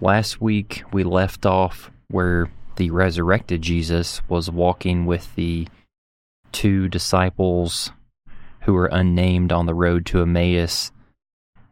Last 0.00 0.40
week 0.40 0.84
we 0.92 1.04
left 1.04 1.44
off 1.44 1.90
where 2.08 2.50
the 2.76 2.90
resurrected 2.90 3.62
Jesus 3.62 4.26
was 4.28 4.50
walking 4.50 5.04
with 5.04 5.34
the 5.34 5.68
two 6.50 6.88
disciples 6.88 7.92
who 8.62 8.72
were 8.72 8.86
unnamed 8.86 9.52
on 9.52 9.66
the 9.66 9.74
road 9.74 10.06
to 10.06 10.22
Emmaus, 10.22 10.92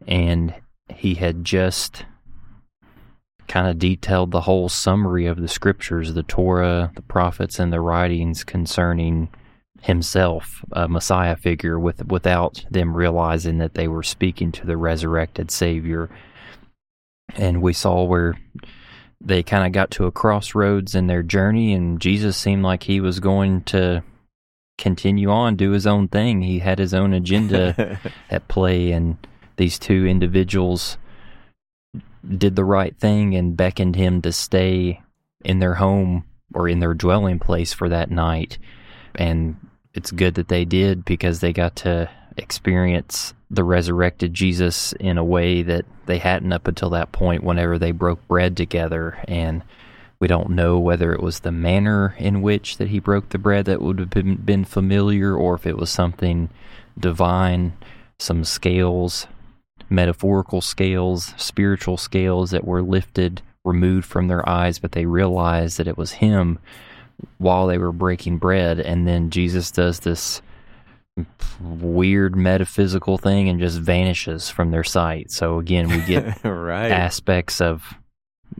and 0.07 0.53
he 0.89 1.15
had 1.15 1.43
just 1.43 2.05
kind 3.47 3.67
of 3.67 3.79
detailed 3.79 4.31
the 4.31 4.41
whole 4.41 4.69
summary 4.69 5.25
of 5.25 5.41
the 5.41 5.47
scriptures, 5.47 6.13
the 6.13 6.23
Torah, 6.23 6.91
the 6.95 7.01
prophets, 7.01 7.59
and 7.59 7.73
the 7.73 7.81
writings 7.81 8.43
concerning 8.43 9.29
himself, 9.81 10.63
a 10.73 10.87
Messiah 10.87 11.35
figure, 11.35 11.79
with 11.79 12.05
without 12.05 12.65
them 12.69 12.95
realizing 12.95 13.57
that 13.57 13.73
they 13.73 13.87
were 13.87 14.03
speaking 14.03 14.51
to 14.51 14.65
the 14.65 14.77
resurrected 14.77 15.49
Savior. 15.49 16.09
And 17.35 17.61
we 17.61 17.73
saw 17.73 18.03
where 18.03 18.37
they 19.19 19.43
kind 19.43 19.65
of 19.65 19.71
got 19.71 19.91
to 19.91 20.05
a 20.05 20.11
crossroads 20.11 20.95
in 20.95 21.07
their 21.07 21.23
journey, 21.23 21.73
and 21.73 22.01
Jesus 22.01 22.37
seemed 22.37 22.63
like 22.63 22.83
he 22.83 22.99
was 22.99 23.19
going 23.19 23.61
to 23.63 24.03
continue 24.77 25.29
on, 25.29 25.55
do 25.55 25.71
his 25.71 25.85
own 25.85 26.07
thing. 26.07 26.41
He 26.41 26.59
had 26.59 26.79
his 26.79 26.93
own 26.93 27.13
agenda 27.13 27.99
at 28.29 28.47
play, 28.47 28.91
and 28.91 29.17
these 29.57 29.77
two 29.77 30.07
individuals 30.07 30.97
did 32.37 32.55
the 32.55 32.65
right 32.65 32.97
thing 32.97 33.35
and 33.35 33.57
beckoned 33.57 33.95
him 33.95 34.21
to 34.21 34.31
stay 34.31 35.01
in 35.43 35.59
their 35.59 35.75
home 35.75 36.23
or 36.53 36.67
in 36.67 36.79
their 36.79 36.93
dwelling 36.93 37.39
place 37.39 37.73
for 37.73 37.89
that 37.89 38.11
night. 38.11 38.57
And 39.15 39.55
it's 39.93 40.11
good 40.11 40.35
that 40.35 40.47
they 40.47 40.65
did 40.65 41.05
because 41.05 41.39
they 41.39 41.53
got 41.53 41.75
to 41.77 42.09
experience 42.41 43.33
the 43.49 43.63
resurrected 43.63 44.33
Jesus 44.33 44.93
in 44.93 45.17
a 45.17 45.23
way 45.23 45.61
that 45.61 45.85
they 46.05 46.17
hadn't 46.17 46.53
up 46.53 46.67
until 46.67 46.89
that 46.91 47.11
point 47.11 47.43
whenever 47.43 47.77
they 47.77 47.91
broke 47.91 48.25
bread 48.27 48.57
together. 48.57 49.17
And 49.27 49.63
we 50.19 50.27
don't 50.27 50.51
know 50.51 50.79
whether 50.79 51.13
it 51.13 51.21
was 51.21 51.39
the 51.39 51.51
manner 51.51 52.15
in 52.17 52.41
which 52.41 52.77
that 52.77 52.89
he 52.89 52.99
broke 52.99 53.29
the 53.29 53.37
bread 53.37 53.65
that 53.65 53.81
would 53.81 53.99
have 53.99 54.09
been, 54.09 54.35
been 54.35 54.65
familiar 54.65 55.35
or 55.35 55.55
if 55.55 55.65
it 55.65 55.77
was 55.77 55.89
something 55.89 56.49
divine, 56.99 57.73
some 58.19 58.43
scales 58.43 59.27
metaphorical 59.91 60.61
scales, 60.61 61.33
spiritual 61.37 61.97
scales 61.97 62.51
that 62.51 62.65
were 62.65 62.81
lifted, 62.81 63.41
removed 63.63 64.05
from 64.05 64.27
their 64.27 64.47
eyes, 64.47 64.79
but 64.79 64.93
they 64.93 65.05
realized 65.05 65.77
that 65.77 65.87
it 65.87 65.97
was 65.97 66.13
Him 66.13 66.57
while 67.37 67.67
they 67.67 67.77
were 67.77 67.91
breaking 67.91 68.37
bread. 68.37 68.79
And 68.79 69.07
then 69.07 69.29
Jesus 69.29 69.69
does 69.69 69.99
this 69.99 70.41
weird 71.59 72.35
metaphysical 72.35 73.17
thing 73.17 73.49
and 73.49 73.59
just 73.59 73.79
vanishes 73.79 74.49
from 74.49 74.71
their 74.71 74.83
sight. 74.83 75.31
So 75.31 75.59
again, 75.59 75.89
we 75.89 76.01
get 76.01 76.43
right. 76.43 76.91
aspects 76.91 77.61
of 77.61 77.95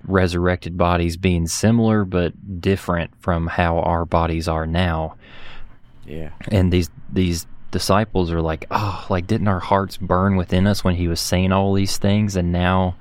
resurrected 0.05 0.77
bodies 0.77 1.17
being 1.17 1.47
similar 1.47 2.05
but 2.05 2.61
different 2.61 3.11
from 3.19 3.47
how 3.47 3.79
our 3.79 4.05
bodies 4.05 4.47
are 4.47 4.65
now. 4.65 5.15
Yeah. 6.05 6.31
And 6.49 6.71
these 6.71 6.89
these 7.11 7.45
disciples 7.71 8.31
are 8.31 8.41
like, 8.41 8.65
oh, 8.71 9.05
like 9.09 9.27
didn't 9.27 9.47
our 9.47 9.59
hearts 9.59 9.97
burn 9.97 10.35
within 10.35 10.67
us 10.67 10.83
when 10.83 10.95
he 10.95 11.07
was 11.07 11.19
saying 11.19 11.51
all 11.51 11.73
these 11.73 11.97
things? 11.97 12.35
And 12.35 12.51
now 12.51 12.95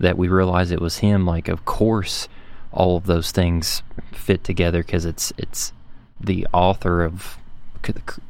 that 0.00 0.18
we 0.18 0.28
realize 0.28 0.70
it 0.70 0.80
was 0.80 0.98
him, 0.98 1.26
like, 1.26 1.48
of 1.48 1.64
course, 1.64 2.28
all 2.72 2.96
of 2.96 3.06
those 3.06 3.30
things 3.30 3.82
fit 4.12 4.44
together 4.44 4.82
because 4.82 5.04
it's 5.04 5.32
it's 5.38 5.72
the 6.20 6.46
author 6.52 7.02
of 7.02 7.38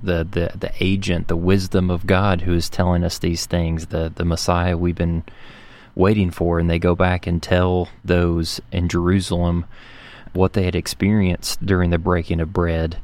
the, 0.03 0.25
the 0.25 0.53
the 0.59 0.73
agent, 0.81 1.29
the 1.29 1.37
wisdom 1.37 1.91
of 1.91 2.07
God 2.07 2.43
who 2.43 2.55
is 2.55 2.69
telling 2.69 3.05
us 3.05 3.19
these 3.19 3.47
things, 3.47 3.87
the 3.87 4.13
the 4.15 4.25
Messiah 4.25 4.77
we've 4.77 4.95
been 4.95 5.25
waiting 5.95 6.31
for, 6.31 6.59
and 6.59 6.69
they 6.69 6.79
go 6.79 6.95
back 6.95 7.27
and 7.27 7.43
tell 7.43 7.89
those 8.05 8.61
in 8.73 8.89
Jerusalem 8.89 9.65
what 10.33 10.55
they 10.55 10.65
had 10.65 10.75
experienced 10.75 11.65
during 11.65 11.91
the 11.91 11.99
breaking 11.99 12.41
of 12.41 12.53
bread 12.53 12.99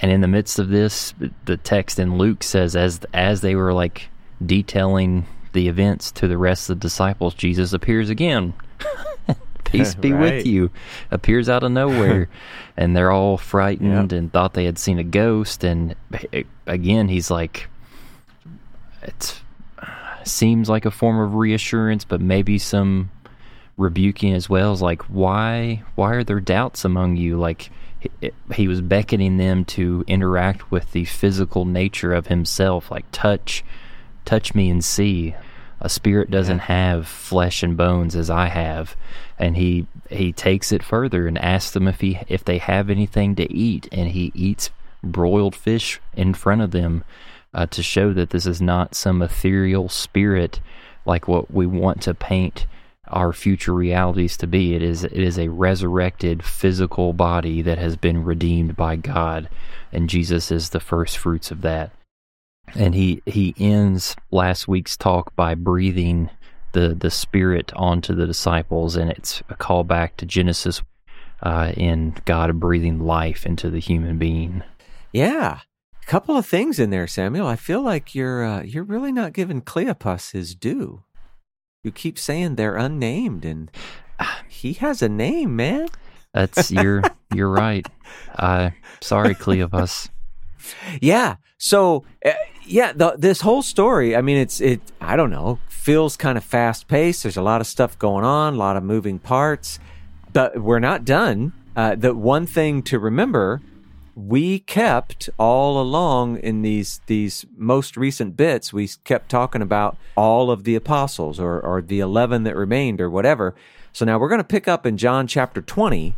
and 0.00 0.10
in 0.10 0.22
the 0.22 0.28
midst 0.28 0.58
of 0.58 0.70
this, 0.70 1.12
the 1.44 1.58
text 1.58 1.98
in 1.98 2.16
Luke 2.16 2.42
says 2.42 2.74
as 2.74 3.00
as 3.12 3.42
they 3.42 3.54
were 3.54 3.72
like 3.72 4.08
detailing 4.44 5.26
the 5.52 5.68
events 5.68 6.10
to 6.12 6.26
the 6.26 6.38
rest 6.38 6.70
of 6.70 6.78
the 6.78 6.82
disciples, 6.82 7.34
Jesus 7.34 7.72
appears 7.72 8.08
again. 8.08 8.54
Peace 9.78 9.94
be 9.94 10.12
right. 10.12 10.36
with 10.36 10.46
you. 10.46 10.70
Appears 11.10 11.48
out 11.48 11.62
of 11.62 11.72
nowhere. 11.72 12.28
and 12.76 12.96
they're 12.96 13.12
all 13.12 13.36
frightened 13.36 14.10
yep. 14.10 14.18
and 14.18 14.32
thought 14.32 14.54
they 14.54 14.64
had 14.64 14.78
seen 14.78 14.98
a 14.98 15.04
ghost. 15.04 15.64
And 15.64 15.94
eh, 16.32 16.44
again, 16.66 17.08
he's 17.08 17.30
like, 17.30 17.68
it 19.02 19.40
seems 20.24 20.68
like 20.68 20.86
a 20.86 20.90
form 20.90 21.20
of 21.20 21.34
reassurance, 21.34 22.04
but 22.04 22.20
maybe 22.20 22.58
some 22.58 23.10
rebuking 23.76 24.32
as 24.32 24.48
well. 24.48 24.72
Is 24.72 24.82
like, 24.82 25.02
why, 25.02 25.82
why 25.94 26.14
are 26.14 26.24
there 26.24 26.40
doubts 26.40 26.84
among 26.84 27.16
you? 27.16 27.38
Like, 27.38 27.70
eh, 28.22 28.30
he 28.54 28.66
was 28.66 28.80
beckoning 28.80 29.36
them 29.36 29.64
to 29.66 30.02
interact 30.06 30.70
with 30.70 30.92
the 30.92 31.04
physical 31.04 31.66
nature 31.66 32.14
of 32.14 32.28
himself 32.28 32.90
like 32.90 33.04
touch 33.12 33.62
touch 34.24 34.54
me 34.54 34.70
and 34.70 34.84
see 34.84 35.34
a 35.80 35.88
spirit 35.88 36.30
doesn't 36.30 36.58
yeah. 36.58 36.64
have 36.64 37.08
flesh 37.08 37.62
and 37.62 37.76
bones 37.76 38.14
as 38.14 38.30
I 38.30 38.46
have 38.46 38.96
and 39.38 39.56
he 39.56 39.86
he 40.10 40.32
takes 40.32 40.72
it 40.72 40.82
further 40.82 41.26
and 41.26 41.38
asks 41.38 41.72
them 41.72 41.88
if 41.88 42.00
he 42.00 42.18
if 42.28 42.44
they 42.44 42.58
have 42.58 42.90
anything 42.90 43.34
to 43.36 43.52
eat 43.52 43.88
and 43.90 44.10
he 44.10 44.30
eats 44.34 44.70
broiled 45.02 45.56
fish 45.56 46.00
in 46.14 46.34
front 46.34 46.60
of 46.60 46.70
them 46.70 47.04
uh, 47.52 47.66
to 47.66 47.82
show 47.82 48.12
that 48.12 48.30
this 48.30 48.46
is 48.46 48.60
not 48.60 48.94
some 48.94 49.22
ethereal 49.22 49.88
spirit 49.88 50.60
like 51.04 51.26
what 51.26 51.50
we 51.50 51.66
want 51.66 52.02
to 52.02 52.14
paint 52.14 52.66
our 53.08 53.32
future 53.32 53.74
realities 53.74 54.36
to 54.36 54.46
be. 54.46 54.74
It 54.74 54.82
is 54.82 55.04
it 55.04 55.12
is 55.12 55.38
a 55.38 55.48
resurrected 55.48 56.44
physical 56.44 57.12
body 57.12 57.62
that 57.62 57.78
has 57.78 57.96
been 57.96 58.24
redeemed 58.24 58.76
by 58.76 58.96
God, 58.96 59.48
and 59.92 60.08
Jesus 60.08 60.50
is 60.50 60.70
the 60.70 60.80
first 60.80 61.18
fruits 61.18 61.50
of 61.50 61.62
that. 61.62 61.90
And 62.74 62.94
he 62.94 63.22
he 63.26 63.54
ends 63.58 64.16
last 64.30 64.68
week's 64.68 64.96
talk 64.96 65.34
by 65.36 65.54
breathing 65.54 66.30
the 66.72 66.94
the 66.94 67.10
Spirit 67.10 67.72
onto 67.74 68.14
the 68.14 68.26
disciples, 68.26 68.96
and 68.96 69.10
it's 69.10 69.42
a 69.48 69.54
callback 69.54 70.16
to 70.18 70.26
Genesis 70.26 70.82
uh, 71.42 71.72
in 71.76 72.14
God 72.24 72.58
breathing 72.60 73.00
life 73.00 73.46
into 73.46 73.70
the 73.70 73.80
human 73.80 74.18
being. 74.18 74.62
Yeah, 75.12 75.60
a 76.02 76.06
couple 76.06 76.36
of 76.36 76.46
things 76.46 76.78
in 76.78 76.90
there, 76.90 77.06
Samuel. 77.06 77.46
I 77.46 77.56
feel 77.56 77.82
like 77.82 78.14
you're 78.14 78.44
uh, 78.44 78.62
you're 78.62 78.84
really 78.84 79.12
not 79.12 79.32
giving 79.32 79.62
Cleopas 79.62 80.32
his 80.32 80.54
due. 80.54 81.02
You 81.82 81.90
keep 81.90 82.18
saying 82.18 82.54
they're 82.56 82.76
unnamed, 82.76 83.44
and 83.44 83.70
he 84.48 84.74
has 84.74 85.02
a 85.02 85.08
name, 85.08 85.56
man. 85.56 85.88
That's 86.32 86.70
you're 86.70 87.02
you're 87.34 87.50
right. 87.50 87.86
Uh, 88.34 88.70
sorry, 89.00 89.34
Cleopas. 89.36 90.08
Yeah. 91.00 91.36
So 91.58 92.04
uh, 92.24 92.32
yeah, 92.64 92.92
the, 92.92 93.16
this 93.18 93.40
whole 93.40 93.62
story. 93.62 94.14
I 94.16 94.22
mean, 94.22 94.36
it's 94.36 94.60
it. 94.60 94.80
I 95.00 95.16
don't 95.16 95.30
know. 95.30 95.58
Feels 95.68 96.16
kind 96.16 96.38
of 96.38 96.44
fast 96.44 96.88
paced. 96.88 97.22
There's 97.22 97.36
a 97.36 97.42
lot 97.42 97.60
of 97.60 97.66
stuff 97.66 97.98
going 97.98 98.24
on, 98.24 98.54
a 98.54 98.56
lot 98.56 98.76
of 98.76 98.82
moving 98.82 99.18
parts. 99.18 99.78
But 100.32 100.60
we're 100.62 100.78
not 100.78 101.04
done. 101.04 101.52
Uh, 101.74 101.94
the 101.94 102.14
one 102.14 102.46
thing 102.46 102.82
to 102.84 102.98
remember 102.98 103.60
we 104.14 104.58
kept 104.58 105.30
all 105.38 105.80
along 105.80 106.38
in 106.38 106.62
these 106.62 107.00
these 107.06 107.46
most 107.56 107.96
recent 107.96 108.36
bits 108.36 108.72
we 108.72 108.88
kept 109.04 109.30
talking 109.30 109.62
about 109.62 109.96
all 110.16 110.50
of 110.50 110.64
the 110.64 110.74
apostles 110.74 111.38
or 111.38 111.60
or 111.60 111.80
the 111.80 112.00
11 112.00 112.42
that 112.42 112.56
remained 112.56 113.00
or 113.00 113.08
whatever 113.08 113.54
so 113.92 114.04
now 114.04 114.18
we're 114.18 114.28
going 114.28 114.40
to 114.40 114.44
pick 114.44 114.68
up 114.68 114.84
in 114.84 114.96
John 114.96 115.26
chapter 115.26 115.62
20 115.62 116.14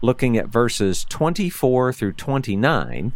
looking 0.00 0.36
at 0.36 0.48
verses 0.48 1.04
24 1.08 1.92
through 1.92 2.12
29 2.12 3.12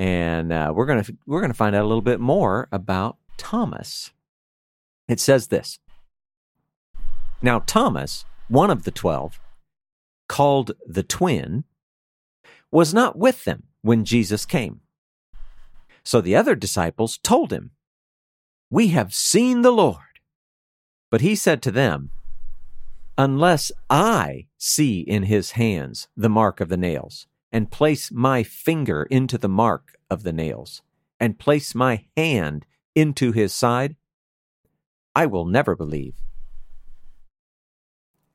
and 0.00 0.52
uh, 0.52 0.72
we're 0.74 0.86
to 1.04 1.16
we're 1.26 1.40
to 1.50 1.54
find 1.54 1.76
out 1.76 1.84
a 1.84 1.88
little 1.88 2.00
bit 2.02 2.20
more 2.20 2.68
about 2.72 3.18
Thomas 3.36 4.10
it 5.08 5.20
says 5.20 5.48
this 5.48 5.78
now 7.42 7.58
Thomas 7.60 8.24
one 8.48 8.70
of 8.70 8.84
the 8.84 8.90
12 8.90 9.38
called 10.28 10.72
the 10.86 11.02
twin 11.02 11.64
was 12.70 12.94
not 12.94 13.18
with 13.18 13.44
them 13.44 13.64
when 13.82 14.04
Jesus 14.04 14.46
came. 14.46 14.80
So 16.04 16.20
the 16.20 16.36
other 16.36 16.54
disciples 16.54 17.18
told 17.18 17.52
him, 17.52 17.72
We 18.70 18.88
have 18.88 19.14
seen 19.14 19.62
the 19.62 19.72
Lord. 19.72 19.98
But 21.10 21.20
he 21.20 21.34
said 21.34 21.62
to 21.62 21.72
them, 21.72 22.10
unless 23.18 23.72
I 23.90 24.46
see 24.56 25.00
in 25.00 25.24
his 25.24 25.52
hands 25.52 26.08
the 26.16 26.28
mark 26.28 26.60
of 26.60 26.68
the 26.68 26.76
nails, 26.76 27.26
and 27.52 27.70
place 27.70 28.10
my 28.10 28.42
finger 28.42 29.04
into 29.04 29.38
the 29.38 29.48
mark 29.48 29.96
of 30.10 30.22
the 30.22 30.32
nails, 30.32 30.82
and 31.18 31.38
place 31.38 31.74
my 31.74 32.06
hand 32.16 32.66
into 32.94 33.32
his 33.32 33.52
side, 33.52 33.96
I 35.14 35.26
will 35.26 35.44
never 35.44 35.74
believe. 35.74 36.14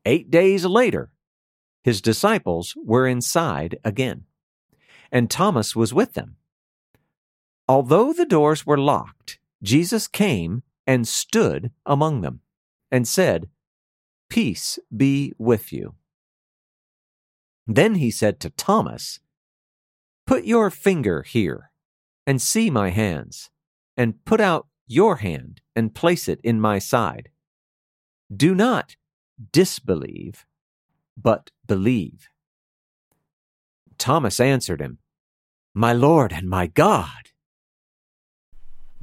Eight 0.05 0.29
days 0.29 0.65
later, 0.65 1.11
his 1.83 2.01
disciples 2.01 2.73
were 2.75 3.07
inside 3.07 3.77
again, 3.83 4.25
and 5.11 5.29
Thomas 5.29 5.75
was 5.75 5.93
with 5.93 6.13
them. 6.13 6.37
Although 7.67 8.13
the 8.13 8.25
doors 8.25 8.65
were 8.65 8.77
locked, 8.77 9.39
Jesus 9.63 10.07
came 10.07 10.63
and 10.85 11.07
stood 11.07 11.71
among 11.85 12.21
them 12.21 12.41
and 12.91 13.07
said, 13.07 13.49
Peace 14.29 14.77
be 14.95 15.33
with 15.37 15.71
you. 15.73 15.95
Then 17.67 17.95
he 17.95 18.11
said 18.11 18.39
to 18.41 18.49
Thomas, 18.51 19.19
Put 20.25 20.45
your 20.45 20.69
finger 20.69 21.23
here 21.23 21.71
and 22.25 22.41
see 22.41 22.69
my 22.69 22.89
hands, 22.89 23.49
and 23.95 24.23
put 24.25 24.41
out 24.41 24.67
your 24.87 25.17
hand 25.17 25.61
and 25.75 25.95
place 25.95 26.27
it 26.27 26.39
in 26.43 26.59
my 26.59 26.79
side. 26.79 27.29
Do 28.35 28.55
not 28.55 28.95
disbelieve, 29.51 30.45
but 31.15 31.51
believe. 31.67 32.29
Thomas 33.97 34.39
answered 34.39 34.81
him, 34.81 34.99
My 35.73 35.93
Lord 35.93 36.33
and 36.33 36.49
my 36.49 36.67
God. 36.67 37.31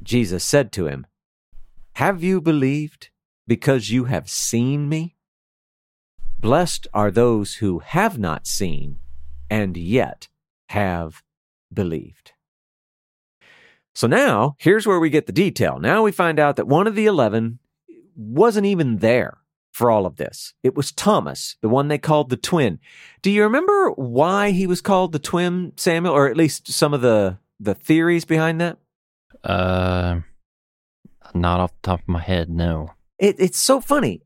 Jesus 0.01 0.43
said 0.43 0.71
to 0.73 0.87
him, 0.87 1.07
Have 1.93 2.21
you 2.21 2.41
believed 2.41 3.09
because 3.47 3.89
you 3.89 4.05
have 4.05 4.29
seen 4.29 4.89
me? 4.89 5.15
Blessed 6.43 6.87
are 6.93 7.09
those 7.09 7.55
who 7.55 7.79
have 7.79 8.19
not 8.19 8.45
seen 8.45 8.99
and 9.49 9.77
yet 9.77 10.27
have 10.67 11.23
believed. 11.73 12.33
So 13.95 14.07
now, 14.07 14.57
here's 14.59 14.85
where 14.85 14.99
we 14.99 15.09
get 15.09 15.25
the 15.25 15.31
detail. 15.31 15.79
Now 15.79 16.03
we 16.03 16.11
find 16.11 16.41
out 16.41 16.57
that 16.57 16.67
one 16.67 16.85
of 16.85 16.95
the 16.95 17.05
11 17.05 17.59
wasn't 18.17 18.65
even 18.65 18.97
there 18.97 19.37
for 19.71 19.89
all 19.89 20.05
of 20.05 20.17
this. 20.17 20.53
It 20.63 20.75
was 20.75 20.91
Thomas, 20.91 21.55
the 21.61 21.69
one 21.69 21.87
they 21.87 21.97
called 21.97 22.29
the 22.29 22.35
twin. 22.35 22.79
Do 23.21 23.31
you 23.31 23.43
remember 23.43 23.91
why 23.91 24.51
he 24.51 24.67
was 24.67 24.81
called 24.81 25.13
the 25.13 25.19
twin, 25.19 25.71
Samuel, 25.77 26.13
or 26.13 26.27
at 26.27 26.35
least 26.35 26.69
some 26.69 26.93
of 26.93 26.99
the 26.99 27.37
the 27.57 27.73
theories 27.73 28.25
behind 28.25 28.59
that? 28.59 28.79
Uh, 29.45 30.19
not 31.33 31.61
off 31.61 31.71
the 31.71 31.87
top 31.87 32.01
of 32.01 32.07
my 32.09 32.19
head, 32.19 32.49
no. 32.49 32.89
It, 33.17 33.37
it's 33.39 33.59
so 33.59 33.79
funny. 33.79 34.23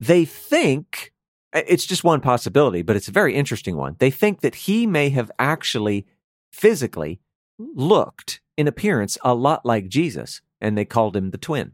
They 0.00 0.24
think 0.24 1.12
it's 1.52 1.86
just 1.86 2.04
one 2.04 2.20
possibility, 2.20 2.82
but 2.82 2.96
it's 2.96 3.08
a 3.08 3.12
very 3.12 3.34
interesting 3.34 3.76
one. 3.76 3.96
They 3.98 4.10
think 4.10 4.40
that 4.40 4.54
he 4.54 4.86
may 4.86 5.10
have 5.10 5.30
actually 5.38 6.06
physically 6.52 7.20
looked 7.58 8.40
in 8.56 8.68
appearance 8.68 9.18
a 9.22 9.34
lot 9.34 9.66
like 9.66 9.88
Jesus, 9.88 10.40
and 10.60 10.76
they 10.76 10.84
called 10.84 11.16
him 11.16 11.30
the 11.30 11.38
twin. 11.38 11.72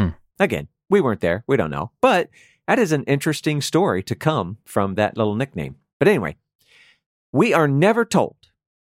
Hmm. 0.00 0.10
Again, 0.38 0.68
we 0.88 1.00
weren't 1.00 1.20
there. 1.20 1.44
We 1.46 1.56
don't 1.56 1.70
know. 1.70 1.92
But 2.00 2.30
that 2.66 2.78
is 2.78 2.92
an 2.92 3.04
interesting 3.04 3.60
story 3.60 4.02
to 4.04 4.14
come 4.14 4.58
from 4.64 4.94
that 4.94 5.16
little 5.16 5.34
nickname. 5.34 5.76
But 5.98 6.08
anyway, 6.08 6.36
we 7.32 7.54
are 7.54 7.68
never 7.68 8.04
told 8.04 8.36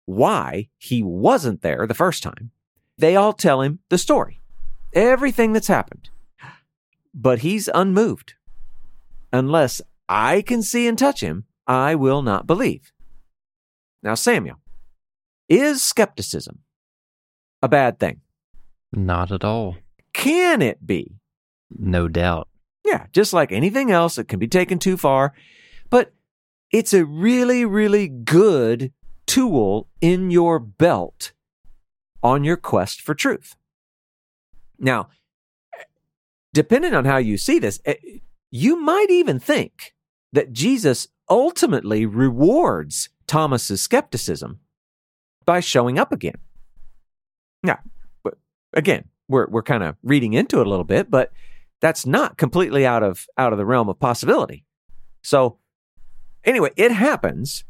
why 0.04 0.68
he 0.78 1.02
wasn't 1.02 1.62
there 1.62 1.86
the 1.86 1.94
first 1.94 2.22
time. 2.22 2.50
They 2.98 3.16
all 3.16 3.32
tell 3.32 3.62
him 3.62 3.80
the 3.88 3.98
story, 3.98 4.40
everything 4.92 5.52
that's 5.52 5.68
happened. 5.68 6.10
But 7.14 7.40
he's 7.40 7.68
unmoved. 7.74 8.34
Unless 9.32 9.80
I 10.14 10.42
can 10.42 10.62
see 10.62 10.86
and 10.86 10.98
touch 10.98 11.22
him, 11.22 11.46
I 11.66 11.94
will 11.94 12.20
not 12.20 12.46
believe. 12.46 12.92
Now, 14.02 14.14
Samuel, 14.14 14.60
is 15.48 15.82
skepticism 15.82 16.58
a 17.62 17.68
bad 17.68 17.98
thing? 17.98 18.20
Not 18.92 19.32
at 19.32 19.42
all. 19.42 19.78
Can 20.12 20.60
it 20.60 20.86
be? 20.86 21.16
No 21.70 22.08
doubt. 22.08 22.48
Yeah, 22.84 23.06
just 23.12 23.32
like 23.32 23.52
anything 23.52 23.90
else, 23.90 24.18
it 24.18 24.28
can 24.28 24.38
be 24.38 24.48
taken 24.48 24.78
too 24.78 24.98
far. 24.98 25.32
But 25.88 26.12
it's 26.70 26.92
a 26.92 27.06
really, 27.06 27.64
really 27.64 28.06
good 28.06 28.92
tool 29.26 29.88
in 30.02 30.30
your 30.30 30.58
belt 30.58 31.32
on 32.22 32.44
your 32.44 32.58
quest 32.58 33.00
for 33.00 33.14
truth. 33.14 33.56
Now, 34.78 35.08
depending 36.52 36.92
on 36.92 37.06
how 37.06 37.16
you 37.16 37.38
see 37.38 37.58
this, 37.58 37.80
eh, 37.86 37.94
you 38.50 38.78
might 38.78 39.08
even 39.08 39.40
think 39.40 39.94
that 40.32 40.52
Jesus 40.52 41.08
ultimately 41.28 42.06
rewards 42.06 43.08
Thomas's 43.26 43.80
skepticism 43.80 44.60
by 45.44 45.60
showing 45.60 45.98
up 45.98 46.12
again. 46.12 46.38
Now, 47.62 47.78
again, 48.72 49.04
we're 49.28 49.46
we're 49.48 49.62
kind 49.62 49.82
of 49.82 49.96
reading 50.02 50.32
into 50.32 50.60
it 50.60 50.66
a 50.66 50.70
little 50.70 50.84
bit, 50.84 51.10
but 51.10 51.32
that's 51.80 52.06
not 52.06 52.36
completely 52.36 52.86
out 52.86 53.02
of 53.02 53.26
out 53.38 53.52
of 53.52 53.58
the 53.58 53.66
realm 53.66 53.88
of 53.88 53.98
possibility. 53.98 54.64
So, 55.22 55.58
anyway, 56.44 56.70
it 56.76 56.92
happens, 56.92 57.64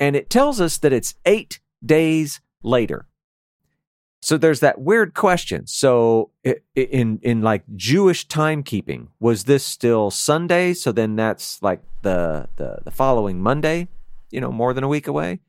and 0.00 0.16
it 0.16 0.30
tells 0.30 0.60
us 0.60 0.78
that 0.78 0.92
it's 0.92 1.14
eight 1.24 1.60
days 1.84 2.40
later. 2.62 3.06
So 4.22 4.38
there's 4.38 4.60
that 4.60 4.80
weird 4.80 5.14
question. 5.14 5.66
So 5.66 6.30
in 6.76 7.18
in 7.22 7.42
like 7.42 7.64
Jewish 7.74 8.28
timekeeping, 8.28 9.08
was 9.18 9.44
this 9.44 9.64
still 9.64 10.12
Sunday? 10.12 10.74
So 10.74 10.92
then 10.92 11.16
that's 11.16 11.60
like 11.60 11.82
the 12.02 12.48
the 12.54 12.78
the 12.84 12.92
following 12.92 13.42
Monday, 13.42 13.88
you 14.30 14.40
know, 14.40 14.52
more 14.52 14.72
than 14.74 14.84
a 14.84 14.88
week 14.88 15.08
away. 15.08 15.40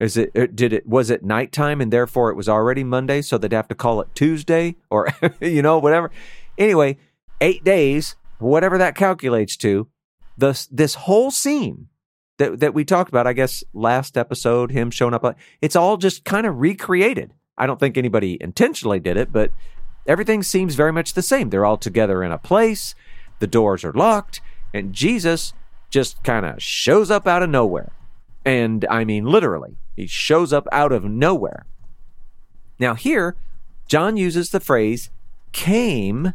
Is 0.00 0.18
it 0.18 0.32
uh, 0.36 0.48
did 0.54 0.74
it 0.74 0.86
was 0.86 1.08
it 1.08 1.24
nighttime 1.24 1.80
and 1.80 1.90
therefore 1.90 2.30
it 2.30 2.36
was 2.36 2.46
already 2.46 2.84
Monday, 2.84 3.22
so 3.22 3.38
they'd 3.38 3.52
have 3.52 3.68
to 3.68 3.74
call 3.74 4.02
it 4.02 4.14
Tuesday 4.14 4.76
or 4.90 5.08
you 5.40 5.62
know 5.62 5.78
whatever. 5.78 6.10
Anyway, 6.58 6.98
eight 7.40 7.64
days, 7.64 8.16
whatever 8.38 8.76
that 8.76 8.94
calculates 8.96 9.56
to. 9.58 9.88
This 10.36 10.66
this 10.66 10.94
whole 10.94 11.30
scene 11.30 11.88
that 12.36 12.60
that 12.60 12.74
we 12.74 12.84
talked 12.84 13.08
about, 13.08 13.26
I 13.26 13.32
guess 13.32 13.64
last 13.72 14.18
episode, 14.18 14.72
him 14.72 14.90
showing 14.90 15.14
up, 15.14 15.24
it's 15.62 15.76
all 15.76 15.96
just 15.96 16.26
kind 16.26 16.46
of 16.46 16.58
recreated 16.58 17.32
I 17.60 17.66
don't 17.66 17.78
think 17.78 17.98
anybody 17.98 18.38
intentionally 18.40 18.98
did 19.00 19.18
it, 19.18 19.32
but 19.32 19.52
everything 20.06 20.42
seems 20.42 20.74
very 20.74 20.92
much 20.92 21.12
the 21.12 21.22
same. 21.22 21.50
They're 21.50 21.66
all 21.66 21.76
together 21.76 22.24
in 22.24 22.32
a 22.32 22.38
place, 22.38 22.94
the 23.38 23.46
doors 23.46 23.84
are 23.84 23.92
locked, 23.92 24.40
and 24.72 24.94
Jesus 24.94 25.52
just 25.90 26.24
kind 26.24 26.46
of 26.46 26.62
shows 26.62 27.10
up 27.10 27.28
out 27.28 27.42
of 27.42 27.50
nowhere. 27.50 27.92
And 28.46 28.86
I 28.88 29.04
mean, 29.04 29.26
literally, 29.26 29.76
he 29.94 30.06
shows 30.06 30.54
up 30.54 30.66
out 30.72 30.90
of 30.90 31.04
nowhere. 31.04 31.66
Now, 32.78 32.94
here, 32.94 33.36
John 33.86 34.16
uses 34.16 34.50
the 34.50 34.60
phrase 34.60 35.10
came 35.52 36.32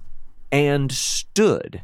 and 0.51 0.91
stood. 0.91 1.81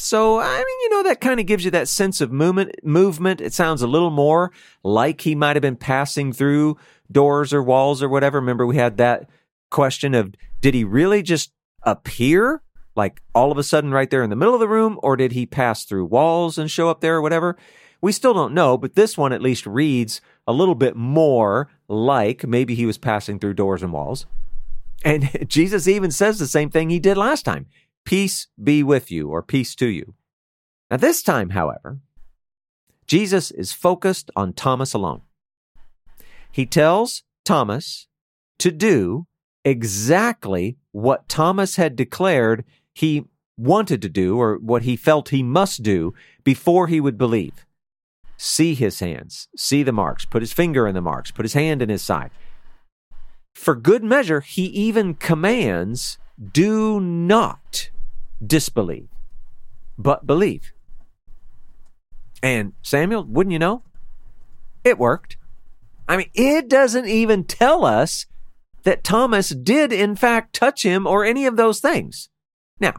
So, 0.00 0.38
I 0.38 0.56
mean, 0.56 0.80
you 0.82 0.90
know, 0.90 1.02
that 1.02 1.20
kind 1.20 1.40
of 1.40 1.46
gives 1.46 1.64
you 1.64 1.72
that 1.72 1.88
sense 1.88 2.20
of 2.20 2.30
movement. 2.30 2.84
Movement. 2.84 3.40
It 3.40 3.52
sounds 3.52 3.82
a 3.82 3.88
little 3.88 4.10
more 4.10 4.52
like 4.84 5.20
he 5.22 5.34
might 5.34 5.56
have 5.56 5.62
been 5.62 5.76
passing 5.76 6.32
through 6.32 6.76
doors 7.10 7.52
or 7.52 7.62
walls 7.64 8.00
or 8.00 8.08
whatever. 8.08 8.38
Remember, 8.38 8.64
we 8.64 8.76
had 8.76 8.96
that 8.98 9.28
question 9.70 10.14
of 10.14 10.34
did 10.60 10.74
he 10.74 10.84
really 10.84 11.22
just 11.22 11.52
appear 11.82 12.62
like 12.94 13.22
all 13.34 13.52
of 13.52 13.58
a 13.58 13.62
sudden 13.62 13.92
right 13.92 14.10
there 14.10 14.22
in 14.22 14.30
the 14.30 14.36
middle 14.36 14.54
of 14.54 14.60
the 14.60 14.68
room, 14.68 14.98
or 15.02 15.16
did 15.16 15.32
he 15.32 15.46
pass 15.46 15.84
through 15.84 16.04
walls 16.04 16.58
and 16.58 16.70
show 16.70 16.88
up 16.88 17.00
there 17.00 17.16
or 17.16 17.22
whatever? 17.22 17.56
We 18.00 18.12
still 18.12 18.34
don't 18.34 18.54
know, 18.54 18.76
but 18.76 18.94
this 18.94 19.18
one 19.18 19.32
at 19.32 19.42
least 19.42 19.66
reads 19.66 20.20
a 20.46 20.52
little 20.52 20.74
bit 20.76 20.96
more 20.96 21.68
like 21.88 22.46
maybe 22.46 22.74
he 22.74 22.86
was 22.86 22.98
passing 22.98 23.38
through 23.38 23.54
doors 23.54 23.82
and 23.82 23.92
walls. 23.92 24.26
And 25.04 25.30
Jesus 25.48 25.88
even 25.88 26.10
says 26.10 26.38
the 26.38 26.46
same 26.46 26.70
thing 26.70 26.90
he 26.90 27.00
did 27.00 27.16
last 27.16 27.44
time 27.44 27.66
Peace 28.08 28.46
be 28.58 28.82
with 28.82 29.10
you, 29.10 29.28
or 29.28 29.42
peace 29.42 29.74
to 29.74 29.86
you. 29.86 30.14
Now, 30.90 30.96
this 30.96 31.22
time, 31.22 31.50
however, 31.50 31.98
Jesus 33.06 33.50
is 33.50 33.74
focused 33.74 34.30
on 34.34 34.54
Thomas 34.54 34.94
alone. 34.94 35.20
He 36.50 36.64
tells 36.64 37.22
Thomas 37.44 38.06
to 38.60 38.70
do 38.70 39.26
exactly 39.62 40.78
what 40.90 41.28
Thomas 41.28 41.76
had 41.76 41.96
declared 41.96 42.64
he 42.94 43.26
wanted 43.58 44.00
to 44.00 44.08
do 44.08 44.38
or 44.38 44.56
what 44.56 44.84
he 44.84 44.96
felt 44.96 45.28
he 45.28 45.42
must 45.42 45.82
do 45.82 46.14
before 46.44 46.86
he 46.86 47.02
would 47.02 47.18
believe. 47.18 47.66
See 48.38 48.72
his 48.72 49.00
hands, 49.00 49.48
see 49.54 49.82
the 49.82 49.92
marks, 49.92 50.24
put 50.24 50.40
his 50.40 50.54
finger 50.54 50.88
in 50.88 50.94
the 50.94 51.02
marks, 51.02 51.30
put 51.30 51.44
his 51.44 51.52
hand 51.52 51.82
in 51.82 51.90
his 51.90 52.00
side. 52.00 52.30
For 53.54 53.74
good 53.74 54.02
measure, 54.02 54.40
he 54.40 54.64
even 54.64 55.12
commands 55.12 56.16
do 56.54 57.00
not 57.00 57.90
disbelieve, 58.44 59.08
but 59.96 60.26
believe. 60.26 60.72
And 62.42 62.72
Samuel, 62.82 63.24
wouldn't 63.24 63.52
you 63.52 63.58
know? 63.58 63.82
It 64.84 64.98
worked. 64.98 65.36
I 66.08 66.16
mean, 66.16 66.30
it 66.34 66.68
doesn't 66.68 67.06
even 67.06 67.44
tell 67.44 67.84
us 67.84 68.26
that 68.84 69.04
Thomas 69.04 69.50
did, 69.50 69.92
in 69.92 70.16
fact, 70.16 70.54
touch 70.54 70.82
him 70.82 71.06
or 71.06 71.24
any 71.24 71.46
of 71.46 71.56
those 71.56 71.80
things. 71.80 72.28
Now, 72.80 72.94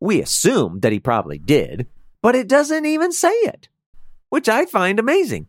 we 0.00 0.22
assume 0.22 0.80
that 0.80 0.92
he 0.92 1.00
probably 1.00 1.38
did, 1.38 1.86
but 2.22 2.34
it 2.34 2.48
doesn't 2.48 2.86
even 2.86 3.12
say 3.12 3.32
it, 3.32 3.68
which 4.28 4.48
I 4.48 4.66
find 4.66 4.98
amazing. 4.98 5.48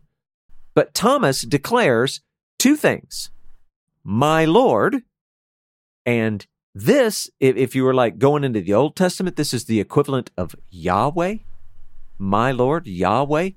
But 0.74 0.94
Thomas 0.94 1.42
declares 1.42 2.20
two 2.58 2.76
things 2.76 3.30
my 4.04 4.44
Lord, 4.44 5.02
and 6.04 6.46
this, 6.74 7.30
if, 7.40 7.56
if 7.56 7.74
you 7.74 7.84
were 7.84 7.94
like 7.94 8.18
going 8.18 8.44
into 8.44 8.60
the 8.60 8.74
Old 8.74 8.96
Testament, 8.96 9.36
this 9.36 9.52
is 9.52 9.64
the 9.64 9.80
equivalent 9.80 10.30
of 10.36 10.54
Yahweh, 10.70 11.36
my 12.18 12.52
Lord, 12.52 12.86
Yahweh. 12.86 13.50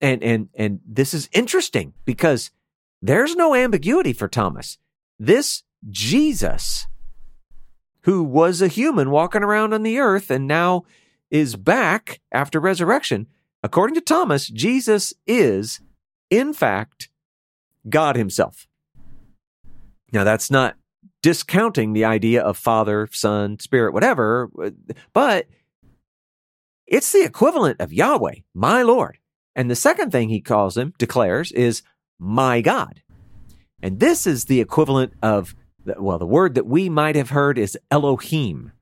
And, 0.00 0.22
and, 0.22 0.48
and 0.54 0.80
this 0.86 1.14
is 1.14 1.28
interesting 1.32 1.94
because 2.04 2.50
there's 3.00 3.36
no 3.36 3.54
ambiguity 3.54 4.12
for 4.12 4.28
Thomas. 4.28 4.78
This 5.18 5.62
Jesus, 5.88 6.86
who 8.02 8.22
was 8.22 8.60
a 8.60 8.68
human 8.68 9.10
walking 9.10 9.42
around 9.42 9.72
on 9.72 9.82
the 9.82 9.98
earth 9.98 10.30
and 10.30 10.46
now 10.46 10.84
is 11.30 11.56
back 11.56 12.20
after 12.30 12.60
resurrection, 12.60 13.26
according 13.62 13.94
to 13.94 14.00
Thomas, 14.00 14.48
Jesus 14.48 15.14
is, 15.26 15.80
in 16.28 16.52
fact, 16.52 17.08
God 17.88 18.16
Himself. 18.16 18.66
Now, 20.12 20.24
that's 20.24 20.50
not 20.50 20.76
discounting 21.22 21.92
the 21.92 22.04
idea 22.04 22.42
of 22.42 22.56
Father, 22.56 23.08
Son, 23.12 23.58
Spirit, 23.58 23.94
whatever, 23.94 24.50
but 25.12 25.46
it's 26.86 27.12
the 27.12 27.24
equivalent 27.24 27.80
of 27.80 27.92
Yahweh, 27.92 28.34
my 28.52 28.82
Lord. 28.82 29.18
And 29.54 29.70
the 29.70 29.76
second 29.76 30.10
thing 30.10 30.28
he 30.28 30.40
calls 30.40 30.76
him, 30.76 30.92
declares, 30.98 31.52
is 31.52 31.82
my 32.18 32.60
God. 32.60 33.02
And 33.82 34.00
this 34.00 34.26
is 34.26 34.44
the 34.44 34.60
equivalent 34.60 35.12
of, 35.22 35.54
well, 35.84 36.18
the 36.18 36.26
word 36.26 36.54
that 36.54 36.66
we 36.66 36.88
might 36.88 37.16
have 37.16 37.30
heard 37.30 37.58
is 37.58 37.78
Elohim. 37.90 38.72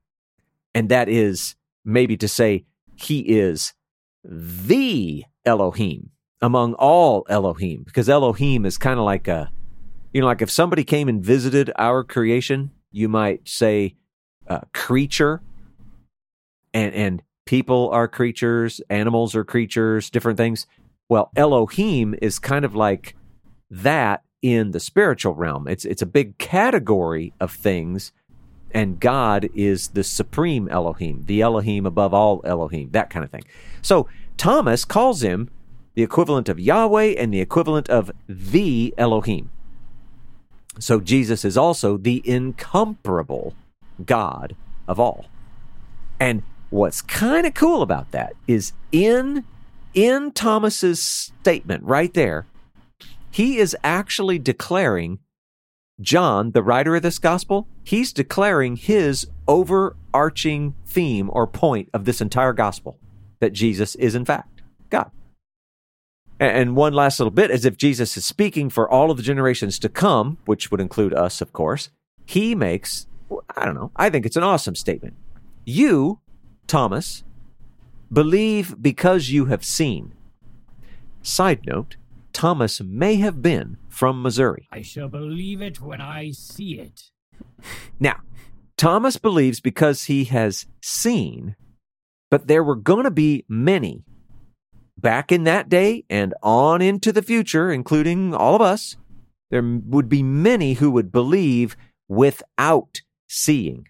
And 0.74 0.88
that 0.88 1.08
is 1.08 1.56
maybe 1.84 2.16
to 2.16 2.28
say 2.28 2.64
he 2.96 3.20
is 3.20 3.74
the 4.24 5.24
Elohim 5.44 6.10
among 6.42 6.74
all 6.74 7.26
Elohim, 7.28 7.82
because 7.84 8.08
Elohim 8.08 8.64
is 8.64 8.78
kind 8.78 8.98
of 8.98 9.04
like 9.04 9.28
a, 9.28 9.50
you 10.12 10.20
know, 10.20 10.26
like 10.26 10.42
if 10.42 10.50
somebody 10.50 10.84
came 10.84 11.08
and 11.08 11.24
visited 11.24 11.70
our 11.78 12.02
creation, 12.02 12.70
you 12.90 13.08
might 13.08 13.48
say 13.48 13.94
uh, 14.48 14.60
creature, 14.72 15.40
and 16.74 16.94
and 16.94 17.22
people 17.46 17.90
are 17.90 18.08
creatures, 18.08 18.80
animals 18.90 19.34
are 19.34 19.44
creatures, 19.44 20.10
different 20.10 20.36
things. 20.36 20.66
Well, 21.08 21.30
Elohim 21.36 22.14
is 22.20 22.38
kind 22.38 22.64
of 22.64 22.74
like 22.74 23.16
that 23.70 24.22
in 24.42 24.72
the 24.72 24.80
spiritual 24.80 25.34
realm. 25.34 25.68
It's 25.68 25.84
it's 25.84 26.02
a 26.02 26.06
big 26.06 26.38
category 26.38 27.32
of 27.40 27.52
things, 27.52 28.12
and 28.72 28.98
God 28.98 29.48
is 29.54 29.88
the 29.88 30.04
supreme 30.04 30.68
Elohim, 30.68 31.24
the 31.26 31.40
Elohim 31.40 31.86
above 31.86 32.12
all 32.12 32.40
Elohim, 32.44 32.90
that 32.92 33.10
kind 33.10 33.24
of 33.24 33.30
thing. 33.30 33.44
So 33.82 34.08
Thomas 34.36 34.84
calls 34.84 35.22
him 35.22 35.50
the 35.94 36.02
equivalent 36.02 36.48
of 36.48 36.58
Yahweh 36.58 37.14
and 37.18 37.32
the 37.32 37.40
equivalent 37.40 37.88
of 37.88 38.10
the 38.28 38.94
Elohim. 38.96 39.50
So 40.80 40.98
Jesus 40.98 41.44
is 41.44 41.56
also 41.56 41.96
the 41.96 42.22
incomparable 42.24 43.54
God 44.04 44.56
of 44.88 44.98
all. 44.98 45.26
And 46.18 46.42
what's 46.70 47.02
kind 47.02 47.46
of 47.46 47.54
cool 47.54 47.82
about 47.82 48.10
that 48.12 48.32
is 48.46 48.72
in 48.90 49.44
in 49.92 50.30
Thomas's 50.32 51.02
statement 51.02 51.82
right 51.84 52.14
there, 52.14 52.46
he 53.30 53.58
is 53.58 53.76
actually 53.82 54.38
declaring 54.38 55.18
John, 56.00 56.52
the 56.52 56.62
writer 56.62 56.96
of 56.96 57.02
this 57.02 57.18
gospel, 57.18 57.68
he's 57.84 58.12
declaring 58.12 58.76
his 58.76 59.26
overarching 59.46 60.74
theme 60.86 61.28
or 61.32 61.46
point 61.46 61.90
of 61.92 62.04
this 62.04 62.20
entire 62.20 62.54
gospel 62.54 62.98
that 63.40 63.52
Jesus 63.52 63.94
is 63.96 64.14
in 64.14 64.24
fact 64.24 64.62
God. 64.88 65.10
And 66.40 66.74
one 66.74 66.94
last 66.94 67.20
little 67.20 67.30
bit, 67.30 67.50
as 67.50 67.66
if 67.66 67.76
Jesus 67.76 68.16
is 68.16 68.24
speaking 68.24 68.70
for 68.70 68.90
all 68.90 69.10
of 69.10 69.18
the 69.18 69.22
generations 69.22 69.78
to 69.80 69.90
come, 69.90 70.38
which 70.46 70.70
would 70.70 70.80
include 70.80 71.12
us, 71.12 71.42
of 71.42 71.52
course, 71.52 71.90
he 72.24 72.54
makes, 72.54 73.06
I 73.54 73.66
don't 73.66 73.74
know, 73.74 73.92
I 73.94 74.08
think 74.08 74.24
it's 74.24 74.36
an 74.36 74.42
awesome 74.42 74.74
statement. 74.74 75.16
You, 75.66 76.20
Thomas, 76.66 77.24
believe 78.10 78.80
because 78.80 79.28
you 79.28 79.44
have 79.46 79.62
seen. 79.62 80.14
Side 81.20 81.66
note, 81.66 81.96
Thomas 82.32 82.80
may 82.80 83.16
have 83.16 83.42
been 83.42 83.76
from 83.90 84.22
Missouri. 84.22 84.66
I 84.72 84.80
shall 84.80 85.08
believe 85.08 85.60
it 85.60 85.82
when 85.82 86.00
I 86.00 86.30
see 86.30 86.80
it. 86.80 87.10
Now, 87.98 88.16
Thomas 88.78 89.18
believes 89.18 89.60
because 89.60 90.04
he 90.04 90.24
has 90.24 90.64
seen, 90.80 91.54
but 92.30 92.46
there 92.46 92.64
were 92.64 92.76
going 92.76 93.04
to 93.04 93.10
be 93.10 93.44
many 93.46 94.04
back 95.00 95.32
in 95.32 95.44
that 95.44 95.68
day 95.68 96.04
and 96.10 96.34
on 96.42 96.82
into 96.82 97.12
the 97.12 97.22
future, 97.22 97.70
including 97.70 98.34
all 98.34 98.54
of 98.54 98.62
us, 98.62 98.96
there 99.50 99.62
would 99.62 100.08
be 100.08 100.22
many 100.22 100.74
who 100.74 100.90
would 100.90 101.10
believe 101.10 101.76
without 102.08 103.00
seeing. 103.28 103.88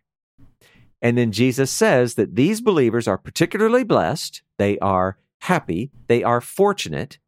And 1.03 1.17
then 1.17 1.33
Jesus 1.33 1.71
says 1.71 2.15
that 2.15 2.37
these 2.37 2.61
believers 2.61 3.09
are 3.09 3.19
particularly 3.19 3.85
blessed, 3.85 4.43
they 4.59 4.79
are 4.79 5.17
happy, 5.43 5.91
they 6.09 6.23
are 6.23 6.41
fortunate. 6.41 7.19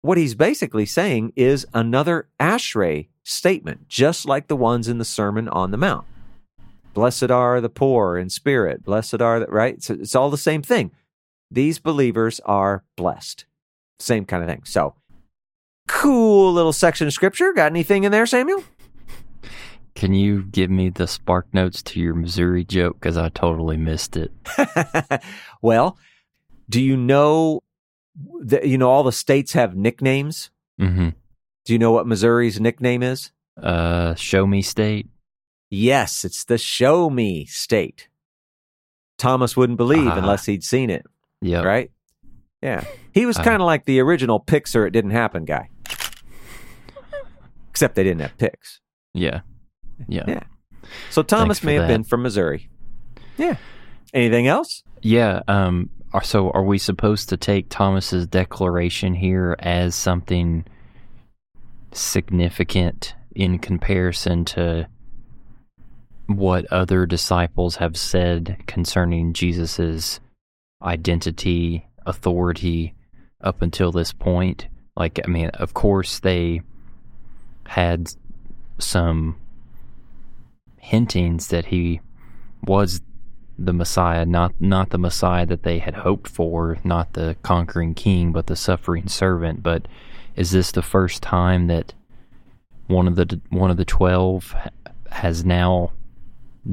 What 0.00 0.18
he's 0.18 0.34
basically 0.34 0.86
saying 0.86 1.32
is 1.36 1.66
another 1.74 2.28
Ashrei 2.40 3.08
statement, 3.22 3.88
just 3.88 4.26
like 4.26 4.48
the 4.48 4.56
ones 4.56 4.88
in 4.88 4.98
the 4.98 5.04
Sermon 5.04 5.48
on 5.48 5.70
the 5.70 5.76
Mount. 5.76 6.06
Blessed 6.94 7.30
are 7.30 7.60
the 7.60 7.68
poor 7.68 8.18
in 8.18 8.28
spirit. 8.28 8.84
Blessed 8.84 9.20
are 9.20 9.40
the, 9.40 9.46
right? 9.46 9.82
So 9.82 9.94
it's 9.94 10.14
all 10.14 10.30
the 10.30 10.36
same 10.36 10.62
thing 10.62 10.90
these 11.52 11.78
believers 11.78 12.40
are 12.44 12.84
blessed. 12.96 13.44
Same 13.98 14.24
kind 14.24 14.42
of 14.42 14.48
thing. 14.48 14.62
So, 14.64 14.94
cool 15.88 16.52
little 16.52 16.72
section 16.72 17.06
of 17.06 17.12
scripture. 17.12 17.52
Got 17.52 17.70
anything 17.72 18.04
in 18.04 18.12
there, 18.12 18.26
Samuel? 18.26 18.64
Can 19.94 20.14
you 20.14 20.42
give 20.44 20.70
me 20.70 20.88
the 20.88 21.06
spark 21.06 21.46
notes 21.52 21.82
to 21.82 22.00
your 22.00 22.14
Missouri 22.14 22.64
joke? 22.64 22.98
Because 22.98 23.16
I 23.18 23.28
totally 23.28 23.76
missed 23.76 24.16
it. 24.16 24.32
well, 25.62 25.98
do 26.68 26.80
you 26.80 26.96
know 26.96 27.62
that 28.40 28.66
you 28.66 28.78
know 28.78 28.90
all 28.90 29.02
the 29.02 29.12
states 29.12 29.52
have 29.52 29.76
nicknames? 29.76 30.50
Mm-hmm. 30.80 31.10
Do 31.64 31.72
you 31.72 31.78
know 31.78 31.92
what 31.92 32.06
Missouri's 32.06 32.58
nickname 32.58 33.02
is? 33.02 33.30
Uh, 33.62 34.14
show 34.14 34.46
me 34.46 34.62
state. 34.62 35.08
Yes, 35.70 36.24
it's 36.24 36.44
the 36.44 36.58
show 36.58 37.10
me 37.10 37.44
state. 37.44 38.08
Thomas 39.18 39.56
wouldn't 39.56 39.76
believe 39.76 40.08
Ah. 40.08 40.16
unless 40.18 40.46
he'd 40.46 40.64
seen 40.64 40.90
it. 40.90 41.04
Yeah. 41.42 41.62
right? 41.62 41.90
Yeah. 42.62 42.84
He 43.12 43.26
was 43.26 43.36
Uh. 43.38 43.42
kind 43.44 43.60
of 43.60 43.66
like 43.66 43.84
the 43.84 44.00
original 44.00 44.40
pics 44.40 44.74
or 44.74 44.86
It 44.86 44.92
Didn't 44.92 45.10
Happen 45.10 45.44
guy. 45.44 45.68
Except 47.70 47.94
they 47.94 48.02
didn't 48.04 48.20
have 48.22 48.36
pics. 48.38 48.80
Yeah. 49.14 49.40
Yeah. 50.08 50.24
Yeah. 50.26 50.42
So 51.10 51.22
Thomas 51.22 51.62
may 51.62 51.74
have 51.74 51.82
that. 51.82 51.88
been 51.88 52.04
from 52.04 52.22
Missouri. 52.22 52.70
Yeah. 53.36 53.56
Anything 54.14 54.46
else? 54.46 54.82
Yeah. 55.02 55.40
Um. 55.48 55.90
are- 56.12 56.22
So, 56.24 56.50
are 56.50 56.62
we 56.64 56.78
supposed 56.78 57.28
to 57.30 57.36
take 57.36 57.68
Thomas's 57.70 58.26
declaration 58.26 59.14
here 59.14 59.56
as 59.58 59.94
something 59.94 60.64
significant 61.92 63.14
in 63.34 63.58
comparison 63.58 64.44
to 64.44 64.86
what 66.26 66.66
other 66.72 67.06
disciples 67.06 67.76
have 67.76 67.96
said 67.96 68.56
concerning 68.66 69.32
Jesus's 69.32 70.20
identity, 70.82 71.86
authority 72.06 72.94
up 73.40 73.62
until 73.62 73.92
this 73.92 74.12
point? 74.12 74.68
Like, 74.96 75.20
I 75.24 75.28
mean, 75.28 75.48
of 75.50 75.74
course, 75.74 76.18
they 76.20 76.62
had 77.66 78.10
some 78.78 79.36
hintings 80.78 81.48
that 81.48 81.66
he 81.66 82.00
was 82.64 83.00
the 83.58 83.72
Messiah, 83.72 84.24
not 84.24 84.52
not 84.60 84.90
the 84.90 84.98
Messiah 84.98 85.46
that 85.46 85.62
they 85.62 85.78
had 85.78 85.94
hoped 85.94 86.28
for, 86.28 86.78
not 86.84 87.12
the 87.12 87.36
conquering 87.42 87.94
king, 87.94 88.32
but 88.32 88.46
the 88.46 88.56
suffering 88.56 89.08
servant. 89.08 89.62
But 89.62 89.86
is 90.36 90.50
this 90.50 90.72
the 90.72 90.82
first 90.82 91.22
time 91.22 91.66
that 91.68 91.94
one 92.86 93.06
of 93.06 93.16
the 93.16 93.40
one 93.50 93.70
of 93.70 93.76
the 93.76 93.84
twelve 93.84 94.54
has 95.10 95.44
now 95.44 95.92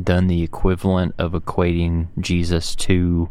done 0.04 0.28
the 0.28 0.44
equivalent 0.44 1.16
of 1.18 1.34
equating 1.34 2.08
Jesus 2.20 2.75
to 2.75 3.30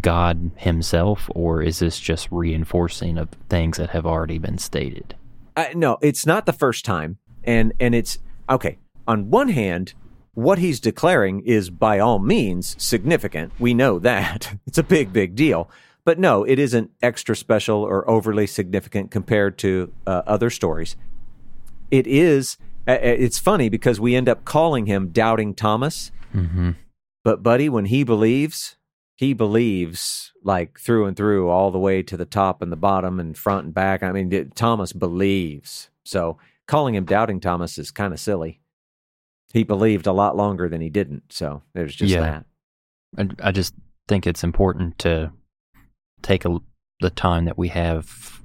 God 0.00 0.50
Himself, 0.56 1.30
or 1.34 1.62
is 1.62 1.78
this 1.78 1.98
just 1.98 2.28
reinforcing 2.30 3.18
of 3.18 3.28
things 3.48 3.78
that 3.78 3.90
have 3.90 4.06
already 4.06 4.38
been 4.38 4.58
stated? 4.58 5.14
Uh, 5.56 5.66
no, 5.74 5.98
it's 6.02 6.26
not 6.26 6.46
the 6.46 6.52
first 6.52 6.84
time. 6.84 7.18
And 7.44 7.72
and 7.80 7.94
it's 7.94 8.18
okay. 8.50 8.78
On 9.06 9.30
one 9.30 9.48
hand, 9.48 9.94
what 10.34 10.58
he's 10.58 10.80
declaring 10.80 11.40
is 11.40 11.70
by 11.70 11.98
all 11.98 12.18
means 12.18 12.76
significant. 12.82 13.52
We 13.58 13.72
know 13.72 13.98
that. 14.00 14.58
It's 14.66 14.78
a 14.78 14.82
big 14.82 15.12
big 15.12 15.34
deal. 15.34 15.70
But 16.04 16.18
no, 16.20 16.44
it 16.44 16.58
isn't 16.58 16.90
extra 17.02 17.34
special 17.34 17.82
or 17.82 18.08
overly 18.08 18.46
significant 18.46 19.10
compared 19.10 19.58
to 19.58 19.92
uh, 20.06 20.22
other 20.26 20.50
stories. 20.50 20.96
It 21.90 22.06
is 22.06 22.58
it's 22.86 23.38
funny 23.38 23.68
because 23.68 23.98
we 23.98 24.14
end 24.14 24.28
up 24.28 24.44
calling 24.44 24.86
him 24.86 25.08
doubting 25.08 25.54
Thomas. 25.54 26.12
Mm-hmm. 26.34 26.72
But 27.24 27.42
buddy, 27.42 27.68
when 27.68 27.86
he 27.86 28.04
believes, 28.04 28.75
he 29.16 29.32
believes 29.32 30.32
like 30.42 30.78
through 30.78 31.06
and 31.06 31.16
through, 31.16 31.48
all 31.48 31.70
the 31.70 31.78
way 31.78 32.02
to 32.02 32.16
the 32.16 32.24
top 32.26 32.62
and 32.62 32.70
the 32.70 32.76
bottom 32.76 33.18
and 33.18 33.36
front 33.36 33.64
and 33.64 33.74
back. 33.74 34.02
I 34.02 34.12
mean, 34.12 34.50
Thomas 34.54 34.92
believes. 34.92 35.88
So 36.04 36.38
calling 36.68 36.94
him 36.94 37.04
doubting 37.04 37.40
Thomas 37.40 37.78
is 37.78 37.90
kind 37.90 38.12
of 38.12 38.20
silly. 38.20 38.60
He 39.52 39.64
believed 39.64 40.06
a 40.06 40.12
lot 40.12 40.36
longer 40.36 40.68
than 40.68 40.80
he 40.80 40.90
didn't. 40.90 41.24
So 41.32 41.62
there's 41.74 41.94
just 41.94 42.12
Yeah. 42.12 42.42
that. 43.16 43.36
I, 43.40 43.48
I 43.48 43.52
just 43.52 43.74
think 44.06 44.26
it's 44.26 44.44
important 44.44 44.98
to 45.00 45.32
take 46.22 46.44
a, 46.44 46.58
the 47.00 47.10
time 47.10 47.46
that 47.46 47.56
we 47.58 47.68
have 47.68 48.40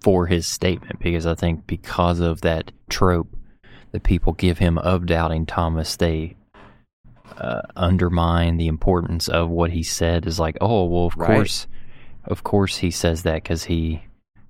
for 0.00 0.26
his 0.26 0.46
statement 0.46 1.00
because 1.00 1.26
I 1.26 1.34
think 1.34 1.66
because 1.66 2.20
of 2.20 2.40
that 2.42 2.72
trope 2.88 3.36
that 3.92 4.02
people 4.02 4.32
give 4.32 4.58
him 4.58 4.78
of 4.78 5.06
doubting 5.06 5.46
Thomas, 5.46 5.96
they 5.96 6.36
uh, 7.38 7.62
undermine 7.76 8.56
the 8.56 8.66
importance 8.66 9.28
of 9.28 9.48
what 9.50 9.70
he 9.70 9.82
said. 9.82 10.26
Is 10.26 10.38
like, 10.40 10.56
oh 10.60 10.84
well, 10.86 11.06
of 11.06 11.16
Right. 11.16 11.26
course, 11.36 11.66
of 12.24 12.42
course 12.44 12.78
he 12.78 12.90
says 12.90 13.22
that 13.22 13.42
because 13.42 13.64
he 13.64 14.02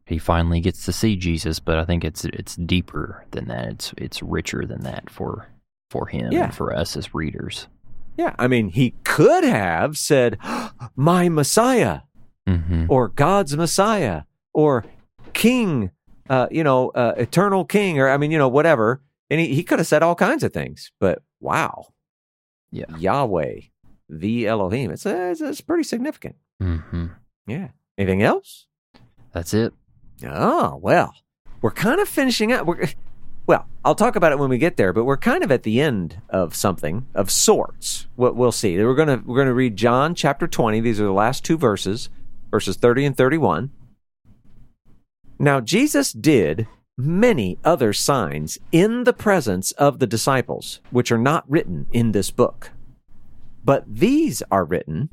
he 0.07 0.19
finally 0.19 0.61
gets 0.61 0.85
to 0.85 0.93
see 0.93 1.17
Jesus. 1.17 1.61
But 1.61 1.79
I 1.79 1.85
think 1.85 2.05
it's 2.05 2.25
it's 2.27 2.57
deeper 2.57 3.25
than 3.31 3.49
that. 3.49 3.69
It's 3.69 3.95
it's 3.97 4.23
richer 4.23 4.65
than 4.67 4.83
that 4.83 5.09
for 5.11 5.49
for 5.91 6.07
him 6.07 6.33
Yeah. 6.33 6.45
and 6.45 6.55
for 6.55 6.75
us 6.75 6.97
as 6.97 7.15
readers. 7.15 7.69
Yeah. 8.17 8.35
I 8.39 8.47
mean, 8.49 8.69
he 8.69 8.95
could 9.05 9.45
have 9.45 9.97
said, 9.97 10.39
My 10.97 11.29
Messiah. 11.29 12.01
hmm 12.47 12.87
or 12.89 13.09
God's 13.09 13.57
Messiah 13.57 14.23
or 14.53 14.85
King, 15.33 15.91
uh, 16.29 16.47
you 16.51 16.63
know, 16.63 16.91
uh, 16.91 17.15
Eternal 17.17 17.65
King, 17.65 17.99
or 17.99 18.09
I 18.09 18.17
mean, 18.19 18.31
you 18.31 18.39
know, 18.39 18.49
whatever. 18.49 19.01
And 19.31 19.41
he, 19.41 19.55
he 19.55 19.63
could 19.65 19.79
have 19.79 19.87
said 19.89 20.03
all 20.03 20.15
kinds 20.15 20.43
of 20.45 20.53
things, 20.53 20.93
but 21.01 21.23
wow, 21.41 21.87
Yeah. 22.75 22.97
Yahweh, 22.99 23.61
the 24.09 24.47
Elohim, 24.49 24.91
it's, 24.91 25.07
uh, 25.07 25.29
it's, 25.31 25.41
it's 25.41 25.61
pretty 25.61 25.85
significant. 25.85 26.35
hmm 26.61 27.07
Yeah. 27.47 27.69
Anything 27.97 28.23
else? 28.23 28.67
That's 29.33 29.55
it. 29.55 29.73
Oh, 30.27 30.79
well, 30.83 31.15
we're 31.63 31.71
kind 31.71 32.01
of 32.01 32.09
finishing 32.09 32.53
up. 32.53 32.67
We're, 32.67 32.89
well, 33.47 33.67
I'll 33.85 33.95
talk 33.95 34.17
about 34.17 34.33
it 34.33 34.39
when 34.39 34.51
we 34.51 34.59
get 34.59 34.77
there, 34.77 34.93
but 34.93 35.05
we're 35.05 35.17
kind 35.17 35.45
of 35.45 35.53
at 35.53 35.63
the 35.63 35.81
end 35.81 36.21
of 36.29 36.55
something 36.57 37.07
of 37.15 37.31
sorts. 37.31 38.07
What 38.17 38.35
we'll 38.37 38.53
see. 38.53 38.77
We're 38.83 38.95
gonna 38.95 39.23
we're 39.25 39.39
gonna 39.39 39.55
read 39.55 39.77
John 39.77 40.15
chapter 40.15 40.47
twenty. 40.49 40.81
These 40.81 41.01
are 41.01 41.05
the 41.05 41.13
last 41.13 41.45
two 41.45 41.59
verses, 41.59 42.09
verses 42.51 42.77
thirty 42.77 43.05
and 43.05 43.17
thirty-one. 43.17 43.71
Now 45.39 45.61
Jesus 45.61 46.13
did 46.13 46.67
many 46.97 47.59
other 47.65 47.93
signs 47.93 48.59
in 48.73 49.05
the 49.05 49.13
presence 49.13 49.73
of 49.73 49.99
the 49.99 50.07
disciples, 50.07 50.81
which 50.91 51.11
are 51.11 51.19
not 51.19 51.45
written 51.49 51.87
in 51.93 52.13
this 52.13 52.31
book. 52.31 52.71
But 53.65 53.85
these 53.89 54.43
are 54.51 54.65
written 54.65 55.11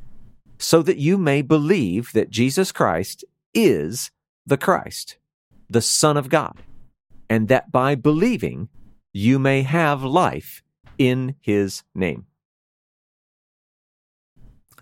so 0.57 0.81
that 0.83 0.97
you 0.97 1.17
may 1.17 1.41
believe 1.41 2.11
that 2.13 2.29
Jesus 2.29 2.71
Christ 2.71 3.25
is 3.53 4.11
the 4.45 4.57
Christ, 4.57 5.17
the 5.69 5.81
Son 5.81 6.17
of 6.17 6.29
God, 6.29 6.61
and 7.29 7.47
that 7.47 7.71
by 7.71 7.95
believing 7.95 8.69
you 9.13 9.39
may 9.39 9.63
have 9.63 10.03
life 10.03 10.61
in 10.97 11.35
his 11.41 11.83
name. 11.95 12.25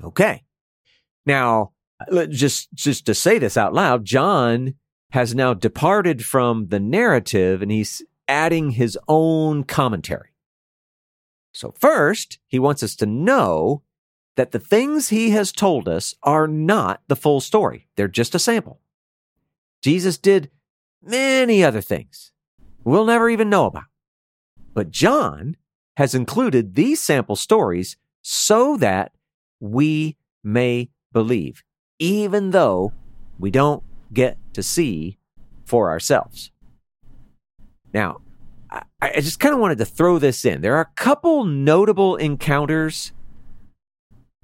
Okay. 0.04 0.44
Now, 1.26 1.72
just 2.30 2.74
just 2.74 3.06
to 3.06 3.14
say 3.14 3.40
this 3.40 3.58
out 3.58 3.74
loud, 3.74 4.06
John 4.06 4.76
has 5.12 5.34
now 5.34 5.54
departed 5.54 6.26
from 6.26 6.68
the 6.68 6.80
narrative 6.80 7.62
and 7.62 7.72
he's 7.72 8.02
adding 8.28 8.72
his 8.72 8.98
own 9.08 9.64
commentary. 9.64 10.30
So 11.52 11.74
first, 11.80 12.38
he 12.48 12.60
wants 12.60 12.84
us 12.84 12.96
to 12.98 13.06
know 13.06 13.82
that 14.36 14.52
the 14.52 14.60
things 14.60 15.10
he 15.10 15.32
has 15.32 15.52
told 15.52 15.90
us 15.90 16.16
are 16.24 16.48
not 16.48 17.02
the 17.08 17.16
full 17.16 17.42
story. 17.42 17.88
They're 17.96 18.08
just 18.08 18.36
a 18.36 18.40
sample. 18.40 18.80
Jesus 19.82 20.18
did 20.18 20.52
many 21.02 21.64
other 21.64 21.82
things 21.82 22.32
we'll 22.84 23.06
never 23.06 23.30
even 23.30 23.50
know 23.50 23.66
about. 23.66 23.86
But 24.74 24.92
John 24.92 25.58
has 25.98 26.16
included 26.16 26.76
these 26.76 27.02
sample 27.02 27.36
stories 27.36 27.98
so 28.22 28.78
that 28.78 29.12
we 29.60 30.18
may 30.44 30.90
believe, 31.12 31.64
even 31.98 32.52
though 32.52 32.94
we 33.38 33.52
don't 33.52 33.84
get 34.14 34.38
to 34.60 34.64
see 34.64 35.18
for 35.66 35.90
ourselves. 35.90 36.52
Now, 37.94 38.22
I, 38.70 38.84
I 39.02 39.22
just 39.22 39.40
kind 39.40 39.54
of 39.54 39.60
wanted 39.60 39.78
to 39.80 39.86
throw 39.86 40.20
this 40.20 40.46
in. 40.46 40.62
There 40.62 40.76
are 40.76 40.82
a 40.82 41.02
couple 41.02 41.46
notable 41.46 42.16
encounters 42.16 43.14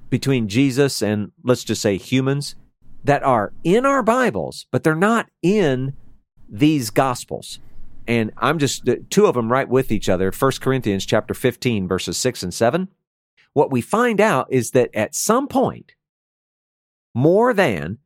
between 0.09 0.47
Jesus 0.47 1.01
and, 1.01 1.31
let's 1.43 1.63
just 1.63 1.81
say, 1.81 1.97
humans 1.97 2.55
that 3.03 3.23
are 3.23 3.53
in 3.63 3.85
our 3.85 4.01
Bibles, 4.01 4.65
but 4.71 4.83
they're 4.83 4.95
not 4.95 5.29
in 5.41 5.93
these 6.49 6.89
Gospels. 6.89 7.59
And 8.07 8.31
I'm 8.37 8.59
just 8.59 8.87
two 9.09 9.25
of 9.25 9.35
them 9.35 9.51
right 9.51 9.67
with 9.67 9.91
each 9.91 10.09
other. 10.09 10.31
1 10.31 10.51
Corinthians 10.61 11.05
chapter 11.05 11.33
15, 11.33 11.87
verses 11.87 12.17
6 12.17 12.43
and 12.43 12.53
7. 12.53 12.87
What 13.53 13.71
we 13.71 13.81
find 13.81 14.21
out 14.21 14.47
is 14.51 14.71
that 14.71 14.89
at 14.93 15.15
some 15.15 15.47
point, 15.47 15.93
more 17.13 17.53
than 17.53 17.97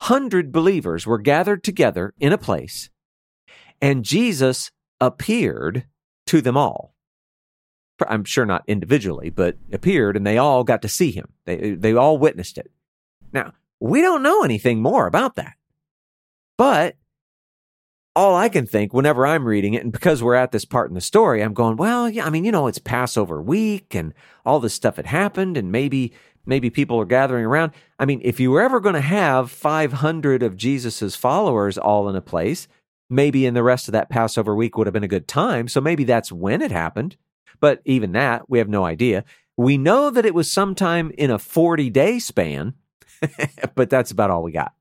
500 0.00 0.52
believers 0.52 1.06
were 1.06 1.18
gathered 1.18 1.64
together 1.64 2.14
in 2.18 2.32
a 2.32 2.38
place, 2.38 2.90
and 3.80 4.04
Jesus 4.04 4.70
appeared 5.00 5.86
to 6.26 6.40
them 6.40 6.56
all. 6.56 6.94
I'm 8.06 8.24
sure 8.24 8.44
not 8.44 8.64
individually, 8.66 9.30
but 9.30 9.56
appeared, 9.72 10.16
and 10.16 10.26
they 10.26 10.38
all 10.38 10.64
got 10.64 10.82
to 10.82 10.88
see 10.88 11.10
him. 11.10 11.32
They, 11.46 11.72
they 11.72 11.94
all 11.94 12.18
witnessed 12.18 12.58
it. 12.58 12.70
Now, 13.32 13.52
we 13.80 14.02
don't 14.02 14.22
know 14.22 14.42
anything 14.42 14.82
more 14.82 15.06
about 15.06 15.36
that. 15.36 15.54
But 16.58 16.96
all 18.14 18.34
I 18.34 18.48
can 18.48 18.66
think 18.66 18.92
whenever 18.92 19.26
I'm 19.26 19.46
reading 19.46 19.74
it, 19.74 19.82
and 19.82 19.92
because 19.92 20.22
we're 20.22 20.34
at 20.34 20.52
this 20.52 20.64
part 20.64 20.88
in 20.88 20.94
the 20.94 21.00
story, 21.00 21.42
I'm 21.42 21.54
going, 21.54 21.76
well, 21.76 22.08
yeah, 22.08 22.26
I 22.26 22.30
mean, 22.30 22.44
you 22.44 22.52
know, 22.52 22.66
it's 22.66 22.78
Passover 22.78 23.42
week 23.42 23.94
and 23.94 24.14
all 24.44 24.60
this 24.60 24.74
stuff 24.74 24.96
had 24.96 25.06
happened, 25.06 25.56
and 25.56 25.70
maybe 25.70 26.12
maybe 26.46 26.70
people 26.70 26.98
are 27.00 27.04
gathering 27.06 27.44
around. 27.44 27.72
I 27.98 28.06
mean, 28.06 28.20
if 28.24 28.40
you 28.40 28.50
were 28.50 28.62
ever 28.62 28.80
going 28.80 28.94
to 28.94 29.00
have 29.00 29.50
500 29.50 30.42
of 30.42 30.56
Jesus's 30.56 31.16
followers 31.16 31.76
all 31.76 32.08
in 32.08 32.16
a 32.16 32.20
place, 32.20 32.68
maybe 33.10 33.44
in 33.46 33.54
the 33.54 33.62
rest 33.62 33.88
of 33.88 33.92
that 33.92 34.08
Passover 34.08 34.54
week 34.54 34.76
would 34.76 34.86
have 34.86 34.94
been 34.94 35.04
a 35.04 35.08
good 35.08 35.28
time. 35.28 35.68
So 35.68 35.80
maybe 35.80 36.04
that's 36.04 36.32
when 36.32 36.62
it 36.62 36.70
happened. 36.70 37.16
But 37.60 37.80
even 37.84 38.12
that, 38.12 38.48
we 38.48 38.58
have 38.58 38.68
no 38.68 38.84
idea. 38.84 39.24
We 39.56 39.78
know 39.78 40.10
that 40.10 40.26
it 40.26 40.34
was 40.34 40.50
sometime 40.50 41.10
in 41.16 41.30
a 41.30 41.38
40 41.38 41.90
day 41.90 42.18
span, 42.18 42.74
but 43.74 43.90
that's 43.90 44.10
about 44.10 44.30
all 44.30 44.42
we 44.42 44.52
got. 44.52 44.72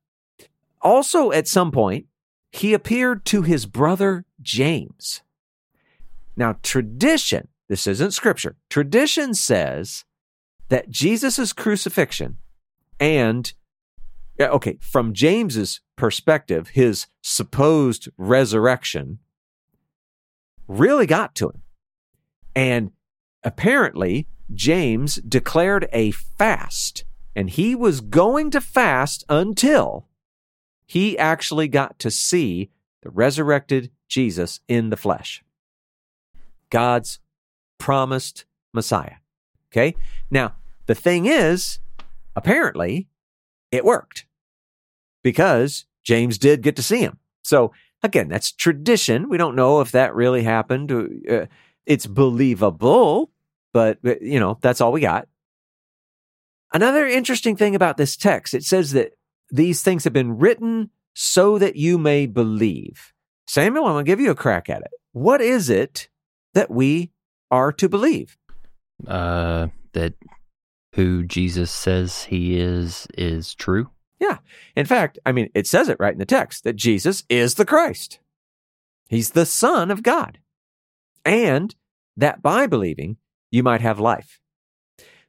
Also, 0.81 1.31
at 1.31 1.47
some 1.47 1.71
point, 1.71 2.05
he 2.51 2.73
appeared 2.73 3.25
to 3.25 3.41
his 3.41 3.65
brother 3.65 4.25
James. 4.41 5.21
Now, 6.37 6.57
tradition, 6.63 7.47
this 7.69 7.87
isn't 7.87 8.11
scripture, 8.11 8.55
tradition 8.69 9.33
says 9.33 10.03
that 10.69 10.89
Jesus' 10.89 11.53
crucifixion 11.53 12.37
and, 12.99 13.53
okay, 14.39 14.77
from 14.81 15.13
James's 15.13 15.81
perspective, 15.95 16.69
his 16.69 17.07
supposed 17.21 18.09
resurrection 18.17 19.19
really 20.67 21.05
got 21.05 21.35
to 21.35 21.49
him. 21.49 21.61
And 22.55 22.91
apparently, 23.43 24.27
James 24.53 25.15
declared 25.15 25.87
a 25.91 26.11
fast, 26.11 27.03
and 27.35 27.49
he 27.49 27.75
was 27.75 28.01
going 28.01 28.51
to 28.51 28.61
fast 28.61 29.23
until 29.27 30.07
he 30.85 31.17
actually 31.17 31.67
got 31.67 31.99
to 31.99 32.11
see 32.11 32.69
the 33.01 33.09
resurrected 33.09 33.91
Jesus 34.07 34.59
in 34.67 34.89
the 34.89 34.97
flesh. 34.97 35.43
God's 36.69 37.19
promised 37.77 38.45
Messiah. 38.73 39.15
Okay? 39.75 39.95
Now, 40.31 40.55
the 40.85 40.95
thing 40.95 41.25
is, 41.25 41.79
apparently, 42.35 43.07
it 43.71 43.83
worked 43.83 44.25
because 45.21 45.85
James 46.03 46.37
did 46.37 46.61
get 46.61 46.75
to 46.77 46.83
see 46.83 46.99
him. 46.99 47.19
So, 47.43 47.73
again, 48.01 48.29
that's 48.29 48.51
tradition. 48.51 49.27
We 49.27 49.37
don't 49.37 49.55
know 49.55 49.81
if 49.81 49.91
that 49.91 50.15
really 50.15 50.43
happened. 50.43 50.91
Uh, 51.29 51.47
it's 51.85 52.07
believable, 52.07 53.31
but, 53.73 53.99
uh, 54.05 54.15
you 54.21 54.39
know, 54.39 54.57
that's 54.61 54.79
all 54.79 54.91
we 54.91 55.01
got. 55.01 55.27
Another 56.73 57.05
interesting 57.05 57.55
thing 57.55 57.75
about 57.75 57.97
this 57.97 58.15
text, 58.15 58.53
it 58.53 58.63
says 58.63 58.91
that 58.93 59.13
these 59.51 59.81
things 59.81 60.03
have 60.03 60.13
been 60.13 60.37
written 60.37 60.89
so 61.13 61.57
that 61.57 61.75
you 61.75 61.97
may 61.97 62.27
believe. 62.27 63.13
Samuel, 63.47 63.85
I'm 63.85 63.93
going 63.93 64.05
to 64.05 64.11
give 64.11 64.19
you 64.19 64.31
a 64.31 64.35
crack 64.35 64.69
at 64.69 64.81
it. 64.81 64.91
What 65.11 65.41
is 65.41 65.69
it 65.69 66.09
that 66.53 66.71
we 66.71 67.11
are 67.51 67.71
to 67.73 67.87
believe? 67.87 68.37
Uh, 69.07 69.67
that 69.93 70.13
who 70.93 71.23
Jesus 71.23 71.71
says 71.71 72.23
he 72.23 72.57
is 72.57 73.07
is 73.17 73.53
true. 73.53 73.89
Yeah. 74.19 74.37
In 74.75 74.85
fact, 74.85 75.19
I 75.25 75.31
mean, 75.31 75.49
it 75.53 75.67
says 75.67 75.89
it 75.89 75.97
right 75.99 76.13
in 76.13 76.19
the 76.19 76.25
text 76.25 76.63
that 76.63 76.75
Jesus 76.77 77.23
is 77.29 77.55
the 77.55 77.65
Christ. 77.65 78.19
He's 79.09 79.31
the 79.31 79.45
Son 79.45 79.91
of 79.91 80.03
God. 80.03 80.39
And 81.25 81.75
that 82.15 82.41
by 82.41 82.65
believing, 82.67 83.17
you 83.51 83.61
might 83.63 83.81
have 83.81 83.99
life. 83.99 84.39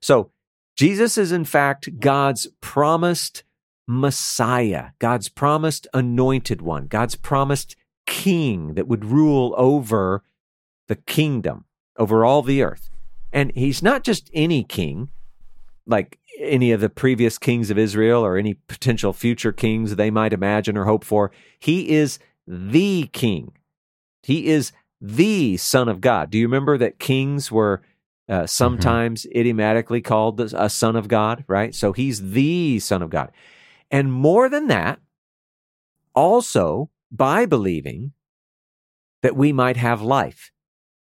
So 0.00 0.30
Jesus 0.76 1.18
is, 1.18 1.32
in 1.32 1.44
fact, 1.44 1.98
God's 1.98 2.48
promised 2.60 3.42
Messiah, 3.88 4.90
God's 4.98 5.28
promised 5.28 5.86
anointed 5.94 6.60
one, 6.60 6.86
God's 6.86 7.16
promised 7.16 7.76
king 8.06 8.74
that 8.74 8.86
would 8.86 9.04
rule 9.04 9.54
over 9.56 10.22
the 10.86 10.96
kingdom, 10.96 11.64
over 11.96 12.24
all 12.24 12.42
the 12.42 12.62
earth. 12.62 12.90
And 13.36 13.52
he's 13.54 13.82
not 13.82 14.02
just 14.02 14.30
any 14.32 14.64
king, 14.64 15.10
like 15.86 16.18
any 16.38 16.72
of 16.72 16.80
the 16.80 16.88
previous 16.88 17.36
kings 17.36 17.70
of 17.70 17.76
Israel 17.76 18.24
or 18.24 18.38
any 18.38 18.54
potential 18.54 19.12
future 19.12 19.52
kings 19.52 19.94
they 19.94 20.10
might 20.10 20.32
imagine 20.32 20.78
or 20.78 20.86
hope 20.86 21.04
for. 21.04 21.30
He 21.58 21.90
is 21.90 22.18
the 22.46 23.10
king. 23.12 23.52
He 24.22 24.46
is 24.46 24.72
the 25.02 25.58
Son 25.58 25.86
of 25.86 26.00
God. 26.00 26.30
Do 26.30 26.38
you 26.38 26.46
remember 26.46 26.78
that 26.78 26.98
kings 26.98 27.52
were 27.52 27.82
uh, 28.26 28.32
mm-hmm. 28.32 28.46
sometimes 28.46 29.24
mm-hmm. 29.24 29.38
idiomatically 29.38 30.00
called 30.00 30.40
a 30.40 30.70
Son 30.70 30.96
of 30.96 31.06
God, 31.06 31.44
right? 31.46 31.74
So 31.74 31.92
he's 31.92 32.30
the 32.30 32.78
Son 32.78 33.02
of 33.02 33.10
God. 33.10 33.32
And 33.90 34.10
more 34.10 34.48
than 34.48 34.68
that, 34.68 34.98
also 36.14 36.88
by 37.12 37.44
believing 37.44 38.12
that 39.20 39.36
we 39.36 39.52
might 39.52 39.76
have 39.76 40.00
life. 40.00 40.52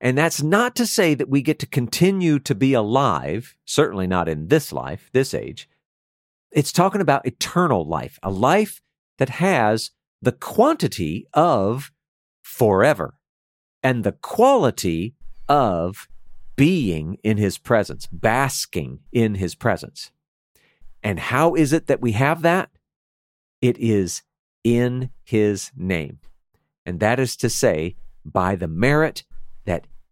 And 0.01 0.17
that's 0.17 0.43
not 0.43 0.75
to 0.75 0.85
say 0.85 1.13
that 1.15 1.29
we 1.29 1.41
get 1.41 1.59
to 1.59 1.65
continue 1.65 2.39
to 2.39 2.53
be 2.53 2.73
alive, 2.73 3.55
certainly 3.65 4.07
not 4.07 4.27
in 4.27 4.47
this 4.49 4.73
life, 4.73 5.09
this 5.13 5.33
age. 5.33 5.69
It's 6.51 6.71
talking 6.71 7.01
about 7.01 7.25
eternal 7.25 7.87
life, 7.87 8.19
a 8.21 8.29
life 8.29 8.81
that 9.17 9.29
has 9.29 9.91
the 10.21 10.31
quantity 10.31 11.27
of 11.33 11.91
forever 12.41 13.15
and 13.81 14.03
the 14.03 14.11
quality 14.11 15.15
of 15.47 16.07
being 16.55 17.17
in 17.23 17.37
his 17.37 17.57
presence, 17.57 18.07
basking 18.07 18.99
in 19.11 19.35
his 19.35 19.55
presence. 19.55 20.11
And 21.03 21.19
how 21.19 21.53
is 21.53 21.73
it 21.73 21.87
that 21.87 22.01
we 22.01 22.13
have 22.13 22.41
that? 22.41 22.69
It 23.61 23.77
is 23.77 24.23
in 24.63 25.11
his 25.23 25.71
name. 25.75 26.19
And 26.85 26.99
that 26.99 27.19
is 27.19 27.35
to 27.37 27.49
say, 27.49 27.95
by 28.23 28.55
the 28.55 28.67
merit 28.67 29.23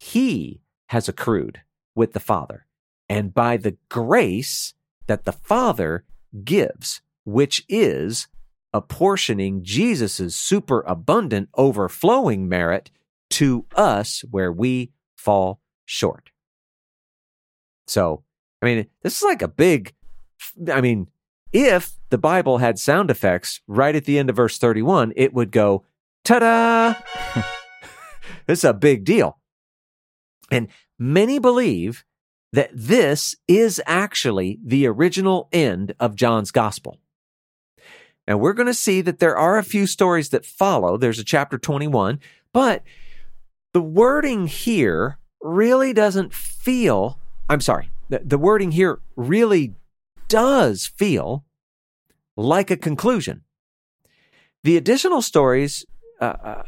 he 0.03 0.59
has 0.87 1.07
accrued 1.07 1.61
with 1.95 2.11
the 2.11 2.19
Father, 2.19 2.65
and 3.07 3.33
by 3.33 3.55
the 3.55 3.77
grace 3.89 4.73
that 5.07 5.23
the 5.23 5.31
Father 5.31 6.03
gives, 6.43 7.01
which 7.23 7.63
is 7.69 8.27
apportioning 8.73 9.63
Jesus' 9.63 10.35
superabundant, 10.35 11.47
overflowing 11.55 12.49
merit 12.49 12.91
to 13.29 13.65
us 13.75 14.25
where 14.29 14.51
we 14.51 14.91
fall 15.15 15.61
short. 15.85 16.31
So, 17.87 18.23
I 18.61 18.65
mean, 18.65 18.87
this 19.03 19.17
is 19.17 19.23
like 19.23 19.41
a 19.41 19.47
big, 19.47 19.93
I 20.71 20.81
mean, 20.81 21.09
if 21.53 21.93
the 22.09 22.17
Bible 22.17 22.57
had 22.57 22.77
sound 22.77 23.09
effects 23.09 23.61
right 23.67 23.95
at 23.95 24.03
the 24.03 24.19
end 24.19 24.29
of 24.29 24.35
verse 24.35 24.57
31, 24.57 25.13
it 25.15 25.33
would 25.33 25.51
go, 25.51 25.85
ta 26.25 26.39
da! 26.39 26.95
this 28.47 28.59
is 28.59 28.63
a 28.65 28.73
big 28.73 29.05
deal. 29.05 29.37
And 30.53 30.67
many 30.99 31.39
believe 31.39 32.05
that 32.51 32.69
this 32.71 33.35
is 33.47 33.81
actually 33.87 34.59
the 34.63 34.85
original 34.85 35.49
end 35.51 35.95
of 35.99 36.15
John's 36.15 36.51
gospel. 36.51 36.99
Now, 38.27 38.37
we're 38.37 38.53
going 38.53 38.67
to 38.67 38.73
see 38.75 39.01
that 39.01 39.17
there 39.17 39.35
are 39.35 39.57
a 39.57 39.63
few 39.63 39.87
stories 39.87 40.29
that 40.29 40.45
follow. 40.45 40.95
There's 40.95 41.17
a 41.17 41.23
chapter 41.23 41.57
21, 41.57 42.19
but 42.53 42.83
the 43.73 43.81
wording 43.81 44.45
here 44.45 45.17
really 45.41 45.91
doesn't 45.91 46.35
feel, 46.35 47.17
I'm 47.49 47.59
sorry, 47.59 47.89
the, 48.09 48.21
the 48.23 48.37
wording 48.37 48.73
here 48.73 48.99
really 49.15 49.73
does 50.27 50.85
feel 50.85 51.45
like 52.37 52.69
a 52.69 52.77
conclusion. 52.77 53.41
The 54.63 54.77
additional 54.77 55.23
stories 55.23 55.83
uh, 56.21 56.35
uh, 56.43 56.63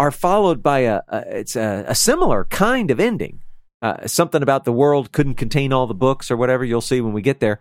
are 0.00 0.10
followed 0.10 0.62
by 0.62 0.78
a, 0.78 1.02
a 1.08 1.40
it's 1.40 1.56
a, 1.56 1.84
a, 1.86 1.94
similar 1.94 2.44
kind 2.44 2.90
of 2.90 2.98
ending. 2.98 3.42
Uh, 3.82 4.06
something 4.06 4.42
about 4.42 4.64
the 4.64 4.72
world 4.72 5.12
couldn't 5.12 5.34
contain 5.34 5.74
all 5.74 5.86
the 5.86 5.92
books 5.92 6.30
or 6.30 6.38
whatever. 6.38 6.64
You'll 6.64 6.80
see 6.80 7.02
when 7.02 7.12
we 7.12 7.20
get 7.20 7.40
there. 7.40 7.60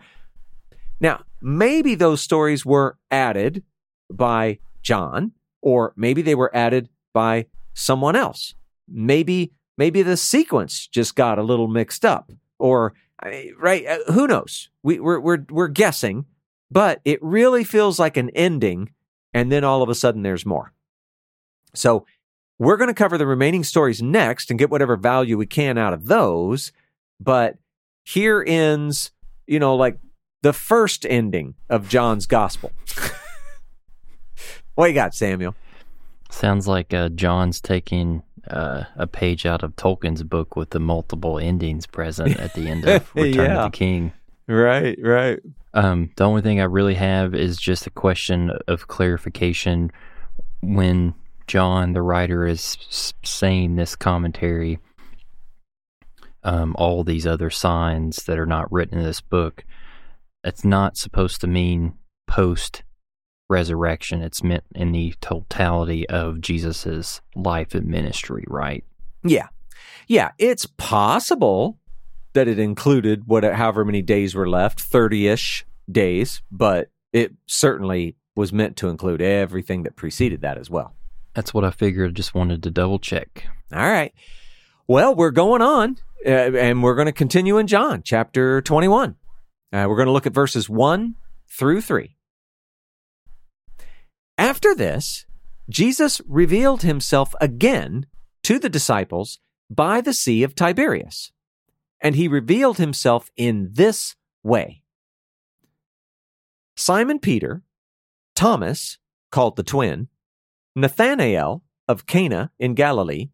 Now, 1.01 1.23
maybe 1.41 1.95
those 1.95 2.21
stories 2.21 2.65
were 2.65 2.97
added 3.11 3.63
by 4.09 4.59
John, 4.81 5.33
or 5.61 5.91
maybe 5.97 6.21
they 6.21 6.33
were 6.33 6.55
added 6.55 6.87
by 7.13 7.47
someone 7.73 8.15
else. 8.15 8.53
Maybe 8.87 9.51
maybe 9.77 10.01
the 10.01 10.15
sequence 10.15 10.87
just 10.87 11.15
got 11.15 11.39
a 11.39 11.43
little 11.43 11.67
mixed 11.67 12.05
up, 12.05 12.31
or 12.57 12.93
right? 13.57 13.85
Uh, 13.85 14.13
who 14.13 14.27
knows? 14.27 14.69
We, 14.81 15.01
we're 15.01 15.19
we're 15.19 15.45
we're 15.49 15.67
guessing, 15.67 16.25
but 16.71 17.01
it 17.03 17.21
really 17.21 17.65
feels 17.65 17.99
like 17.99 18.15
an 18.15 18.29
ending, 18.29 18.91
and 19.33 19.51
then 19.51 19.65
all 19.65 19.81
of 19.81 19.89
a 19.89 19.95
sudden 19.95 20.23
there's 20.23 20.45
more. 20.45 20.71
So 21.73 22.05
we're 22.59 22.77
going 22.77 22.89
to 22.89 22.93
cover 22.93 23.17
the 23.17 23.25
remaining 23.25 23.63
stories 23.63 24.01
next 24.01 24.49
and 24.49 24.59
get 24.59 24.69
whatever 24.69 24.97
value 24.97 25.37
we 25.37 25.47
can 25.47 25.77
out 25.77 25.93
of 25.93 26.05
those. 26.05 26.71
But 27.19 27.57
here 28.03 28.43
ends, 28.45 29.11
you 29.47 29.59
know, 29.59 29.75
like 29.75 29.97
the 30.41 30.53
first 30.53 31.05
ending 31.09 31.55
of 31.69 31.87
John's 31.89 32.25
gospel. 32.25 32.71
what 34.75 34.87
you 34.87 34.93
got, 34.93 35.15
Samuel? 35.15 35.55
Sounds 36.29 36.67
like 36.67 36.93
uh, 36.93 37.09
John's 37.09 37.61
taking 37.61 38.23
uh, 38.49 38.83
a 38.95 39.07
page 39.07 39.45
out 39.45 39.63
of 39.63 39.75
Tolkien's 39.75 40.23
book 40.23 40.55
with 40.55 40.71
the 40.71 40.79
multiple 40.79 41.39
endings 41.39 41.87
present 41.87 42.37
at 42.39 42.53
the 42.53 42.67
end 42.67 42.87
of 42.87 43.09
Return 43.15 43.51
yeah. 43.51 43.65
of 43.65 43.71
the 43.71 43.77
King. 43.77 44.11
Right, 44.47 44.97
right. 45.01 45.39
Um, 45.73 46.11
the 46.15 46.25
only 46.25 46.41
thing 46.41 46.59
I 46.59 46.65
really 46.65 46.95
have 46.95 47.35
is 47.35 47.57
just 47.57 47.87
a 47.87 47.91
question 47.91 48.51
of 48.67 48.87
clarification. 48.87 49.91
When 50.61 51.13
John, 51.49 51.93
the 51.93 52.03
writer, 52.03 52.45
is 52.45 52.77
saying 53.23 53.75
this 53.75 53.95
commentary, 53.95 54.77
um, 56.43 56.75
all 56.77 57.03
these 57.03 57.25
other 57.25 57.49
signs 57.49 58.17
that 58.27 58.37
are 58.37 58.45
not 58.45 58.71
written 58.71 58.99
in 58.99 59.03
this 59.03 59.19
book, 59.19 59.65
it's 60.43 60.63
not 60.63 60.95
supposed 60.95 61.41
to 61.41 61.47
mean 61.47 61.95
post 62.27 62.83
resurrection. 63.49 64.21
It's 64.21 64.43
meant 64.43 64.63
in 64.75 64.91
the 64.91 65.15
totality 65.21 66.07
of 66.07 66.39
Jesus's 66.39 67.19
life 67.35 67.73
and 67.73 67.87
ministry, 67.87 68.43
right? 68.47 68.83
Yeah. 69.23 69.47
Yeah, 70.07 70.31
it's 70.37 70.67
possible 70.77 71.79
that 72.33 72.47
it 72.47 72.59
included 72.59 73.23
what 73.25 73.43
however 73.43 73.83
many 73.83 74.03
days 74.03 74.35
were 74.35 74.47
left, 74.47 74.77
30ish 74.77 75.63
days, 75.91 76.43
but 76.51 76.91
it 77.11 77.33
certainly 77.47 78.15
was 78.35 78.53
meant 78.53 78.77
to 78.77 78.89
include 78.89 79.19
everything 79.19 79.81
that 79.81 79.95
preceded 79.95 80.41
that 80.41 80.59
as 80.59 80.69
well. 80.69 80.93
That's 81.39 81.53
what 81.53 81.63
I 81.63 81.71
figured. 81.71 82.09
I 82.09 82.11
Just 82.11 82.35
wanted 82.35 82.63
to 82.63 82.69
double 82.69 82.99
check. 82.99 83.45
All 83.71 83.79
right. 83.79 84.13
Well, 84.89 85.15
we're 85.15 85.31
going 85.31 85.61
on, 85.61 85.95
uh, 86.25 86.29
and 86.29 86.83
we're 86.83 86.95
going 86.95 87.05
to 87.05 87.13
continue 87.13 87.57
in 87.57 87.65
John 87.65 88.01
chapter 88.03 88.61
21. 88.61 89.11
Uh, 89.71 89.85
we're 89.87 89.95
going 89.95 90.07
to 90.07 90.11
look 90.11 90.27
at 90.27 90.33
verses 90.33 90.69
1 90.69 91.15
through 91.49 91.79
3. 91.79 92.17
After 94.37 94.75
this, 94.75 95.25
Jesus 95.69 96.19
revealed 96.27 96.81
himself 96.81 97.33
again 97.39 98.07
to 98.43 98.59
the 98.59 98.67
disciples 98.67 99.39
by 99.69 100.01
the 100.01 100.13
Sea 100.13 100.43
of 100.43 100.55
Tiberias. 100.55 101.31
And 102.01 102.17
he 102.17 102.27
revealed 102.27 102.79
himself 102.79 103.31
in 103.37 103.69
this 103.71 104.17
way 104.43 104.83
Simon 106.75 107.17
Peter, 107.17 107.63
Thomas, 108.35 108.97
called 109.31 109.55
the 109.55 109.63
twin, 109.63 110.09
Nathanael 110.75 111.63
of 111.87 112.05
Cana 112.05 112.51
in 112.59 112.73
Galilee, 112.75 113.29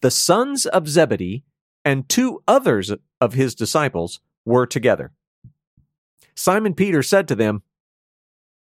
the 0.00 0.10
sons 0.10 0.66
of 0.66 0.88
Zebedee, 0.88 1.44
and 1.84 2.08
two 2.08 2.42
others 2.46 2.92
of 3.20 3.34
his 3.34 3.54
disciples 3.54 4.20
were 4.44 4.66
together. 4.66 5.12
Simon 6.34 6.74
Peter 6.74 7.02
said 7.02 7.28
to 7.28 7.34
them, 7.34 7.62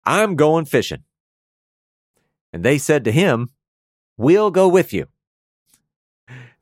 I'm 0.05 0.35
going 0.35 0.65
fishing. 0.65 1.05
And 2.53 2.65
they 2.65 2.79
said 2.79 3.05
to 3.05 3.13
him, 3.13 3.51
We'll 4.17 4.51
go 4.51 4.69
with 4.69 4.93
you. 4.93 5.07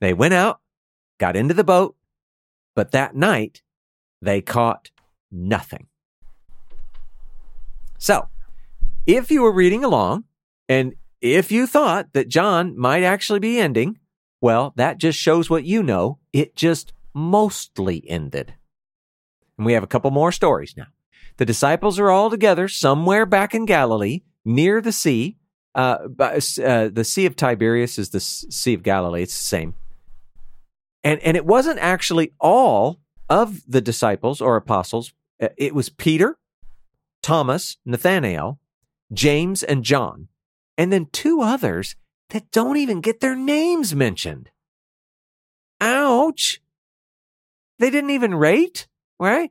They 0.00 0.12
went 0.12 0.34
out, 0.34 0.60
got 1.18 1.36
into 1.36 1.54
the 1.54 1.64
boat, 1.64 1.96
but 2.76 2.92
that 2.92 3.16
night 3.16 3.62
they 4.20 4.40
caught 4.40 4.90
nothing. 5.32 5.86
So, 7.98 8.28
if 9.06 9.30
you 9.30 9.42
were 9.42 9.52
reading 9.52 9.82
along, 9.82 10.24
and 10.68 10.94
if 11.20 11.50
you 11.50 11.66
thought 11.66 12.12
that 12.12 12.28
John 12.28 12.78
might 12.78 13.02
actually 13.02 13.40
be 13.40 13.58
ending, 13.58 13.98
well, 14.40 14.72
that 14.76 14.98
just 14.98 15.18
shows 15.18 15.50
what 15.50 15.64
you 15.64 15.82
know. 15.82 16.18
It 16.32 16.54
just 16.54 16.92
mostly 17.12 18.04
ended. 18.08 18.54
And 19.56 19.66
we 19.66 19.72
have 19.72 19.82
a 19.82 19.88
couple 19.88 20.10
more 20.10 20.30
stories 20.30 20.74
now. 20.76 20.86
The 21.38 21.44
disciples 21.44 21.98
are 21.98 22.10
all 22.10 22.30
together 22.30 22.68
somewhere 22.68 23.26
back 23.26 23.54
in 23.54 23.64
Galilee 23.64 24.22
near 24.44 24.80
the 24.80 24.92
sea. 24.92 25.36
Uh, 25.74 26.08
uh, 26.18 26.88
the 26.88 27.04
Sea 27.04 27.26
of 27.26 27.36
Tiberias 27.36 27.98
is 27.98 28.10
the 28.10 28.20
Sea 28.20 28.74
of 28.74 28.82
Galilee. 28.82 29.22
It's 29.22 29.36
the 29.36 29.44
same. 29.44 29.74
And, 31.04 31.20
and 31.20 31.36
it 31.36 31.46
wasn't 31.46 31.78
actually 31.78 32.32
all 32.40 33.00
of 33.28 33.62
the 33.68 33.80
disciples 33.80 34.40
or 34.40 34.56
apostles, 34.56 35.12
uh, 35.40 35.48
it 35.56 35.74
was 35.74 35.90
Peter, 35.90 36.38
Thomas, 37.22 37.76
Nathanael, 37.84 38.58
James, 39.12 39.62
and 39.62 39.84
John, 39.84 40.28
and 40.78 40.92
then 40.92 41.08
two 41.12 41.42
others 41.42 41.96
that 42.30 42.50
don't 42.52 42.76
even 42.76 43.00
get 43.00 43.20
their 43.20 43.34
names 43.34 43.94
mentioned. 43.94 44.50
Ouch. 45.80 46.60
They 47.78 47.90
didn't 47.90 48.10
even 48.10 48.34
rate, 48.34 48.86
right? 49.18 49.50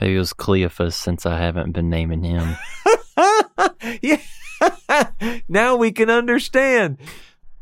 Maybe 0.00 0.16
it 0.16 0.18
was 0.18 0.32
Cleophas 0.32 0.96
since 0.96 1.26
I 1.26 1.38
haven't 1.38 1.72
been 1.72 1.90
naming 1.90 2.24
him. 2.24 2.56
yeah. 4.02 4.18
now 5.48 5.76
we 5.76 5.92
can 5.92 6.08
understand. 6.10 6.98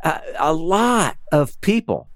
Uh, 0.03 0.21
a 0.39 0.53
lot 0.53 1.17
of 1.33 1.61
people 1.61 2.09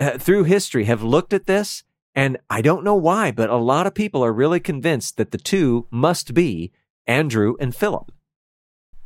uh, 0.00 0.18
through 0.18 0.44
history 0.44 0.84
have 0.84 1.02
looked 1.02 1.32
at 1.32 1.46
this, 1.46 1.82
and 2.14 2.38
I 2.48 2.62
don't 2.62 2.84
know 2.84 2.94
why, 2.94 3.32
but 3.32 3.50
a 3.50 3.56
lot 3.56 3.86
of 3.86 3.94
people 3.94 4.24
are 4.24 4.32
really 4.32 4.60
convinced 4.60 5.16
that 5.16 5.32
the 5.32 5.38
two 5.38 5.86
must 5.90 6.34
be 6.34 6.72
Andrew 7.06 7.54
and 7.60 7.74
Philip. 7.74 8.12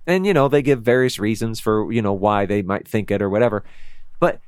And, 0.06 0.26
you 0.26 0.34
know, 0.34 0.48
they 0.48 0.62
give 0.62 0.82
various 0.82 1.18
reasons 1.18 1.60
for, 1.60 1.92
you 1.92 2.02
know, 2.02 2.12
why 2.12 2.46
they 2.46 2.62
might 2.62 2.88
think 2.88 3.10
it 3.10 3.22
or 3.22 3.30
whatever. 3.30 3.64
But 4.18 4.40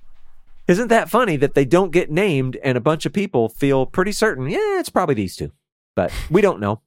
isn't 0.67 0.89
that 0.89 1.11
funny 1.11 1.37
that 1.37 1.55
they 1.55 1.65
don't 1.65 1.93
get 1.93 2.11
named 2.11 2.57
and 2.63 2.77
a 2.77 2.81
bunch 2.81 3.07
of 3.07 3.13
people 3.13 3.49
feel 3.49 3.87
pretty 3.87 4.13
certain, 4.13 4.49
yeah, 4.49 4.79
it's 4.81 4.89
probably 4.89 5.15
these 5.15 5.37
two. 5.37 5.53
But 5.95 6.13
we 6.31 6.41
don't 6.41 6.61
know. 6.61 6.81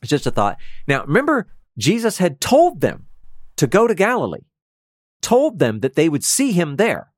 It's 0.00 0.10
just 0.10 0.26
a 0.26 0.30
thought. 0.30 0.56
Now, 0.86 1.02
remember, 1.04 1.48
Jesus 1.76 2.18
had 2.18 2.40
told 2.40 2.80
them 2.80 3.06
to 3.56 3.66
go 3.66 3.86
to 3.86 3.94
Galilee, 3.94 4.46
told 5.20 5.58
them 5.58 5.80
that 5.80 5.94
they 5.94 6.08
would 6.08 6.24
see 6.24 6.52
him 6.52 6.76
there. 6.76 7.12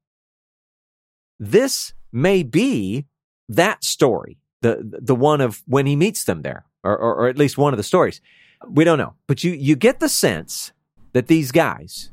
This 1.38 1.92
may 2.12 2.42
be 2.42 3.06
that 3.48 3.84
story, 3.84 4.38
the, 4.62 4.78
the 4.82 5.14
one 5.14 5.40
of 5.40 5.62
when 5.66 5.86
he 5.86 5.96
meets 5.96 6.24
them 6.24 6.42
there, 6.42 6.64
or, 6.82 6.96
or, 6.96 7.14
or 7.16 7.28
at 7.28 7.38
least 7.38 7.58
one 7.58 7.72
of 7.72 7.76
the 7.76 7.82
stories. 7.84 8.20
We 8.68 8.84
don't 8.84 8.98
know. 8.98 9.14
But 9.26 9.44
you, 9.44 9.52
you 9.52 9.76
get 9.76 10.00
the 10.00 10.08
sense 10.08 10.72
that 11.12 11.26
these 11.26 11.52
guys, 11.52 12.10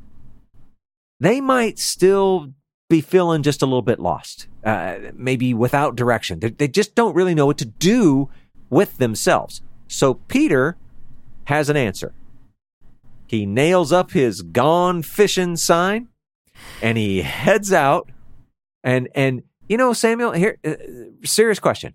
they 1.19 1.41
might 1.41 1.79
still 1.79 2.53
be 2.89 3.01
feeling 3.01 3.43
just 3.43 3.61
a 3.61 3.65
little 3.65 3.81
bit 3.81 3.99
lost, 3.99 4.47
uh, 4.63 4.97
maybe 5.13 5.53
without 5.53 5.95
direction. 5.95 6.39
They, 6.39 6.49
they 6.49 6.67
just 6.67 6.95
don't 6.95 7.15
really 7.15 7.35
know 7.35 7.45
what 7.45 7.57
to 7.57 7.65
do 7.65 8.29
with 8.69 8.97
themselves. 8.97 9.61
So 9.87 10.15
Peter 10.15 10.77
has 11.45 11.69
an 11.69 11.77
answer. 11.77 12.13
He 13.27 13.45
nails 13.45 13.91
up 13.91 14.11
his 14.11 14.41
gone 14.41 15.01
fishing 15.03 15.57
sign 15.57 16.07
and 16.81 16.97
he 16.97 17.21
heads 17.21 17.73
out 17.73 18.09
and 18.83 19.09
and 19.13 19.43
you 19.67 19.77
know 19.77 19.93
Samuel 19.93 20.31
here 20.31 20.57
uh, 20.65 20.75
serious 21.23 21.59
question. 21.59 21.93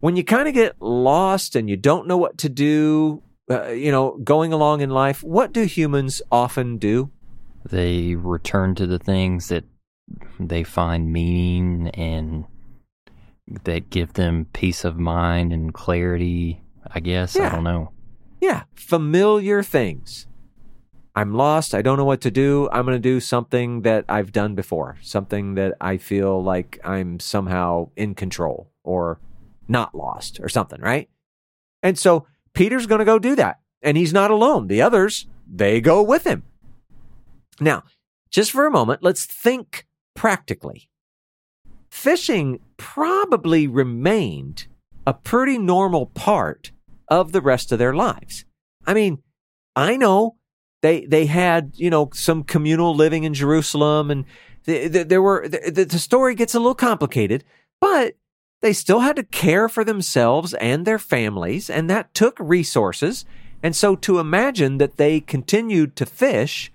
When 0.00 0.16
you 0.16 0.24
kind 0.24 0.48
of 0.48 0.54
get 0.54 0.80
lost 0.80 1.56
and 1.56 1.68
you 1.70 1.76
don't 1.76 2.06
know 2.06 2.16
what 2.16 2.38
to 2.38 2.48
do, 2.48 3.22
uh, 3.50 3.68
you 3.68 3.90
know, 3.90 4.18
going 4.22 4.52
along 4.52 4.80
in 4.80 4.90
life, 4.90 5.22
what 5.22 5.52
do 5.52 5.64
humans 5.64 6.20
often 6.30 6.78
do? 6.78 7.10
They 7.64 8.14
return 8.14 8.74
to 8.76 8.86
the 8.86 8.98
things 8.98 9.48
that 9.48 9.64
they 10.38 10.64
find 10.64 11.12
meaning 11.12 11.88
and 11.90 12.44
that 13.64 13.90
give 13.90 14.12
them 14.14 14.46
peace 14.52 14.84
of 14.84 14.98
mind 14.98 15.52
and 15.52 15.72
clarity. 15.72 16.60
I 16.92 17.00
guess 17.00 17.36
Yeah. 17.36 17.48
I 17.48 17.50
don't 17.50 17.64
know. 17.64 17.92
Yeah, 18.40 18.64
familiar 18.74 19.62
things. 19.62 20.26
I'm 21.14 21.32
lost. 21.32 21.74
I 21.74 21.80
don't 21.80 21.96
know 21.96 22.04
what 22.04 22.20
to 22.20 22.30
do. 22.30 22.68
I'm 22.70 22.84
going 22.84 22.96
to 22.96 23.00
do 23.00 23.20
something 23.20 23.82
that 23.82 24.04
I've 24.08 24.32
done 24.32 24.54
before, 24.54 24.98
something 25.00 25.54
that 25.54 25.74
I 25.80 25.96
feel 25.96 26.42
like 26.42 26.78
I'm 26.84 27.18
somehow 27.18 27.88
in 27.96 28.14
control 28.14 28.70
or 28.84 29.18
not 29.68 29.94
lost 29.94 30.38
or 30.40 30.48
something, 30.48 30.80
right? 30.80 31.08
And 31.82 31.98
so 31.98 32.26
Peter's 32.54 32.86
going 32.86 33.00
to 33.00 33.04
go 33.04 33.18
do 33.18 33.34
that. 33.36 33.60
And 33.82 33.96
he's 33.96 34.12
not 34.12 34.30
alone. 34.30 34.66
The 34.66 34.82
others, 34.82 35.26
they 35.46 35.80
go 35.80 36.02
with 36.02 36.24
him. 36.24 36.42
Now, 37.60 37.84
just 38.30 38.50
for 38.50 38.66
a 38.66 38.70
moment, 38.70 39.02
let's 39.02 39.24
think 39.24 39.86
practically. 40.14 40.88
Fishing 41.90 42.60
probably 42.76 43.66
remained 43.66 44.66
a 45.06 45.14
pretty 45.14 45.58
normal 45.58 46.06
part 46.06 46.72
of 47.08 47.32
the 47.32 47.40
rest 47.40 47.70
of 47.70 47.78
their 47.78 47.94
lives. 47.94 48.44
I 48.86 48.94
mean, 48.94 49.22
I 49.74 49.96
know 49.96 50.36
they 50.82 51.06
they 51.06 51.26
had 51.26 51.72
you 51.74 51.90
know 51.90 52.10
some 52.12 52.42
communal 52.42 52.94
living 52.94 53.24
in 53.24 53.34
Jerusalem, 53.34 54.10
and 54.10 54.24
th- 54.64 54.92
th- 54.92 55.08
there 55.08 55.22
were 55.22 55.48
the, 55.48 55.86
the 55.88 55.98
story 55.98 56.34
gets 56.34 56.54
a 56.54 56.58
little 56.58 56.74
complicated, 56.74 57.44
but 57.80 58.14
they 58.62 58.72
still 58.72 59.00
had 59.00 59.16
to 59.16 59.22
care 59.22 59.68
for 59.68 59.84
themselves 59.84 60.54
and 60.54 60.86
their 60.86 60.98
families, 60.98 61.68
and 61.68 61.88
that 61.90 62.14
took 62.14 62.38
resources. 62.40 63.24
And 63.62 63.74
so 63.74 63.96
to 63.96 64.18
imagine 64.18 64.78
that 64.78 64.96
they 64.96 65.20
continued 65.20 65.96
to 65.96 66.06
fish 66.06 66.72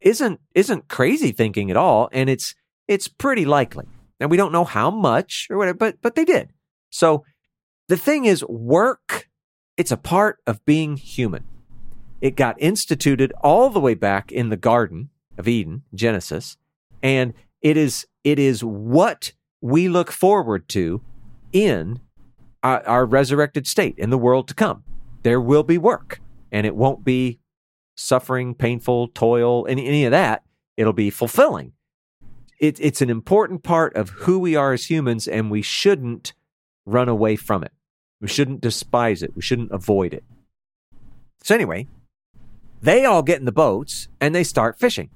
isn't 0.00 0.40
isn't 0.54 0.88
crazy 0.88 1.32
thinking 1.32 1.70
at 1.70 1.76
all, 1.76 2.08
and 2.12 2.28
it's 2.28 2.54
it's 2.88 3.08
pretty 3.08 3.44
likely. 3.44 3.86
And 4.20 4.30
we 4.30 4.36
don't 4.36 4.52
know 4.52 4.64
how 4.64 4.90
much 4.90 5.48
or 5.50 5.58
whatever, 5.58 5.78
but 5.78 6.02
but 6.02 6.14
they 6.14 6.24
did. 6.24 6.50
So 6.90 7.24
the 7.88 7.96
thing 7.96 8.24
is, 8.24 8.44
work 8.44 9.28
it's 9.76 9.90
a 9.90 9.96
part 9.96 10.38
of 10.46 10.64
being 10.64 10.96
human. 10.96 11.44
It 12.20 12.36
got 12.36 12.60
instituted 12.60 13.32
all 13.40 13.70
the 13.70 13.80
way 13.80 13.94
back 13.94 14.30
in 14.30 14.48
the 14.48 14.56
Garden 14.56 15.10
of 15.36 15.48
Eden, 15.48 15.82
Genesis, 15.94 16.56
and 17.02 17.32
it 17.60 17.76
is 17.76 18.06
it 18.22 18.38
is 18.38 18.62
what 18.62 19.32
we 19.62 19.88
look 19.88 20.10
forward 20.10 20.68
to 20.68 21.00
in 21.52 22.00
our, 22.62 22.86
our 22.86 23.06
resurrected 23.06 23.66
state 23.66 23.94
in 23.96 24.10
the 24.10 24.18
world 24.18 24.48
to 24.48 24.54
come. 24.54 24.84
There 25.22 25.40
will 25.40 25.62
be 25.62 25.78
work, 25.78 26.20
and 26.50 26.66
it 26.66 26.76
won't 26.76 27.04
be 27.04 27.38
suffering, 27.94 28.54
painful, 28.54 29.08
toil, 29.08 29.66
any 29.68 29.86
any 29.86 30.04
of 30.04 30.10
that. 30.10 30.42
It'll 30.76 30.92
be 30.92 31.10
fulfilling. 31.10 31.72
It, 32.58 32.78
it's 32.80 33.00
an 33.00 33.10
important 33.10 33.62
part 33.62 33.96
of 33.96 34.10
who 34.10 34.38
we 34.38 34.56
are 34.56 34.72
as 34.72 34.86
humans, 34.86 35.26
and 35.26 35.50
we 35.50 35.62
shouldn't 35.62 36.32
run 36.84 37.08
away 37.08 37.36
from 37.36 37.62
it. 37.62 37.72
We 38.20 38.28
shouldn't 38.28 38.60
despise 38.60 39.22
it. 39.22 39.34
We 39.34 39.42
shouldn't 39.42 39.72
avoid 39.72 40.14
it. 40.14 40.24
So, 41.42 41.54
anyway, 41.54 41.88
they 42.80 43.04
all 43.04 43.22
get 43.22 43.38
in 43.38 43.46
the 43.46 43.52
boats 43.52 44.08
and 44.20 44.34
they 44.34 44.44
start 44.44 44.78
fishing. 44.78 45.10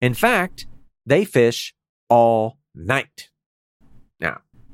In 0.00 0.14
fact, 0.14 0.66
they 1.06 1.24
fish 1.24 1.74
all 2.08 2.58
night. 2.74 3.28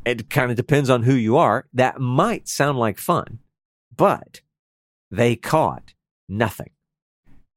It 0.07 0.31
kind 0.31 0.53
of 0.53 0.57
depends 0.57 0.88
on 0.88 1.03
who 1.03 1.14
you 1.14 1.37
are. 1.37 1.66
That 1.75 2.01
might 2.01 2.49
sound 2.49 2.79
like 2.79 2.97
fun, 2.97 3.40
but 3.95 4.40
they 5.11 5.37
caught 5.37 5.92
nothing. 6.29 6.71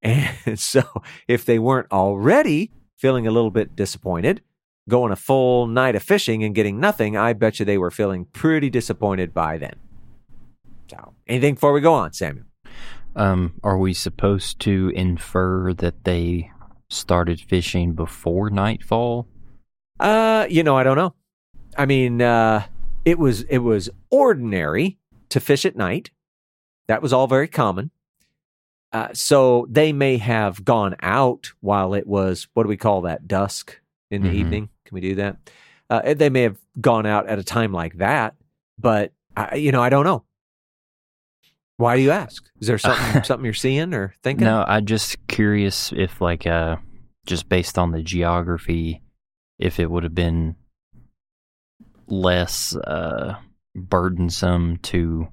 And 0.01 0.57
so, 0.57 0.83
if 1.27 1.45
they 1.45 1.59
weren't 1.59 1.91
already 1.91 2.71
feeling 2.97 3.27
a 3.27 3.31
little 3.31 3.51
bit 3.51 3.75
disappointed, 3.75 4.41
going 4.87 5.11
a 5.11 5.17
full 5.17 5.67
night 5.67 5.93
of 5.95 6.01
fishing 6.01 6.41
and 6.41 6.55
getting 6.55 6.79
nothing, 6.79 7.17
I 7.17 7.33
bet 7.33 7.59
you 7.59 7.65
they 7.65 7.77
were 7.77 7.91
feeling 7.91 8.25
pretty 8.25 8.69
disappointed 8.69 9.33
by 9.33 9.57
then. 9.57 9.75
So, 10.89 11.13
anything 11.27 11.55
before 11.55 11.73
we 11.73 11.81
go 11.81 11.93
on, 11.93 12.13
Samuel? 12.13 12.45
Um, 13.15 13.55
are 13.61 13.77
we 13.77 13.93
supposed 13.93 14.61
to 14.61 14.91
infer 14.95 15.73
that 15.73 16.05
they 16.05 16.49
started 16.89 17.41
fishing 17.41 17.93
before 17.93 18.49
nightfall? 18.49 19.27
Uh, 19.99 20.47
you 20.49 20.63
know, 20.63 20.77
I 20.77 20.83
don't 20.83 20.97
know. 20.97 21.13
I 21.79 21.85
mean, 21.85 22.21
uh, 22.21 22.65
it 23.05 23.17
was 23.17 23.43
it 23.43 23.59
was 23.59 23.89
ordinary 24.11 24.97
to 25.29 25.39
fish 25.39 25.63
at 25.65 25.77
night. 25.77 26.11
That 26.89 27.01
was 27.01 27.13
all 27.13 27.25
very 27.27 27.47
common. 27.47 27.91
Uh, 28.91 29.09
so 29.13 29.65
they 29.69 29.93
may 29.93 30.17
have 30.17 30.65
gone 30.65 30.95
out 31.01 31.53
while 31.61 31.93
it 31.93 32.05
was 32.05 32.47
what 32.53 32.63
do 32.63 32.69
we 32.69 32.75
call 32.77 33.01
that 33.01 33.27
dusk 33.27 33.79
in 34.11 34.23
the 34.23 34.29
Mhm. 34.29 34.33
evening? 34.33 34.69
Can 34.85 34.95
we 34.95 35.01
do 35.01 35.15
that? 35.15 35.37
Uh, 35.89 36.13
they 36.15 36.29
may 36.29 36.41
have 36.41 36.57
gone 36.81 37.05
out 37.05 37.27
at 37.27 37.39
a 37.39 37.43
time 37.43 37.71
like 37.71 37.97
that, 37.97 38.35
but 38.77 39.13
I, 39.37 39.55
you 39.55 39.71
know, 39.71 39.81
I 39.81 39.89
don't 39.89 40.03
know. 40.05 40.25
Why 41.77 41.95
do 41.95 42.01
you 42.01 42.11
ask? 42.11 42.43
Is 42.59 42.67
there 42.67 42.77
something 42.77 43.23
something 43.23 43.45
you're 43.45 43.53
seeing 43.53 43.93
or 43.93 44.13
thinking? 44.21 44.45
No, 44.45 44.65
I'm 44.67 44.85
just 44.85 45.25
curious 45.27 45.93
if, 45.95 46.19
like, 46.19 46.45
uh, 46.45 46.75
just 47.25 47.47
based 47.47 47.77
on 47.77 47.91
the 47.91 48.01
geography, 48.03 49.01
if 49.57 49.79
it 49.79 49.89
would 49.89 50.03
have 50.03 50.15
been 50.15 50.55
less 52.11 52.75
uh, 52.75 53.35
burdensome 53.75 54.77
to 54.77 55.27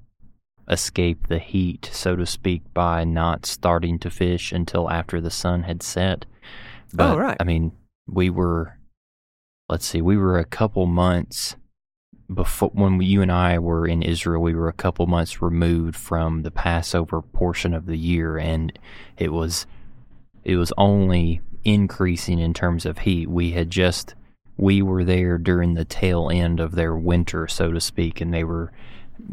escape 0.68 1.28
the 1.28 1.38
heat, 1.38 1.88
so 1.92 2.16
to 2.16 2.26
speak, 2.26 2.62
by 2.74 3.04
not 3.04 3.46
starting 3.46 3.98
to 4.00 4.10
fish 4.10 4.52
until 4.52 4.90
after 4.90 5.20
the 5.20 5.30
sun 5.30 5.62
had 5.62 5.82
set. 5.82 6.26
But, 6.92 7.14
Oh, 7.14 7.18
right. 7.18 7.36
I 7.38 7.44
mean, 7.44 7.72
we 8.06 8.30
were, 8.30 8.78
let's 9.68 9.86
see, 9.86 10.00
we 10.00 10.16
were 10.16 10.38
a 10.38 10.44
couple 10.44 10.86
months 10.86 11.56
before 12.32 12.70
when 12.70 13.00
you 13.00 13.22
and 13.22 13.30
I 13.30 13.58
were 13.58 13.86
in 13.86 14.02
Israel, 14.02 14.42
we 14.42 14.54
were 14.54 14.68
a 14.68 14.72
couple 14.72 15.06
months 15.06 15.40
removed 15.40 15.96
from 15.96 16.42
the 16.42 16.50
Passover 16.50 17.22
portion 17.22 17.72
of 17.72 17.86
the 17.86 17.96
year, 17.96 18.36
and 18.36 18.76
it 19.16 19.32
was 19.32 19.66
it 20.44 20.56
was 20.56 20.72
only 20.76 21.40
increasing 21.64 22.38
in 22.38 22.54
terms 22.54 22.86
of 22.86 22.98
heat. 22.98 23.28
We 23.28 23.52
had 23.52 23.70
just 23.70 24.14
we 24.56 24.82
were 24.82 25.04
there 25.04 25.38
during 25.38 25.74
the 25.74 25.84
tail 25.84 26.30
end 26.32 26.60
of 26.60 26.74
their 26.74 26.94
winter, 26.94 27.46
so 27.46 27.72
to 27.72 27.80
speak, 27.80 28.20
and 28.20 28.32
they 28.32 28.44
were 28.44 28.72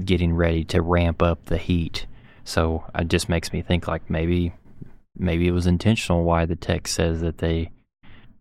getting 0.03 0.33
ready 0.33 0.63
to 0.65 0.81
ramp 0.81 1.21
up 1.21 1.45
the 1.45 1.57
heat. 1.57 2.05
So 2.43 2.83
uh, 2.93 3.01
it 3.01 3.07
just 3.07 3.29
makes 3.29 3.53
me 3.53 3.61
think 3.61 3.87
like 3.87 4.09
maybe 4.09 4.53
maybe 5.15 5.47
it 5.47 5.51
was 5.51 5.67
intentional 5.67 6.23
why 6.23 6.45
the 6.45 6.55
text 6.55 6.95
says 6.95 7.21
that 7.21 7.37
they 7.37 7.71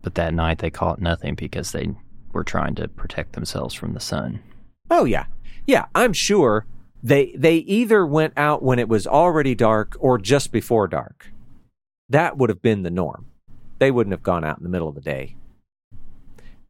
but 0.01 0.15
that 0.15 0.35
night 0.35 0.59
they 0.59 0.71
caught 0.71 1.01
nothing 1.01 1.35
because 1.35 1.73
they 1.73 1.95
were 2.33 2.45
trying 2.45 2.75
to 2.75 2.89
protect 2.89 3.35
themselves 3.35 3.75
from 3.75 3.93
the 3.93 4.01
sun. 4.01 4.41
Oh 4.91 5.05
yeah. 5.05 5.27
Yeah, 5.67 5.87
I'm 5.95 6.13
sure 6.13 6.67
they 7.03 7.33
they 7.37 7.57
either 7.57 8.05
went 8.05 8.33
out 8.37 8.63
when 8.63 8.79
it 8.79 8.89
was 8.89 9.07
already 9.07 9.55
dark 9.55 9.97
or 10.01 10.19
just 10.19 10.51
before 10.51 10.89
dark. 10.89 11.31
That 12.09 12.37
would 12.37 12.51
have 12.51 12.63
been 12.63 12.83
the 12.83 12.91
norm. 12.91 13.27
They 13.79 13.91
wouldn't 13.91 14.13
have 14.13 14.23
gone 14.23 14.45
out 14.45 14.59
in 14.59 14.65
the 14.65 14.69
middle 14.69 14.89
of 14.89 14.95
the 14.95 15.01
day. 15.01 15.37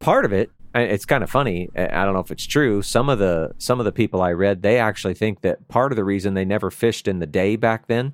Part 0.03 0.25
of 0.25 0.33
it, 0.33 0.51
it's 0.75 1.05
kind 1.05 1.23
of 1.23 1.29
funny. 1.29 1.69
I 1.75 2.03
don't 2.03 2.13
know 2.13 2.19
if 2.19 2.31
it's 2.31 2.45
true. 2.45 2.81
Some 2.81 3.09
of 3.09 3.19
the 3.19 3.51
some 3.57 3.79
of 3.79 3.85
the 3.85 3.91
people 3.91 4.21
I 4.21 4.31
read, 4.31 4.61
they 4.61 4.77
actually 4.79 5.13
think 5.13 5.41
that 5.41 5.67
part 5.67 5.91
of 5.91 5.95
the 5.95 6.03
reason 6.03 6.33
they 6.33 6.45
never 6.45 6.71
fished 6.71 7.07
in 7.07 7.19
the 7.19 7.27
day 7.27 7.55
back 7.55 7.87
then 7.87 8.13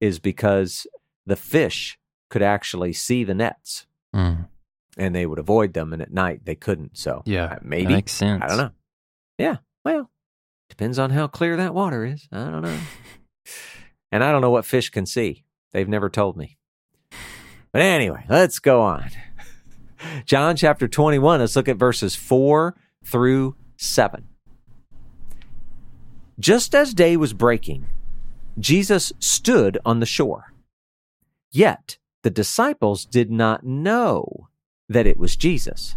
is 0.00 0.18
because 0.18 0.86
the 1.26 1.36
fish 1.36 1.98
could 2.30 2.42
actually 2.42 2.92
see 2.92 3.24
the 3.24 3.34
nets. 3.34 3.86
Mm. 4.14 4.48
And 4.98 5.14
they 5.14 5.26
would 5.26 5.38
avoid 5.38 5.74
them, 5.74 5.92
and 5.92 6.00
at 6.00 6.10
night 6.10 6.46
they 6.46 6.54
couldn't. 6.54 6.96
So 6.96 7.22
Yeah, 7.26 7.44
uh, 7.44 7.58
maybe 7.60 7.92
makes 7.92 8.12
sense. 8.12 8.42
I 8.42 8.48
don't 8.48 8.56
know. 8.56 8.70
Yeah, 9.36 9.56
well, 9.84 10.10
depends 10.70 10.98
on 10.98 11.10
how 11.10 11.26
clear 11.26 11.56
that 11.56 11.74
water 11.74 12.06
is. 12.06 12.26
I 12.32 12.50
don't 12.50 12.62
know. 12.62 12.78
and 14.12 14.24
I 14.24 14.32
don't 14.32 14.40
know 14.40 14.50
what 14.50 14.64
fish 14.64 14.88
can 14.88 15.04
see. 15.04 15.44
They've 15.72 15.88
never 15.88 16.08
told 16.08 16.38
me. 16.38 16.56
But 17.72 17.82
anyway, 17.82 18.24
let's 18.30 18.58
go 18.58 18.80
on. 18.80 19.10
John 20.24 20.56
chapter 20.56 20.88
21, 20.88 21.40
let's 21.40 21.56
look 21.56 21.68
at 21.68 21.76
verses 21.76 22.14
4 22.14 22.74
through 23.04 23.56
7. 23.76 24.26
Just 26.38 26.74
as 26.74 26.94
day 26.94 27.16
was 27.16 27.32
breaking, 27.32 27.86
Jesus 28.58 29.12
stood 29.18 29.78
on 29.84 30.00
the 30.00 30.06
shore. 30.06 30.52
Yet 31.50 31.98
the 32.22 32.30
disciples 32.30 33.04
did 33.04 33.30
not 33.30 33.64
know 33.64 34.48
that 34.88 35.06
it 35.06 35.18
was 35.18 35.36
Jesus. 35.36 35.96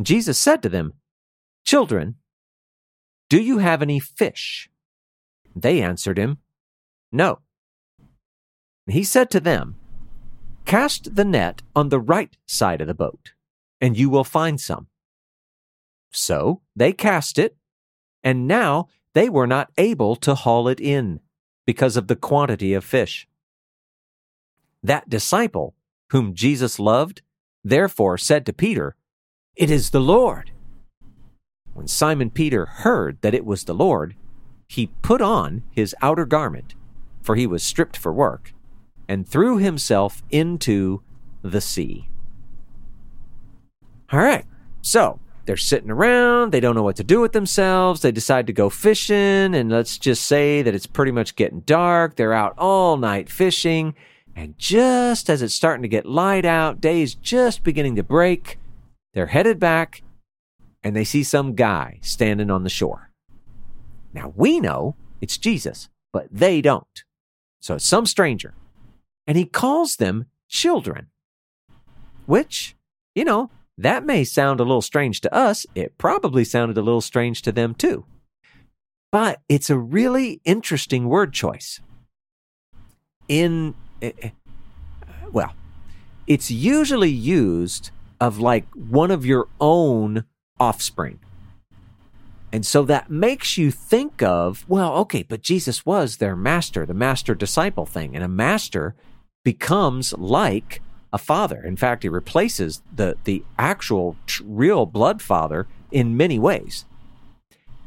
Jesus 0.00 0.38
said 0.38 0.62
to 0.62 0.68
them, 0.68 0.94
Children, 1.64 2.16
do 3.28 3.40
you 3.40 3.58
have 3.58 3.82
any 3.82 3.98
fish? 3.98 4.68
They 5.54 5.80
answered 5.80 6.18
him, 6.18 6.38
No. 7.10 7.40
He 8.86 9.02
said 9.02 9.30
to 9.30 9.40
them, 9.40 9.76
Cast 10.66 11.14
the 11.14 11.24
net 11.24 11.62
on 11.76 11.90
the 11.90 12.00
right 12.00 12.36
side 12.44 12.80
of 12.80 12.88
the 12.88 12.94
boat, 12.94 13.34
and 13.80 13.96
you 13.96 14.10
will 14.10 14.24
find 14.24 14.60
some. 14.60 14.88
So 16.10 16.60
they 16.74 16.92
cast 16.92 17.38
it, 17.38 17.56
and 18.24 18.48
now 18.48 18.88
they 19.12 19.28
were 19.28 19.46
not 19.46 19.70
able 19.78 20.16
to 20.16 20.34
haul 20.34 20.66
it 20.66 20.80
in 20.80 21.20
because 21.66 21.96
of 21.96 22.08
the 22.08 22.16
quantity 22.16 22.74
of 22.74 22.84
fish. 22.84 23.28
That 24.82 25.08
disciple, 25.08 25.76
whom 26.10 26.34
Jesus 26.34 26.80
loved, 26.80 27.22
therefore 27.62 28.18
said 28.18 28.44
to 28.46 28.52
Peter, 28.52 28.96
It 29.54 29.70
is 29.70 29.90
the 29.90 30.00
Lord. 30.00 30.50
When 31.74 31.86
Simon 31.86 32.30
Peter 32.30 32.66
heard 32.66 33.18
that 33.20 33.34
it 33.34 33.46
was 33.46 33.64
the 33.64 33.74
Lord, 33.74 34.16
he 34.66 34.88
put 35.02 35.20
on 35.22 35.62
his 35.70 35.94
outer 36.02 36.26
garment, 36.26 36.74
for 37.22 37.36
he 37.36 37.46
was 37.46 37.62
stripped 37.62 37.96
for 37.96 38.12
work, 38.12 38.52
and 39.08 39.28
threw 39.28 39.58
himself 39.58 40.22
into 40.30 41.02
the 41.42 41.60
sea. 41.60 42.08
All 44.12 44.20
right, 44.20 44.44
so 44.82 45.20
they're 45.44 45.56
sitting 45.56 45.90
around, 45.90 46.52
they 46.52 46.60
don't 46.60 46.74
know 46.74 46.82
what 46.82 46.96
to 46.96 47.04
do 47.04 47.20
with 47.20 47.32
themselves, 47.32 48.02
they 48.02 48.12
decide 48.12 48.46
to 48.46 48.52
go 48.52 48.70
fishing, 48.70 49.54
and 49.54 49.70
let's 49.70 49.98
just 49.98 50.24
say 50.24 50.62
that 50.62 50.74
it's 50.74 50.86
pretty 50.86 51.12
much 51.12 51.36
getting 51.36 51.60
dark. 51.60 52.16
They're 52.16 52.32
out 52.32 52.54
all 52.58 52.96
night 52.96 53.30
fishing, 53.30 53.94
and 54.34 54.58
just 54.58 55.30
as 55.30 55.42
it's 55.42 55.54
starting 55.54 55.82
to 55.82 55.88
get 55.88 56.06
light 56.06 56.44
out, 56.44 56.80
day's 56.80 57.14
just 57.14 57.64
beginning 57.64 57.96
to 57.96 58.02
break, 58.02 58.58
they're 59.14 59.26
headed 59.26 59.58
back 59.58 60.02
and 60.84 60.94
they 60.94 61.04
see 61.04 61.24
some 61.24 61.54
guy 61.54 61.98
standing 62.02 62.50
on 62.50 62.62
the 62.62 62.68
shore. 62.68 63.10
Now 64.12 64.32
we 64.36 64.60
know 64.60 64.94
it's 65.20 65.38
Jesus, 65.38 65.88
but 66.12 66.28
they 66.30 66.60
don't. 66.60 67.02
So 67.60 67.76
it's 67.76 67.86
some 67.86 68.06
stranger. 68.06 68.54
And 69.26 69.36
he 69.36 69.44
calls 69.44 69.96
them 69.96 70.26
children, 70.48 71.08
which, 72.26 72.76
you 73.14 73.24
know, 73.24 73.50
that 73.78 74.04
may 74.04 74.24
sound 74.24 74.60
a 74.60 74.64
little 74.64 74.82
strange 74.82 75.20
to 75.22 75.34
us. 75.34 75.66
It 75.74 75.98
probably 75.98 76.44
sounded 76.44 76.78
a 76.78 76.82
little 76.82 77.00
strange 77.00 77.42
to 77.42 77.52
them 77.52 77.74
too. 77.74 78.04
But 79.12 79.40
it's 79.48 79.70
a 79.70 79.78
really 79.78 80.40
interesting 80.44 81.08
word 81.08 81.32
choice. 81.32 81.80
In, 83.28 83.74
eh, 84.00 84.12
eh, 84.22 84.30
well, 85.32 85.54
it's 86.26 86.50
usually 86.50 87.10
used 87.10 87.90
of 88.20 88.38
like 88.38 88.66
one 88.74 89.10
of 89.10 89.26
your 89.26 89.48
own 89.60 90.24
offspring. 90.58 91.18
And 92.52 92.64
so 92.64 92.84
that 92.84 93.10
makes 93.10 93.58
you 93.58 93.70
think 93.70 94.22
of, 94.22 94.64
well, 94.68 94.94
okay, 94.98 95.22
but 95.22 95.42
Jesus 95.42 95.84
was 95.84 96.16
their 96.16 96.36
master, 96.36 96.86
the 96.86 96.94
master 96.94 97.34
disciple 97.34 97.84
thing. 97.84 98.14
And 98.14 98.24
a 98.24 98.28
master 98.28 98.94
becomes 99.46 100.12
like 100.14 100.82
a 101.12 101.18
father. 101.18 101.62
In 101.64 101.76
fact, 101.76 102.02
he 102.02 102.08
replaces 102.08 102.82
the, 102.92 103.16
the 103.22 103.44
actual 103.56 104.16
real 104.42 104.86
blood 104.86 105.22
father 105.22 105.68
in 105.92 106.16
many 106.16 106.36
ways. 106.36 106.84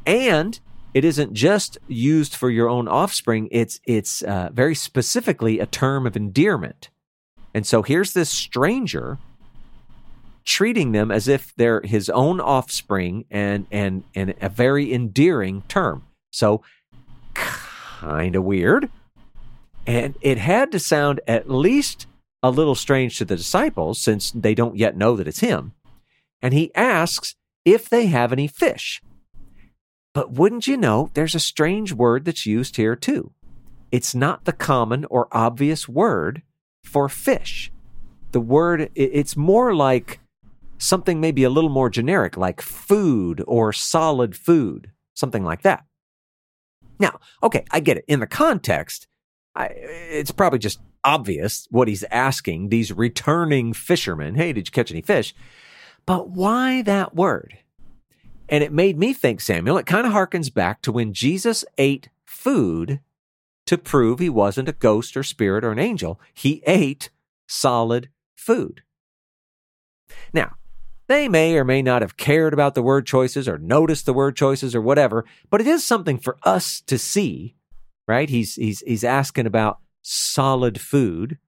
And 0.06 0.58
it 0.94 1.04
isn't 1.04 1.34
just 1.34 1.76
used 1.86 2.34
for 2.34 2.48
your 2.48 2.70
own 2.70 2.88
offspring, 2.88 3.46
it's, 3.50 3.78
it's 3.84 4.22
uh, 4.22 4.48
very 4.54 4.74
specifically 4.74 5.58
a 5.60 5.66
term 5.66 6.06
of 6.06 6.16
endearment. 6.16 6.88
And 7.52 7.66
so 7.66 7.82
here's 7.82 8.14
this 8.14 8.30
stranger 8.30 9.18
treating 10.46 10.92
them 10.92 11.10
as 11.10 11.28
if 11.28 11.54
they're 11.56 11.82
his 11.82 12.08
own 12.08 12.40
offspring 12.40 13.26
and 13.30 13.66
and 13.70 14.02
and 14.14 14.34
a 14.40 14.48
very 14.48 14.94
endearing 14.94 15.62
term. 15.68 16.02
So 16.30 16.62
kind 17.34 18.34
of 18.34 18.44
weird. 18.44 18.88
And 19.86 20.16
it 20.20 20.38
had 20.38 20.72
to 20.72 20.78
sound 20.78 21.20
at 21.26 21.50
least 21.50 22.06
a 22.42 22.50
little 22.50 22.74
strange 22.74 23.18
to 23.18 23.24
the 23.24 23.36
disciples 23.36 24.00
since 24.00 24.30
they 24.30 24.54
don't 24.54 24.76
yet 24.76 24.96
know 24.96 25.16
that 25.16 25.28
it's 25.28 25.40
him. 25.40 25.72
And 26.42 26.54
he 26.54 26.74
asks 26.74 27.34
if 27.64 27.88
they 27.88 28.06
have 28.06 28.32
any 28.32 28.46
fish. 28.46 29.02
But 30.14 30.32
wouldn't 30.32 30.66
you 30.66 30.76
know, 30.76 31.10
there's 31.14 31.34
a 31.34 31.40
strange 31.40 31.92
word 31.92 32.24
that's 32.24 32.46
used 32.46 32.76
here 32.76 32.96
too. 32.96 33.32
It's 33.92 34.14
not 34.14 34.44
the 34.44 34.52
common 34.52 35.04
or 35.10 35.28
obvious 35.32 35.88
word 35.88 36.42
for 36.84 37.08
fish. 37.08 37.72
The 38.32 38.40
word, 38.40 38.90
it's 38.94 39.36
more 39.36 39.74
like 39.74 40.20
something 40.78 41.20
maybe 41.20 41.44
a 41.44 41.50
little 41.50 41.70
more 41.70 41.90
generic, 41.90 42.36
like 42.36 42.60
food 42.60 43.42
or 43.46 43.72
solid 43.72 44.36
food, 44.36 44.90
something 45.14 45.44
like 45.44 45.62
that. 45.62 45.84
Now, 46.98 47.18
okay, 47.42 47.64
I 47.70 47.80
get 47.80 47.98
it. 47.98 48.04
In 48.08 48.20
the 48.20 48.26
context, 48.26 49.06
I, 49.54 49.66
it's 49.66 50.30
probably 50.30 50.58
just 50.58 50.80
obvious 51.02 51.66
what 51.70 51.88
he's 51.88 52.04
asking 52.04 52.68
these 52.68 52.92
returning 52.92 53.72
fishermen. 53.72 54.34
Hey, 54.34 54.52
did 54.52 54.68
you 54.68 54.72
catch 54.72 54.90
any 54.90 55.02
fish? 55.02 55.34
But 56.06 56.30
why 56.30 56.82
that 56.82 57.14
word? 57.14 57.58
And 58.48 58.64
it 58.64 58.72
made 58.72 58.98
me 58.98 59.12
think, 59.12 59.40
Samuel, 59.40 59.78
it 59.78 59.86
kind 59.86 60.06
of 60.06 60.12
harkens 60.12 60.52
back 60.52 60.82
to 60.82 60.92
when 60.92 61.12
Jesus 61.12 61.64
ate 61.78 62.08
food 62.24 63.00
to 63.66 63.78
prove 63.78 64.18
he 64.18 64.28
wasn't 64.28 64.68
a 64.68 64.72
ghost 64.72 65.16
or 65.16 65.22
spirit 65.22 65.64
or 65.64 65.70
an 65.70 65.78
angel. 65.78 66.20
He 66.34 66.62
ate 66.66 67.10
solid 67.46 68.08
food. 68.34 68.82
Now, 70.32 70.56
they 71.06 71.28
may 71.28 71.56
or 71.56 71.64
may 71.64 71.82
not 71.82 72.02
have 72.02 72.16
cared 72.16 72.52
about 72.52 72.74
the 72.74 72.82
word 72.82 73.06
choices 73.06 73.48
or 73.48 73.58
noticed 73.58 74.06
the 74.06 74.12
word 74.12 74.36
choices 74.36 74.74
or 74.74 74.80
whatever, 74.80 75.24
but 75.50 75.60
it 75.60 75.66
is 75.66 75.84
something 75.84 76.18
for 76.18 76.36
us 76.42 76.80
to 76.82 76.98
see, 76.98 77.54
right? 78.10 78.28
He's, 78.28 78.56
he's, 78.56 78.80
he's 78.80 79.04
asking 79.04 79.46
about 79.46 79.78
solid 80.02 80.80
food. 80.80 81.38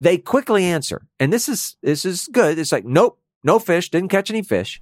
They 0.00 0.18
quickly 0.18 0.64
answer, 0.64 1.06
and 1.18 1.32
this 1.32 1.48
is, 1.48 1.76
this 1.82 2.04
is 2.04 2.28
good. 2.30 2.58
It's 2.58 2.72
like, 2.72 2.84
nope, 2.84 3.18
no 3.42 3.58
fish, 3.58 3.90
didn't 3.90 4.10
catch 4.10 4.30
any 4.30 4.42
fish. 4.42 4.80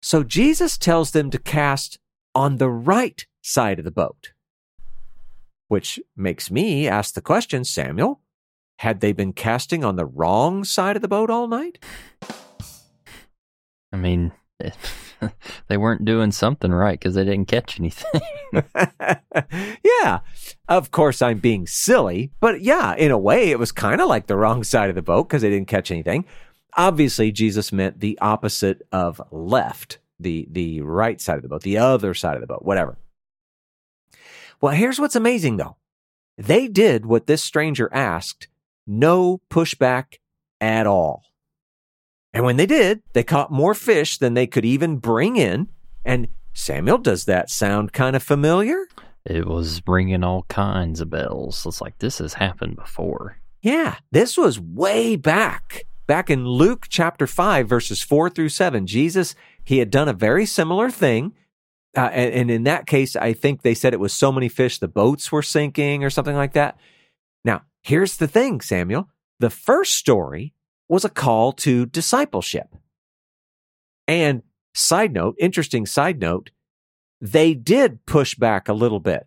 So 0.00 0.22
Jesus 0.22 0.78
tells 0.78 1.10
them 1.10 1.30
to 1.30 1.38
cast 1.38 1.98
on 2.34 2.58
the 2.58 2.70
right 2.70 3.26
side 3.42 3.78
of 3.78 3.84
the 3.84 3.90
boat, 3.90 4.32
which 5.66 5.98
makes 6.16 6.50
me 6.50 6.86
ask 6.86 7.14
the 7.14 7.20
question, 7.20 7.64
Samuel, 7.64 8.20
had 8.78 9.00
they 9.00 9.12
been 9.12 9.32
casting 9.32 9.84
on 9.84 9.96
the 9.96 10.06
wrong 10.06 10.62
side 10.62 10.94
of 10.94 11.02
the 11.02 11.08
boat 11.08 11.30
all 11.30 11.48
night? 11.48 11.78
I 13.92 13.96
mean, 13.96 14.32
they 15.68 15.76
weren't 15.76 16.04
doing 16.04 16.32
something 16.32 16.72
right 16.72 16.98
because 16.98 17.14
they 17.14 17.24
didn't 17.24 17.48
catch 17.48 17.78
anything. 17.78 18.20
yeah, 20.02 20.20
of 20.68 20.90
course 20.90 21.22
I'm 21.22 21.38
being 21.38 21.66
silly, 21.66 22.32
but 22.40 22.60
yeah, 22.60 22.94
in 22.94 23.10
a 23.10 23.18
way 23.18 23.50
it 23.50 23.58
was 23.58 23.72
kind 23.72 24.00
of 24.00 24.08
like 24.08 24.26
the 24.26 24.36
wrong 24.36 24.64
side 24.64 24.88
of 24.88 24.96
the 24.96 25.02
boat 25.02 25.28
because 25.28 25.42
they 25.42 25.50
didn't 25.50 25.68
catch 25.68 25.90
anything. 25.90 26.24
Obviously, 26.76 27.32
Jesus 27.32 27.72
meant 27.72 28.00
the 28.00 28.18
opposite 28.20 28.82
of 28.92 29.20
left, 29.30 29.98
the, 30.20 30.46
the 30.50 30.80
right 30.82 31.20
side 31.20 31.36
of 31.36 31.42
the 31.42 31.48
boat, 31.48 31.62
the 31.62 31.78
other 31.78 32.14
side 32.14 32.34
of 32.34 32.40
the 32.40 32.46
boat, 32.46 32.64
whatever. 32.64 32.98
Well, 34.60 34.74
here's 34.74 34.98
what's 34.98 35.16
amazing 35.16 35.56
though. 35.56 35.76
They 36.36 36.68
did 36.68 37.06
what 37.06 37.26
this 37.26 37.42
stranger 37.42 37.88
asked, 37.92 38.48
no 38.86 39.40
pushback 39.50 40.18
at 40.60 40.86
all. 40.86 41.24
And 42.38 42.44
when 42.44 42.56
they 42.56 42.66
did, 42.66 43.02
they 43.14 43.24
caught 43.24 43.50
more 43.50 43.74
fish 43.74 44.18
than 44.18 44.34
they 44.34 44.46
could 44.46 44.64
even 44.64 44.98
bring 44.98 45.34
in. 45.34 45.70
And 46.04 46.28
Samuel, 46.52 46.98
does 46.98 47.24
that 47.24 47.50
sound 47.50 47.92
kind 47.92 48.14
of 48.14 48.22
familiar? 48.22 48.86
It 49.24 49.44
was 49.44 49.82
ringing 49.88 50.22
all 50.22 50.44
kinds 50.44 51.00
of 51.00 51.10
bells. 51.10 51.66
It's 51.66 51.80
like 51.80 51.98
this 51.98 52.18
has 52.18 52.34
happened 52.34 52.76
before. 52.76 53.38
Yeah, 53.60 53.96
this 54.12 54.38
was 54.38 54.60
way 54.60 55.16
back. 55.16 55.82
Back 56.06 56.30
in 56.30 56.46
Luke 56.46 56.86
chapter 56.88 57.26
5, 57.26 57.68
verses 57.68 58.04
4 58.04 58.30
through 58.30 58.50
7, 58.50 58.86
Jesus, 58.86 59.34
he 59.64 59.78
had 59.78 59.90
done 59.90 60.06
a 60.06 60.12
very 60.12 60.46
similar 60.46 60.90
thing. 60.92 61.34
Uh, 61.96 62.10
and, 62.12 62.32
and 62.32 62.50
in 62.52 62.62
that 62.62 62.86
case, 62.86 63.16
I 63.16 63.32
think 63.32 63.62
they 63.62 63.74
said 63.74 63.94
it 63.94 63.98
was 63.98 64.12
so 64.12 64.30
many 64.30 64.48
fish, 64.48 64.78
the 64.78 64.86
boats 64.86 65.32
were 65.32 65.42
sinking 65.42 66.04
or 66.04 66.10
something 66.10 66.36
like 66.36 66.52
that. 66.52 66.78
Now, 67.44 67.62
here's 67.82 68.16
the 68.16 68.28
thing, 68.28 68.60
Samuel. 68.60 69.08
The 69.40 69.50
first 69.50 69.94
story 69.94 70.54
was 70.88 71.04
a 71.04 71.10
call 71.10 71.52
to 71.52 71.86
discipleship. 71.86 72.74
And 74.06 74.42
side 74.74 75.12
note, 75.12 75.36
interesting 75.38 75.86
side 75.86 76.20
note, 76.20 76.50
they 77.20 77.54
did 77.54 78.06
push 78.06 78.34
back 78.34 78.68
a 78.68 78.72
little 78.72 79.00
bit 79.00 79.26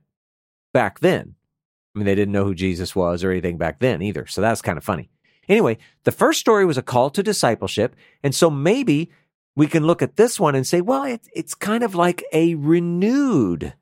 back 0.74 1.00
then. 1.00 1.36
I 1.94 2.00
mean, 2.00 2.06
they 2.06 2.16
didn't 2.16 2.32
know 2.32 2.46
who 2.46 2.56
Jesus 2.56 2.96
was 2.96 3.24
or 3.24 3.32
anything 3.32 3.58
back 3.58 3.80
then 3.80 4.02
either. 4.02 4.26
So 4.26 4.42
that's 4.42 4.62
kind 4.62 4.78
of 4.78 4.84
funny. 4.84 5.10
Anyway, 5.50 5.78
the 6.04 6.12
first 6.12 6.40
story 6.40 6.66
was 6.66 6.78
a 6.78 6.84
call 6.84 7.10
to 7.10 7.22
discipleship. 7.22 7.96
And 8.24 8.34
so 8.34 8.50
maybe 8.50 9.12
we 9.56 9.68
can 9.68 9.86
look 9.86 10.02
at 10.02 10.16
this 10.16 10.40
one 10.40 10.56
and 10.56 10.66
say, 10.66 10.80
well, 10.80 11.04
it, 11.04 11.28
it's 11.34 11.54
kind 11.54 11.84
of 11.84 11.94
like 11.94 12.24
a 12.32 12.56
renewed 12.56 13.74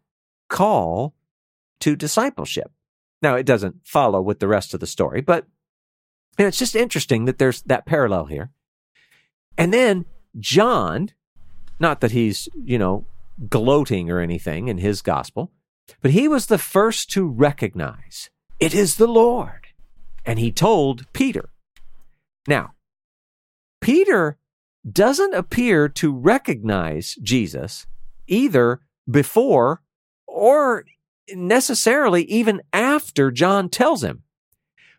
call 0.49 1.13
to 1.81 1.95
discipleship. 1.95 2.71
Now, 3.21 3.35
it 3.35 3.45
doesn't 3.45 3.85
follow 3.85 4.21
with 4.21 4.39
the 4.39 4.47
rest 4.47 4.73
of 4.73 4.79
the 4.79 4.87
story, 4.87 5.21
but 5.21 5.45
know, 6.43 6.47
it's 6.47 6.57
just 6.57 6.75
interesting 6.75 7.25
that 7.25 7.37
there's 7.37 7.61
that 7.63 7.85
parallel 7.85 8.25
here. 8.25 8.51
And 9.57 9.73
then 9.73 10.05
John, 10.39 11.11
not 11.79 12.01
that 12.01 12.11
he's, 12.11 12.47
you 12.63 12.77
know, 12.77 13.05
gloating 13.49 14.09
or 14.09 14.19
anything 14.19 14.67
in 14.67 14.77
his 14.77 15.01
gospel, 15.01 15.51
but 16.01 16.11
he 16.11 16.27
was 16.27 16.45
the 16.45 16.57
first 16.57 17.09
to 17.11 17.27
recognize 17.27 18.29
it 18.59 18.73
is 18.73 18.95
the 18.95 19.07
Lord. 19.07 19.67
And 20.25 20.37
he 20.37 20.51
told 20.51 21.11
Peter. 21.13 21.49
Now, 22.47 22.73
Peter 23.81 24.37
doesn't 24.89 25.33
appear 25.33 25.87
to 25.89 26.13
recognize 26.13 27.15
Jesus 27.21 27.87
either 28.27 28.81
before 29.09 29.81
or 30.27 30.85
necessarily 31.33 32.23
even 32.23 32.61
after 32.73 33.31
John 33.31 33.69
tells 33.69 34.03
him. 34.03 34.23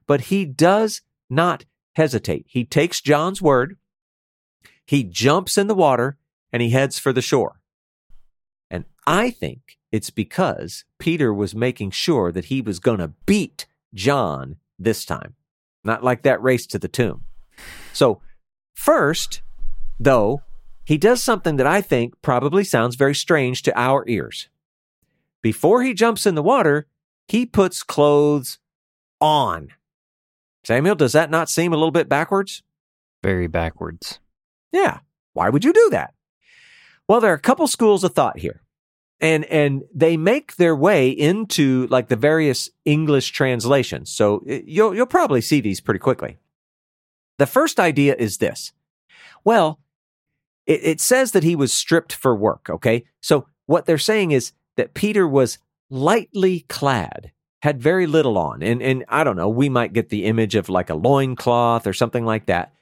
But 0.07 0.23
he 0.23 0.45
does 0.45 1.03
not 1.31 1.65
hesitate. 1.95 2.47
He 2.49 2.65
takes 2.65 3.01
John's 3.01 3.41
word, 3.41 3.77
he 4.85 5.05
jumps 5.05 5.57
in 5.57 5.69
the 5.69 5.75
water, 5.75 6.19
and 6.53 6.61
he 6.61 6.71
heads 6.71 6.99
for 6.99 7.13
the 7.13 7.23
shore. 7.23 7.61
And 8.71 8.85
I 9.07 9.31
think 9.31 9.79
it's 9.93 10.11
because 10.11 10.85
Peter 10.99 11.33
was 11.33 11.55
making 11.55 11.93
sure 11.93 12.33
that 12.33 12.47
he 12.47 12.61
was 12.61 12.79
going 12.79 12.99
to 12.99 13.13
beat 13.27 13.67
John 13.95 14.57
this 14.79 15.05
time, 15.05 15.35
not 15.85 16.03
like 16.03 16.23
that 16.23 16.43
race 16.43 16.67
to 16.69 16.79
the 16.79 16.89
tomb. 16.89 17.25
So, 17.93 18.21
first, 18.75 19.43
though, 19.99 20.43
he 20.85 20.99
does 20.99 21.23
something 21.23 21.57
that 21.57 21.67
I 21.67 21.81
think 21.81 22.15
probably 22.23 22.65
sounds 22.65 22.97
very 22.97 23.15
strange 23.15 23.63
to 23.63 23.79
our 23.79 24.05
ears. 24.09 24.49
Before 25.43 25.83
he 25.83 25.95
jumps 25.95 26.27
in 26.27 26.35
the 26.35 26.43
water, 26.43 26.87
he 27.29 27.47
puts 27.47 27.83
clothes 27.83 28.59
on. 29.21 29.69
Samuel, 30.65 30.95
does 30.95 31.13
that 31.13 31.31
not 31.31 31.49
seem 31.49 31.73
a 31.73 31.77
little 31.77 31.91
bit 31.91 32.09
backwards? 32.09 32.63
Very 33.23 33.47
backwards. 33.47 34.21
Yeah. 34.73 35.01
Why 35.33 35.49
would 35.49 35.65
you 35.65 35.73
do 35.73 35.89
that? 35.93 36.15
Well, 37.09 37.21
there 37.21 37.33
are 37.33 37.37
a 37.37 37.41
couple 37.41 37.67
schools 37.67 38.05
of 38.05 38.15
thought 38.15 38.39
here. 38.39 38.63
And 39.23 39.45
and 39.47 39.83
they 39.95 40.17
make 40.17 40.57
their 40.57 40.75
way 40.75 41.11
into 41.11 41.87
like 41.89 42.09
the 42.09 42.17
various 42.17 42.71
English 42.87 43.33
translations. 43.33 44.11
So 44.11 44.43
you'll 44.47 44.95
you'll 44.95 45.05
probably 45.07 45.43
see 45.43 45.61
these 45.61 45.81
pretty 45.81 45.99
quickly. 46.01 46.39
The 47.37 47.47
first 47.47 47.79
idea 47.79 48.15
is 48.19 48.39
this. 48.39 48.73
Well, 49.45 49.81
it, 50.67 50.81
it 50.83 51.01
says 51.01 51.33
that 51.33 51.43
he 51.43 51.55
was 51.55 51.73
stripped 51.73 52.15
for 52.15 52.35
work, 52.35 52.69
okay? 52.71 53.05
So 53.21 53.47
what 53.67 53.85
they're 53.85 53.99
saying 53.99 54.31
is 54.31 54.53
that 54.77 54.95
Peter 54.95 55.29
was 55.29 55.59
lightly 55.91 56.61
clad 56.69 57.33
had 57.63 57.81
very 57.81 58.07
little 58.07 58.39
on. 58.39 58.63
And, 58.63 58.83
and 58.83 59.05
I 59.09 59.25
don't 59.25 59.37
know, 59.37 59.49
we 59.49 59.69
might 59.69 59.93
get 59.93 60.09
the 60.09 60.25
image 60.25 60.55
of 60.55 60.69
like 60.69 60.91
a 60.91 60.95
loincloth 60.95 61.87
or 61.87 61.93
something 61.93 62.25
like 62.25 62.47
that. 62.47 62.73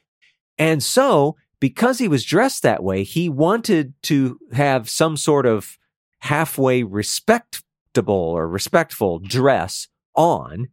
And 0.57 0.81
so, 0.83 1.35
because 1.59 1.99
he 1.99 2.07
was 2.07 2.23
dressed 2.23 2.63
that 2.63 2.83
way, 2.83 3.03
he 3.03 3.27
wanted 3.27 3.93
to 4.03 4.39
have 4.53 4.89
some 4.89 5.17
sort 5.17 5.45
of 5.45 5.77
halfway 6.21 6.83
respectable 6.83 8.13
or 8.13 8.47
respectful 8.47 9.19
dress 9.19 9.87
on 10.15 10.69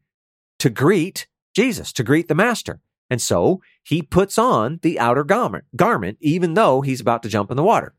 to 0.59 0.71
greet 0.71 1.27
Jesus, 1.55 1.93
to 1.95 2.05
greet 2.05 2.29
the 2.29 2.35
master. 2.35 2.81
And 3.09 3.23
so 3.23 3.63
he 3.83 4.03
puts 4.03 4.39
on 4.39 4.81
the 4.83 4.99
outer 4.99 5.25
garment, 5.25 5.65
garment, 5.75 6.19
even 6.21 6.55
though 6.55 6.81
he's 6.81 7.01
about 7.01 7.23
to 7.23 7.29
jump 7.29 7.51
in 7.51 7.57
the 7.57 7.63
water. 7.63 7.95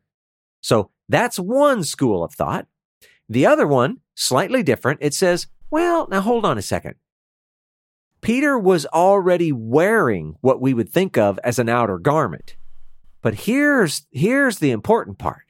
So 0.60 0.90
that's 1.08 1.38
one 1.38 1.84
school 1.84 2.22
of 2.22 2.34
thought. 2.34 2.66
The 3.28 3.46
other 3.46 3.66
one, 3.66 3.98
slightly 4.14 4.62
different, 4.62 5.00
it 5.02 5.14
says 5.14 5.46
well, 5.70 6.08
now 6.10 6.20
hold 6.20 6.44
on 6.44 6.58
a 6.58 6.62
second. 6.62 6.94
Peter 8.20 8.58
was 8.58 8.86
already 8.86 9.52
wearing 9.52 10.36
what 10.40 10.60
we 10.60 10.74
would 10.74 10.88
think 10.88 11.16
of 11.16 11.38
as 11.44 11.58
an 11.58 11.68
outer 11.68 11.98
garment. 11.98 12.56
But 13.22 13.34
here's, 13.34 14.06
here's 14.10 14.58
the 14.58 14.70
important 14.70 15.18
part. 15.18 15.42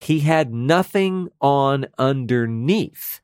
He 0.00 0.20
had 0.20 0.52
nothing 0.52 1.28
on 1.40 1.86
underneath. 1.98 3.20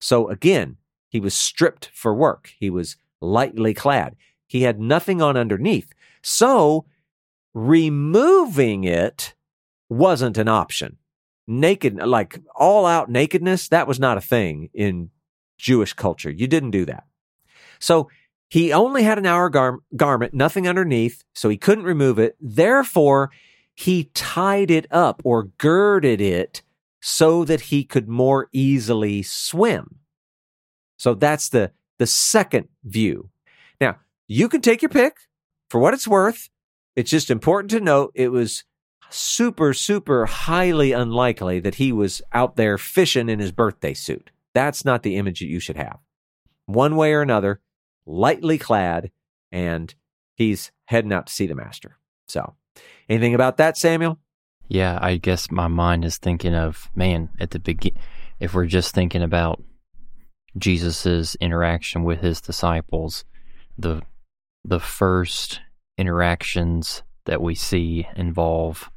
So 0.00 0.28
again, 0.28 0.76
he 1.08 1.20
was 1.20 1.34
stripped 1.34 1.90
for 1.92 2.14
work. 2.14 2.52
He 2.58 2.70
was 2.70 2.96
lightly 3.20 3.74
clad. 3.74 4.16
He 4.46 4.62
had 4.62 4.80
nothing 4.80 5.20
on 5.20 5.36
underneath. 5.36 5.92
So 6.22 6.86
removing 7.52 8.84
it 8.84 9.34
wasn't 9.88 10.38
an 10.38 10.48
option. 10.48 10.98
Naked, 11.46 11.96
like 11.96 12.40
all 12.54 12.86
out 12.86 13.10
nakedness, 13.10 13.68
that 13.68 13.86
was 13.86 14.00
not 14.00 14.16
a 14.16 14.22
thing 14.22 14.70
in 14.72 15.10
Jewish 15.58 15.92
culture. 15.92 16.30
You 16.30 16.46
didn't 16.46 16.70
do 16.70 16.84
that. 16.86 17.04
So 17.78 18.08
he 18.48 18.72
only 18.72 19.02
had 19.02 19.18
an 19.18 19.26
hour 19.26 19.48
gar- 19.50 19.80
garment, 19.96 20.34
nothing 20.34 20.68
underneath, 20.68 21.24
so 21.34 21.48
he 21.48 21.56
couldn't 21.56 21.84
remove 21.84 22.18
it. 22.18 22.36
Therefore, 22.40 23.30
he 23.74 24.10
tied 24.14 24.70
it 24.70 24.86
up 24.90 25.20
or 25.24 25.50
girded 25.58 26.20
it 26.20 26.62
so 27.00 27.44
that 27.44 27.62
he 27.62 27.84
could 27.84 28.08
more 28.08 28.48
easily 28.52 29.22
swim. 29.22 29.96
So 30.96 31.14
that's 31.14 31.48
the, 31.48 31.72
the 31.98 32.06
second 32.06 32.68
view. 32.84 33.30
Now, 33.80 33.96
you 34.28 34.48
can 34.48 34.60
take 34.60 34.82
your 34.82 34.88
pick 34.88 35.16
for 35.68 35.80
what 35.80 35.94
it's 35.94 36.08
worth. 36.08 36.48
It's 36.96 37.10
just 37.10 37.30
important 37.30 37.70
to 37.72 37.80
note 37.80 38.12
it 38.14 38.28
was 38.28 38.64
super, 39.10 39.74
super 39.74 40.26
highly 40.26 40.92
unlikely 40.92 41.60
that 41.60 41.74
he 41.74 41.92
was 41.92 42.22
out 42.32 42.56
there 42.56 42.78
fishing 42.78 43.28
in 43.28 43.38
his 43.38 43.52
birthday 43.52 43.94
suit. 43.94 44.30
That's 44.54 44.84
not 44.84 45.02
the 45.02 45.16
image 45.16 45.40
that 45.40 45.46
you 45.46 45.60
should 45.60 45.76
have. 45.76 45.98
One 46.66 46.96
way 46.96 47.12
or 47.12 47.20
another, 47.20 47.60
lightly 48.06 48.58
clad, 48.58 49.10
and 49.52 49.94
he's 50.34 50.72
heading 50.86 51.12
out 51.12 51.26
to 51.26 51.32
see 51.32 51.46
the 51.46 51.54
master. 51.54 51.98
So, 52.28 52.54
anything 53.08 53.34
about 53.34 53.56
that, 53.58 53.76
Samuel? 53.76 54.18
Yeah, 54.68 54.98
I 55.00 55.16
guess 55.16 55.50
my 55.50 55.68
mind 55.68 56.04
is 56.04 56.16
thinking 56.16 56.54
of 56.54 56.90
man 56.94 57.28
at 57.38 57.50
the 57.50 57.58
begin. 57.58 57.92
If 58.40 58.54
we're 58.54 58.66
just 58.66 58.94
thinking 58.94 59.22
about 59.22 59.62
Jesus's 60.56 61.36
interaction 61.40 62.04
with 62.04 62.20
his 62.20 62.40
disciples, 62.40 63.24
the 63.76 64.02
the 64.64 64.80
first 64.80 65.60
interactions 65.98 67.02
that 67.26 67.42
we 67.42 67.54
see 67.54 68.08
involve 68.16 68.90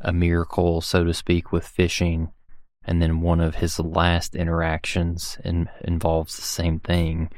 a 0.00 0.12
miracle, 0.12 0.80
so 0.80 1.04
to 1.04 1.14
speak, 1.14 1.52
with 1.52 1.66
fishing 1.66 2.32
and 2.84 3.00
then 3.02 3.20
one 3.20 3.40
of 3.40 3.56
his 3.56 3.78
last 3.78 4.34
interactions 4.34 5.38
in, 5.44 5.68
involves 5.82 6.36
the 6.36 6.42
same 6.42 6.78
thing. 6.80 7.30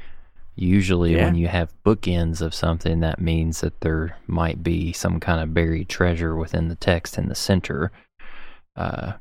Usually, 0.55 1.15
yeah. 1.15 1.25
when 1.25 1.35
you 1.35 1.47
have 1.47 1.73
bookends 1.83 2.41
of 2.41 2.53
something, 2.53 2.99
that 2.99 3.19
means 3.19 3.61
that 3.61 3.81
there 3.81 4.17
might 4.27 4.61
be 4.61 4.93
some 4.93 5.19
kind 5.19 5.41
of 5.41 5.53
buried 5.53 5.89
treasure 5.89 6.35
within 6.35 6.67
the 6.67 6.75
text 6.75 7.17
in 7.17 7.27
the 7.27 7.35
center. 7.35 7.91
Uh, 8.75 9.13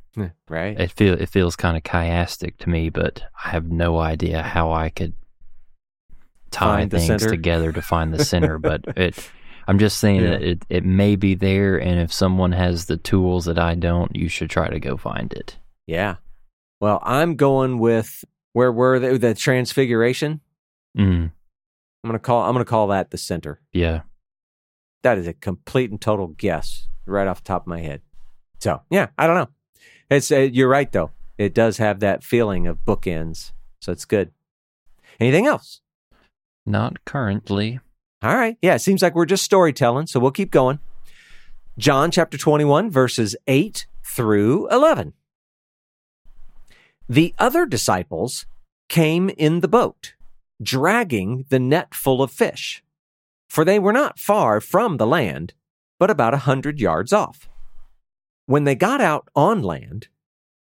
right. 0.49 0.79
It 0.79 0.93
feel 0.93 1.15
it 1.15 1.29
feels 1.31 1.57
kind 1.57 1.77
of 1.77 1.83
chiastic 1.83 2.59
to 2.59 2.69
me, 2.69 2.91
but 2.91 3.23
I 3.45 3.49
have 3.51 3.71
no 3.71 3.99
idea 3.99 4.43
how 4.43 4.73
I 4.73 4.91
could 4.91 5.15
tie 6.51 6.87
things 6.87 7.27
together 7.27 7.73
to 7.73 7.83
find 7.83 8.13
the 8.13 8.25
center. 8.25 8.59
but 8.59 8.85
it 8.97 9.31
I'm 9.67 9.79
just 9.79 9.99
saying 9.99 10.21
Yeah. 10.21 10.31
that 10.31 10.43
it, 10.43 10.65
it 10.69 10.85
may 10.85 11.17
be 11.17 11.35
there, 11.35 11.79
and 11.81 11.99
if 12.01 12.13
someone 12.13 12.53
has 12.53 12.87
the 12.87 12.97
tools 12.97 13.47
that 13.47 13.59
I 13.59 13.75
don't, 13.75 14.15
you 14.15 14.29
should 14.29 14.51
try 14.51 14.69
to 14.69 14.81
go 14.81 14.97
find 14.97 15.33
it. 15.33 15.57
Yeah. 15.87 16.17
Well, 16.81 17.01
I'm 17.03 17.37
going 17.37 17.79
with 17.79 18.25
where 18.53 18.73
were 18.73 18.99
they? 18.99 19.17
The 19.17 19.35
Transfiguration. 19.35 20.41
Mm, 20.99 21.31
I'm 22.05 22.09
gonna 22.09 22.19
call. 22.19 22.43
I'm 22.43 22.53
gonna 22.55 22.65
call 22.65 22.89
that 22.89 23.11
the 23.11 23.19
center. 23.19 23.61
yeah. 23.73 24.03
That 25.03 25.19
is 25.19 25.27
a 25.27 25.33
complete 25.33 25.91
and 25.91 26.01
total 26.01 26.29
guess, 26.29 26.87
right 27.07 27.27
off 27.27 27.43
the 27.43 27.49
top 27.49 27.63
of 27.63 27.67
my 27.67 27.81
head. 27.81 28.03
So 28.61 28.83
yeah, 28.91 29.09
I 29.19 29.27
don't 29.27 29.37
know. 29.37 29.49
It's 30.11 30.31
uh, 30.31 30.39
you're 30.39 30.69
right 30.69 30.91
though. 30.93 31.11
It 31.39 31.55
does 31.55 31.79
have 31.79 32.01
that 32.01 32.23
feeling 32.23 32.67
of 32.69 32.85
bookends, 32.85 33.51
so 33.81 33.91
it's 33.91 34.05
good. 34.05 34.31
Anything 35.19 35.47
else? 35.47 35.81
Not 36.65 37.05
currently. 37.05 37.81
All 38.23 38.37
right. 38.37 38.57
Yeah, 38.63 38.75
it 38.77 38.79
seems 38.81 39.03
like 39.03 39.17
we're 39.17 39.27
just 39.27 39.43
storytelling, 39.43 40.07
so 40.07 40.21
we'll 40.21 40.31
keep 40.31 40.53
going. 40.53 40.79
John 41.79 42.11
chapter 42.13 42.39
21, 42.39 42.91
verses 42.91 43.35
8 43.49 43.87
through 44.05 44.69
11. 44.69 45.15
The 47.09 47.35
other 47.39 47.67
disciples 47.67 48.47
came 48.89 49.29
in 49.31 49.61
the 49.61 49.69
boat, 49.69 50.15
dragging 50.63 51.45
the 51.49 51.59
net 51.59 51.95
full 51.95 52.23
of 52.23 52.31
fish, 52.31 52.83
for 53.49 53.65
they 53.65 53.79
were 53.79 53.93
not 53.93 54.19
far 54.19 54.61
from 54.61 54.97
the 54.97 55.07
land, 55.07 55.55
but 55.99 56.11
about 56.11 56.35
a 56.35 56.45
hundred 56.49 56.81
yards 56.81 57.13
off. 57.13 57.49
When 58.47 58.65
they 58.65 58.75
got 58.75 59.01
out 59.01 59.29
on 59.35 59.63
land, 59.63 60.09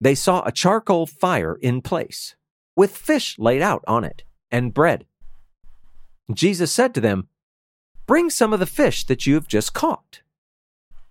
they 0.00 0.14
saw 0.14 0.42
a 0.42 0.52
charcoal 0.52 1.06
fire 1.06 1.54
in 1.54 1.80
place, 1.80 2.34
with 2.76 2.96
fish 2.96 3.38
laid 3.38 3.62
out 3.62 3.84
on 3.86 4.04
it, 4.04 4.24
and 4.50 4.74
bread. 4.74 5.06
Jesus 6.32 6.72
said 6.72 6.94
to 6.94 7.00
them, 7.00 7.28
Bring 8.06 8.30
some 8.30 8.52
of 8.52 8.60
the 8.60 8.66
fish 8.66 9.04
that 9.06 9.26
you 9.26 9.34
have 9.34 9.46
just 9.46 9.74
caught. 9.74 10.22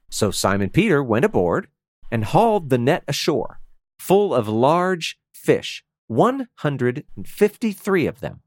So 0.09 0.29
Simon 0.29 0.69
Peter 0.69 1.01
went 1.01 1.25
aboard 1.25 1.67
and 2.11 2.25
hauled 2.25 2.69
the 2.69 2.77
net 2.77 3.03
ashore, 3.07 3.59
full 3.97 4.35
of 4.35 4.47
large 4.49 5.17
fish, 5.41 5.83
153 6.07 8.07
of 8.07 8.19
them. 8.19 8.41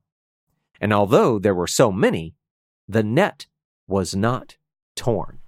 And 0.80 0.92
although 0.92 1.38
there 1.38 1.54
were 1.54 1.66
so 1.66 1.90
many, 1.90 2.34
the 2.88 3.02
net 3.02 3.46
was 3.86 4.14
not 4.14 4.56
torn. 4.96 5.38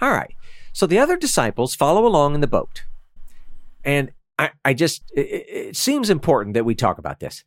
All 0.00 0.10
right. 0.10 0.34
So 0.72 0.86
the 0.86 0.98
other 0.98 1.16
disciples 1.16 1.74
follow 1.74 2.06
along 2.06 2.34
in 2.34 2.40
the 2.40 2.46
boat. 2.46 2.84
And 3.84 4.12
I, 4.38 4.50
I 4.64 4.74
just, 4.74 5.02
it, 5.14 5.46
it 5.48 5.76
seems 5.76 6.10
important 6.10 6.54
that 6.54 6.64
we 6.64 6.74
talk 6.74 6.98
about 6.98 7.20
this. 7.20 7.44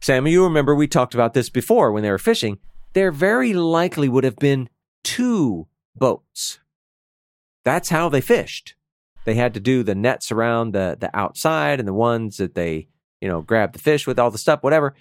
Sam, 0.00 0.26
you 0.26 0.44
remember 0.44 0.74
we 0.74 0.86
talked 0.86 1.14
about 1.14 1.32
this 1.32 1.48
before 1.48 1.90
when 1.90 2.02
they 2.02 2.10
were 2.10 2.18
fishing. 2.18 2.58
There 2.92 3.10
very 3.10 3.54
likely 3.54 4.08
would 4.08 4.24
have 4.24 4.36
been 4.36 4.68
two 5.02 5.66
boats. 5.96 6.58
That's 7.64 7.88
how 7.88 8.08
they 8.08 8.20
fished. 8.20 8.74
They 9.24 9.34
had 9.34 9.54
to 9.54 9.60
do 9.60 9.82
the 9.82 9.94
nets 9.94 10.30
around 10.30 10.72
the, 10.72 10.96
the 10.98 11.14
outside 11.16 11.78
and 11.78 11.88
the 11.88 11.94
ones 11.94 12.36
that 12.36 12.54
they, 12.54 12.88
you 13.20 13.28
know, 13.28 13.42
grab 13.42 13.72
the 13.72 13.78
fish 13.78 14.06
with 14.06 14.18
all 14.18 14.30
the 14.30 14.38
stuff, 14.38 14.62
whatever. 14.62 14.94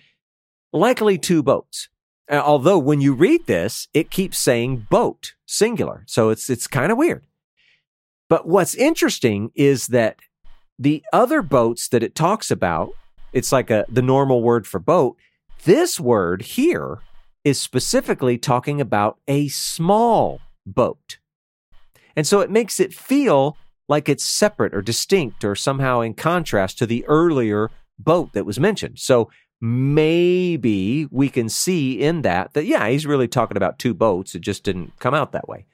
Likely 0.71 1.17
two 1.17 1.43
boats. 1.43 1.89
Although 2.29 2.79
when 2.79 3.01
you 3.01 3.13
read 3.13 3.45
this, 3.47 3.87
it 3.93 4.09
keeps 4.09 4.37
saying 4.37 4.87
boat, 4.89 5.33
singular. 5.45 6.03
So 6.07 6.29
it's 6.29 6.49
it's 6.49 6.67
kind 6.67 6.91
of 6.91 6.97
weird. 6.97 7.27
But 8.29 8.47
what's 8.47 8.75
interesting 8.75 9.51
is 9.55 9.87
that 9.87 10.17
the 10.79 11.03
other 11.11 11.41
boats 11.41 11.89
that 11.89 12.01
it 12.01 12.15
talks 12.15 12.49
about 12.49 12.93
it's 13.33 13.51
like 13.51 13.69
a 13.69 13.85
the 13.89 14.01
normal 14.01 14.41
word 14.41 14.65
for 14.65 14.79
boat. 14.79 15.17
This 15.65 15.99
word 15.99 16.43
here 16.43 16.99
is 17.43 17.59
specifically 17.59 18.37
talking 18.37 18.79
about 18.79 19.17
a 19.27 19.47
small 19.49 20.39
boat. 20.65 21.17
And 22.15 22.27
so 22.27 22.39
it 22.39 22.51
makes 22.51 22.79
it 22.79 22.93
feel 22.93 23.57
like 23.89 24.09
it's 24.09 24.23
separate 24.23 24.73
or 24.73 24.81
distinct 24.81 25.43
or 25.43 25.55
somehow 25.55 26.01
in 26.01 26.13
contrast 26.13 26.77
to 26.77 26.85
the 26.85 27.05
earlier 27.05 27.69
boat 27.99 28.33
that 28.33 28.45
was 28.45 28.59
mentioned. 28.59 28.99
So 28.99 29.29
maybe 29.61 31.07
we 31.11 31.29
can 31.29 31.49
see 31.49 32.01
in 32.01 32.21
that 32.23 32.53
that 32.53 32.65
yeah, 32.65 32.87
he's 32.87 33.05
really 33.05 33.27
talking 33.27 33.57
about 33.57 33.79
two 33.79 33.93
boats. 33.93 34.35
It 34.35 34.41
just 34.41 34.63
didn't 34.63 34.97
come 34.99 35.13
out 35.13 35.31
that 35.31 35.47
way. 35.47 35.65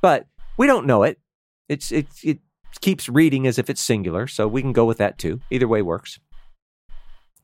But 0.00 0.26
we 0.56 0.66
don't 0.66 0.86
know 0.86 1.02
it. 1.02 1.18
It's 1.68 1.92
it 1.92 2.06
it 2.22 2.38
keeps 2.80 3.08
reading 3.08 3.46
as 3.46 3.58
if 3.58 3.68
it's 3.68 3.80
singular, 3.80 4.26
so 4.26 4.46
we 4.48 4.62
can 4.62 4.72
go 4.72 4.84
with 4.84 4.98
that 4.98 5.18
too. 5.18 5.40
Either 5.50 5.68
way 5.68 5.82
works. 5.82 6.18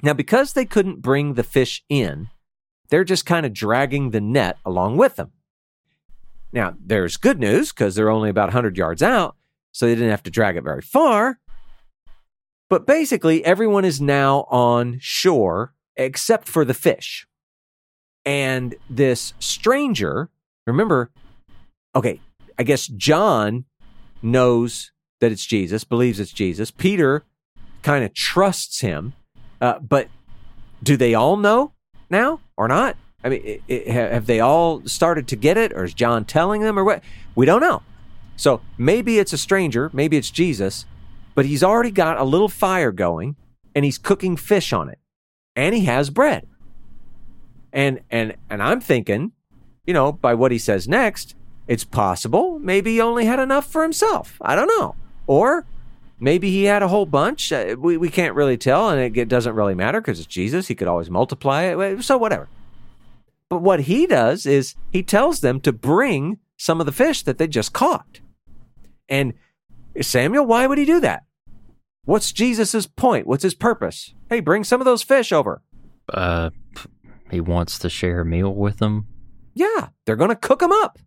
Now, 0.03 0.13
because 0.13 0.53
they 0.53 0.65
couldn't 0.65 1.01
bring 1.01 1.35
the 1.35 1.43
fish 1.43 1.83
in, 1.89 2.29
they're 2.89 3.05
just 3.05 3.27
kind 3.27 3.47
of 3.47 3.53
dragging 3.53 4.11
the 4.11 4.21
net 4.21 4.59
along 4.65 4.97
with 4.97 5.17
them. 5.17 5.33
Now, 6.53 6.75
there's 6.79 7.17
good 7.17 7.39
news 7.39 7.73
because 7.73 7.95
they're 7.95 8.11
only 8.11 8.31
about 8.31 8.49
100 8.49 8.77
yards 8.77 9.03
out, 9.03 9.37
so 9.77 9.85
they 9.85 9.95
didn't 9.95 10.11
have 10.11 10.23
to 10.23 10.31
drag 10.31 10.57
it 10.57 10.65
very 10.65 10.81
far. 10.81 11.39
But 12.71 12.87
basically, 12.87 13.45
everyone 13.45 13.85
is 13.85 14.01
now 14.01 14.47
on 14.49 14.97
shore 15.01 15.75
except 15.97 16.49
for 16.49 16.65
the 16.65 16.73
fish. 16.73 17.27
And 18.25 18.75
this 18.89 19.35
stranger, 19.39 20.31
remember, 20.67 21.11
okay, 21.95 22.21
I 22.59 22.63
guess 22.63 22.87
John 22.87 23.67
knows 24.23 24.93
that 25.21 25.31
it's 25.31 25.45
Jesus, 25.45 25.85
believes 25.85 26.21
it's 26.21 26.33
Jesus. 26.33 26.71
Peter 26.71 27.25
kind 27.83 28.03
of 28.03 28.15
trusts 28.15 28.81
him. 28.81 29.13
Uh, 29.61 29.79
but 29.79 30.09
do 30.83 30.97
they 30.97 31.13
all 31.13 31.37
know 31.37 31.75
now 32.09 32.41
or 32.57 32.67
not? 32.67 32.97
I 33.23 33.29
mean, 33.29 33.61
i 33.69 33.85
i 33.89 33.91
have 33.91 34.25
they 34.25 34.41
all 34.41 34.87
started 34.87 35.29
to 35.29 35.37
get 35.37 35.59
it, 35.59 35.75
or 35.75 35.85
is 35.85 35.93
John 35.93 36.25
telling 36.25 36.63
them, 36.63 36.79
or 36.79 36.85
what? 36.85 37.03
We 37.35 37.45
don't 37.45 37.61
know. 37.61 37.83
So 38.37 38.61
maybe 38.79 39.19
it's 39.19 39.33
a 39.33 39.39
stranger, 39.39 39.91
maybe 39.93 40.17
it's 40.17 40.31
Jesus, 40.31 40.85
but 41.35 41.47
he's 41.47 41.63
already 41.63 41.91
got 41.91 42.19
a 42.19 42.25
little 42.25 42.49
fire 42.49 42.93
going, 42.93 43.37
and 43.75 43.85
he's 43.85 43.99
cooking 43.99 44.37
fish 44.37 44.73
on 44.73 44.89
it, 44.89 44.99
and 45.55 45.75
he 45.75 45.85
has 45.85 46.11
bread. 46.11 46.47
And 47.73 48.01
and 48.11 48.37
and 48.49 48.63
I'm 48.63 48.81
thinking, 48.81 49.33
you 49.87 49.95
know, 49.95 50.13
by 50.13 50.35
what 50.35 50.53
he 50.53 50.59
says 50.59 50.89
next, 50.89 51.35
it's 51.67 51.85
possible 51.85 52.59
maybe 52.59 52.93
he 52.93 53.01
only 53.01 53.25
had 53.25 53.39
enough 53.39 53.71
for 53.71 53.83
himself. 53.83 54.39
I 54.41 54.55
don't 54.55 54.69
know, 54.79 54.95
or 55.27 55.67
Maybe 56.19 56.51
he 56.51 56.65
had 56.65 56.83
a 56.83 56.89
whole 56.89 57.07
bunch. 57.07 57.53
Uh, 57.53 57.77
we, 57.79 57.97
we 57.97 58.09
can't 58.09 58.35
really 58.35 58.57
tell, 58.57 58.89
and 58.89 59.01
it, 59.01 59.17
it 59.17 59.29
doesn't 59.29 59.55
really 59.55 59.75
matter 59.75 60.01
because 60.01 60.19
it's 60.19 60.27
Jesus. 60.27 60.69
He 60.69 60.75
could 60.75 60.89
always 60.89 61.11
multiply 61.11 61.65
it. 61.65 62.03
So, 62.03 62.17
whatever. 62.17 62.49
But 63.49 63.63
what 63.63 63.81
he 63.81 64.07
does 64.07 64.47
is 64.47 64.75
he 64.91 65.03
tells 65.03 65.41
them 65.41 65.61
to 65.61 65.73
bring 65.73 66.39
some 66.57 66.81
of 66.81 66.87
the 66.87 66.93
fish 66.93 67.23
that 67.23 67.39
they 67.39 67.47
just 67.47 67.73
caught. 67.73 68.21
And 69.09 69.35
Samuel, 70.01 70.47
why 70.47 70.67
would 70.67 70.79
he 70.79 70.85
do 70.85 71.01
that? 71.01 71.25
What's 72.05 72.33
Jesus's 72.33 72.87
point? 72.87 73.27
What's 73.27 73.43
his 73.43 73.55
purpose? 73.55 74.15
Hey, 74.31 74.41
bring 74.41 74.65
some 74.65 74.81
of 74.81 74.85
those 74.85 75.03
fish 75.03 75.33
over. 75.33 75.63
Uh, 76.13 76.51
he 77.31 77.41
wants 77.41 77.79
to 77.81 77.91
share 77.91 78.21
a 78.21 78.25
meal 78.25 78.55
with 78.55 78.79
them. 78.79 79.07
Yeah, 79.55 79.89
they're 80.05 80.17
going 80.17 80.31
to 80.31 80.37
cook 80.37 80.61
them 80.61 80.73
up. 80.73 80.99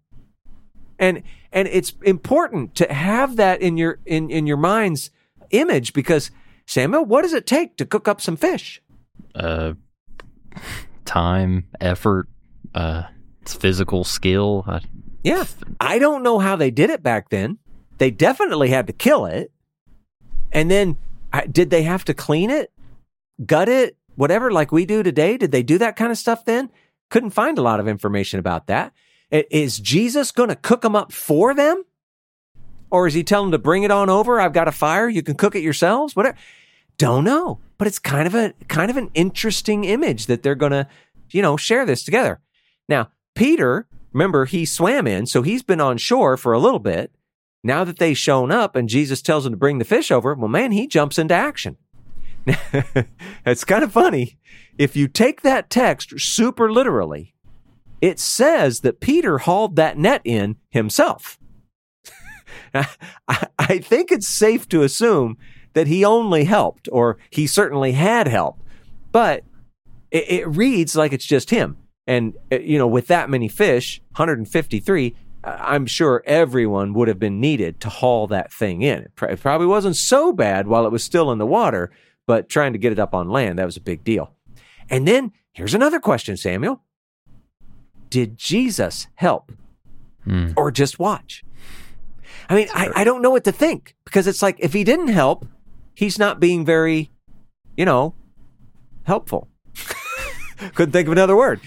And 0.97 1.23
and 1.53 1.67
it's 1.69 1.93
important 2.03 2.75
to 2.75 2.91
have 2.91 3.37
that 3.37 3.61
in 3.61 3.77
your 3.77 3.99
in 4.05 4.29
in 4.29 4.45
your 4.45 4.57
mind's 4.57 5.11
image 5.51 5.93
because 5.93 6.29
Samuel, 6.67 7.05
what 7.05 7.21
does 7.21 7.33
it 7.33 7.47
take 7.47 7.77
to 7.77 7.85
cook 7.85 8.07
up 8.09 8.19
some 8.19 8.35
fish? 8.35 8.81
Uh, 9.33 9.73
time, 11.05 11.67
effort, 11.79 12.27
uh, 12.75 13.03
it's 13.41 13.53
physical 13.53 14.03
skill. 14.03 14.65
I, 14.67 14.81
Yeah. 15.23 15.45
I 15.79 15.99
don't 15.99 16.21
know 16.21 16.39
how 16.39 16.55
they 16.55 16.69
did 16.69 16.89
it 16.89 17.01
back 17.01 17.29
then. 17.29 17.57
They 17.99 18.09
definitely 18.09 18.69
had 18.69 18.87
to 18.87 18.93
kill 18.93 19.25
it. 19.25 19.51
And 20.51 20.71
then 20.71 20.97
did 21.51 21.69
they 21.69 21.83
have 21.83 22.03
to 22.05 22.13
clean 22.15 22.49
it, 22.49 22.71
gut 23.45 23.69
it, 23.69 23.95
whatever, 24.15 24.51
like 24.51 24.71
we 24.71 24.85
do 24.85 25.03
today? 25.03 25.37
Did 25.37 25.51
they 25.51 25.61
do 25.61 25.77
that 25.77 25.95
kind 25.95 26.11
of 26.11 26.17
stuff 26.17 26.43
then? 26.43 26.71
Couldn't 27.09 27.29
find 27.29 27.57
a 27.57 27.61
lot 27.61 27.79
of 27.79 27.87
information 27.87 28.39
about 28.39 28.67
that. 28.67 28.93
Is 29.31 29.79
Jesus 29.79 30.31
going 30.31 30.49
to 30.49 30.55
cook 30.55 30.81
them 30.81 30.95
up 30.95 31.11
for 31.11 31.53
them? 31.53 31.83
Or 32.89 33.05
is 33.05 33.13
he 33.13 33.23
telling 33.23 33.51
them 33.51 33.59
to 33.59 33.63
bring 33.63 33.83
it 33.83 33.91
on 33.91 34.09
over? 34.09 34.41
I've 34.41 34.53
got 34.53 34.67
a 34.67 34.71
fire. 34.71 35.07
You 35.07 35.21
can 35.21 35.35
cook 35.35 35.55
it 35.55 35.61
yourselves. 35.61 36.15
Whatever. 36.15 36.35
Don't 36.97 37.23
know. 37.23 37.59
But 37.77 37.87
it's 37.87 37.99
kind 37.99 38.25
of 38.25 38.33
a 38.33 38.53
kind 38.67 38.89
of 38.89 38.97
an 38.97 39.11
interesting 39.13 39.83
image 39.83 40.25
that 40.25 40.41
they're 40.41 40.55
going 40.55 40.71
to, 40.71 40.87
you 41.29 41.43
know, 41.43 41.55
share 41.55 41.85
this 41.85 42.03
together. 42.03 42.39
Now, 42.87 43.09
Peter, 43.35 43.87
remember, 44.11 44.45
he 44.45 44.65
swam 44.65 45.05
in, 45.05 45.27
so 45.27 45.43
he's 45.43 45.61
been 45.61 45.79
on 45.79 45.97
shore 45.97 46.35
for 46.35 46.53
a 46.53 46.59
little 46.59 46.79
bit. 46.79 47.11
Now 47.63 47.83
that 47.83 47.97
they've 47.97 48.17
shown 48.17 48.51
up 48.51 48.75
and 48.75 48.87
Jesus 48.87 49.21
tells 49.21 49.45
him 49.45 49.51
to 49.51 49.57
bring 49.57 49.79
the 49.79 49.85
fish 49.85 50.11
over, 50.11 50.33
well, 50.33 50.47
man, 50.47 50.71
he 50.71 50.87
jumps 50.87 51.17
into 51.17 51.33
action. 51.33 51.77
it's 53.45 53.65
kind 53.65 53.83
of 53.83 53.91
funny. 53.91 54.37
If 54.77 54.95
you 54.95 55.07
take 55.07 55.41
that 55.41 55.69
text 55.69 56.19
super 56.19 56.71
literally, 56.71 57.35
it 58.01 58.19
says 58.19 58.79
that 58.81 59.01
Peter 59.01 59.39
hauled 59.39 59.75
that 59.75 59.97
net 59.97 60.21
in 60.23 60.55
himself. 60.69 61.37
I, 63.27 63.79
think 63.79 64.11
it's 64.11 64.27
safe 64.27 64.67
to 64.69 64.83
assume 64.83 65.37
that 65.73 65.87
he 65.87 66.05
only 66.05 66.45
helped, 66.45 66.87
or 66.91 67.17
he 67.29 67.47
certainly 67.47 67.93
had 67.93 68.27
help, 68.27 68.59
but 69.11 69.43
it, 70.11 70.47
reads 70.47 70.95
like 70.95 71.13
it's 71.13 71.25
just 71.25 71.49
him. 71.49 71.77
And, 72.07 72.35
uh, 72.51 72.59
you 72.59 72.77
know, 72.77 72.87
with 72.87 73.07
that 73.07 73.29
many 73.29 73.47
fish, 73.47 74.01
153, 74.11 75.07
uh, 75.07 75.28
I'm 75.43 75.85
sure 75.85 76.21
everyone 76.25 76.93
would 76.93 77.07
have 77.07 77.19
been 77.19 77.39
needed 77.39 77.79
to 77.81 77.89
haul 77.89 78.27
that 78.27 78.51
thing 78.51 78.81
in. 78.81 78.99
It, 78.99 79.15
probably 79.15 79.67
wasn't 79.67 79.95
so 79.95 80.33
bad 80.33 80.67
while 80.67 80.85
it 80.85 80.91
was 80.91 81.03
still 81.03 81.31
in 81.31 81.37
the 81.37 81.45
water, 81.45 81.91
but 82.27 82.49
trying 82.49 82.73
to 82.73 82.79
get 82.79 82.91
it 82.91 82.99
up 82.99 83.13
on 83.13 83.29
land, 83.29 83.57
that 83.57 83.65
was 83.65 83.77
a 83.77 83.81
big 83.81 84.03
deal. 84.03 84.33
And 84.89 85.07
then 85.07 85.31
here's 85.53 85.73
another 85.73 85.99
question, 85.99 86.35
Samuel. 86.35 86.81
Did 88.09 88.37
Jesus 88.37 89.07
help 89.15 89.51
Hmm. 90.25 90.47
or 90.57 90.71
just 90.71 90.99
watch? 90.99 91.43
I 92.49 92.55
mean, 92.55 92.67
I, 92.73 92.89
I 92.95 93.03
don't 93.03 93.21
know 93.21 93.29
what 93.29 93.45
to 93.45 93.51
think 93.51 93.95
because 94.03 94.27
it's 94.27 94.41
like 94.41 94.57
if 94.59 94.73
he 94.73 94.83
didn't 94.83 95.07
help, 95.09 95.45
he's 95.95 96.19
not 96.19 96.39
being 96.39 96.65
very, 96.65 97.11
you 97.77 97.85
know, 97.85 98.15
helpful. 99.03 99.47
Couldn't 100.73 100.91
think 100.91 101.07
of 101.07 101.11
another 101.13 101.37
word. 101.37 101.61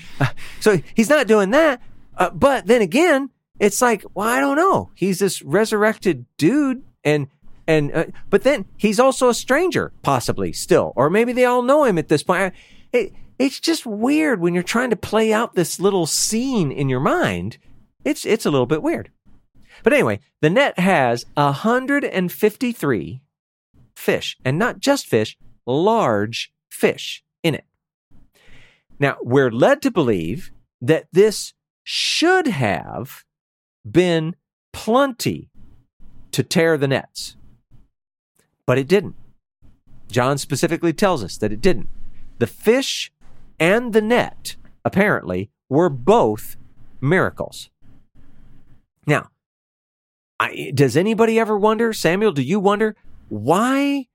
So 0.60 0.80
he's 0.94 1.08
not 1.08 1.26
doing 1.26 1.50
that. 1.50 1.80
Uh, 2.16 2.30
but 2.30 2.66
then 2.66 2.82
again, 2.82 3.30
it's 3.62 3.80
like, 3.80 4.04
well, 4.12 4.26
I 4.26 4.40
don't 4.40 4.56
know. 4.56 4.90
He's 4.96 5.20
this 5.20 5.40
resurrected 5.40 6.26
dude, 6.36 6.82
and 7.04 7.28
and 7.68 7.94
uh, 7.94 8.06
but 8.28 8.42
then 8.42 8.64
he's 8.76 8.98
also 8.98 9.28
a 9.28 9.34
stranger, 9.34 9.92
possibly 10.02 10.52
still, 10.52 10.92
or 10.96 11.08
maybe 11.08 11.32
they 11.32 11.44
all 11.44 11.62
know 11.62 11.84
him 11.84 11.96
at 11.96 12.08
this 12.08 12.24
point. 12.24 12.54
It, 12.92 13.12
it's 13.38 13.60
just 13.60 13.86
weird 13.86 14.40
when 14.40 14.52
you're 14.52 14.64
trying 14.64 14.90
to 14.90 14.96
play 14.96 15.32
out 15.32 15.54
this 15.54 15.78
little 15.78 16.06
scene 16.06 16.72
in 16.72 16.88
your 16.88 16.98
mind. 16.98 17.58
It's 18.04 18.26
it's 18.26 18.44
a 18.44 18.50
little 18.50 18.66
bit 18.66 18.82
weird. 18.82 19.12
But 19.84 19.92
anyway, 19.92 20.18
the 20.40 20.50
net 20.50 20.80
has 20.80 21.24
153 21.34 23.22
fish, 23.94 24.36
and 24.44 24.58
not 24.58 24.80
just 24.80 25.06
fish, 25.06 25.38
large 25.66 26.52
fish 26.68 27.22
in 27.44 27.54
it. 27.54 27.64
Now, 28.98 29.18
we're 29.22 29.52
led 29.52 29.82
to 29.82 29.92
believe 29.92 30.50
that 30.80 31.06
this 31.12 31.54
should 31.84 32.48
have 32.48 33.22
been 33.88 34.34
plenty 34.72 35.50
to 36.32 36.42
tear 36.42 36.76
the 36.78 36.88
nets, 36.88 37.36
but 38.66 38.78
it 38.78 38.88
didn't. 38.88 39.14
John 40.10 40.38
specifically 40.38 40.92
tells 40.92 41.24
us 41.24 41.36
that 41.38 41.52
it 41.52 41.60
didn't. 41.60 41.88
The 42.38 42.46
fish 42.46 43.12
and 43.58 43.92
the 43.92 44.02
net, 44.02 44.54
apparently, 44.84 45.50
were 45.68 45.88
both 45.88 46.56
miracles. 47.00 47.70
Now, 49.06 49.28
I, 50.38 50.70
does 50.74 50.96
anybody 50.96 51.38
ever 51.38 51.56
wonder, 51.56 51.92
Samuel, 51.92 52.32
do 52.32 52.42
you 52.42 52.58
wonder, 52.60 52.96
why 53.28 54.08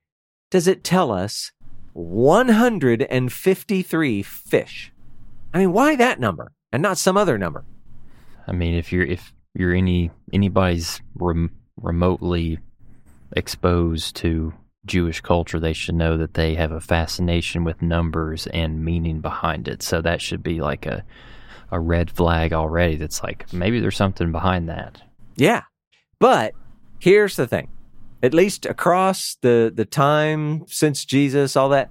does 0.50 0.68
it 0.68 0.84
tell 0.84 1.10
us 1.10 1.52
153 1.94 4.22
fish? 4.22 4.92
I 5.52 5.58
mean, 5.58 5.72
why 5.72 5.96
that 5.96 6.20
number 6.20 6.52
and 6.70 6.82
not 6.82 6.98
some 6.98 7.16
other 7.16 7.38
number? 7.38 7.64
I 8.46 8.52
mean, 8.52 8.74
if 8.74 8.92
you're 8.92 9.04
if 9.04 9.32
you're 9.58 9.74
any 9.74 10.10
anybody's 10.32 11.00
rem- 11.16 11.54
remotely 11.76 12.58
exposed 13.32 14.16
to 14.16 14.54
Jewish 14.86 15.20
culture, 15.20 15.60
they 15.60 15.72
should 15.72 15.96
know 15.96 16.16
that 16.16 16.34
they 16.34 16.54
have 16.54 16.72
a 16.72 16.80
fascination 16.80 17.64
with 17.64 17.82
numbers 17.82 18.46
and 18.46 18.84
meaning 18.84 19.20
behind 19.20 19.68
it. 19.68 19.82
So 19.82 20.00
that 20.00 20.22
should 20.22 20.42
be 20.42 20.60
like 20.60 20.86
a 20.86 21.04
a 21.70 21.78
red 21.78 22.10
flag 22.10 22.52
already. 22.52 22.96
That's 22.96 23.22
like 23.22 23.52
maybe 23.52 23.80
there's 23.80 23.96
something 23.96 24.32
behind 24.32 24.68
that. 24.68 25.02
Yeah. 25.36 25.62
But 26.18 26.54
here's 26.98 27.36
the 27.36 27.46
thing. 27.46 27.68
At 28.22 28.34
least 28.34 28.66
across 28.66 29.36
the, 29.42 29.70
the 29.72 29.84
time 29.84 30.64
since 30.66 31.04
Jesus, 31.04 31.56
all 31.56 31.68
that, 31.68 31.90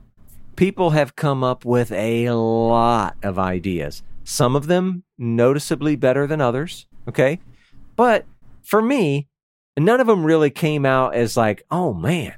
people 0.56 0.90
have 0.90 1.16
come 1.16 1.44
up 1.44 1.64
with 1.64 1.92
a 1.92 2.30
lot 2.32 3.16
of 3.24 3.40
ideas. 3.40 4.04
Some 4.24 4.56
of 4.56 4.68
them 4.68 5.04
noticeably 5.18 5.96
better 5.96 6.28
than 6.28 6.42
others. 6.42 6.88
Okay. 7.08 7.40
But 7.98 8.26
for 8.64 8.82
me, 8.82 9.28
none 9.78 10.00
of 10.00 10.08
them 10.08 10.24
really 10.24 10.50
came 10.50 10.86
out 10.86 11.14
as 11.16 11.36
like, 11.36 11.64
oh 11.70 11.94
man, 11.94 12.36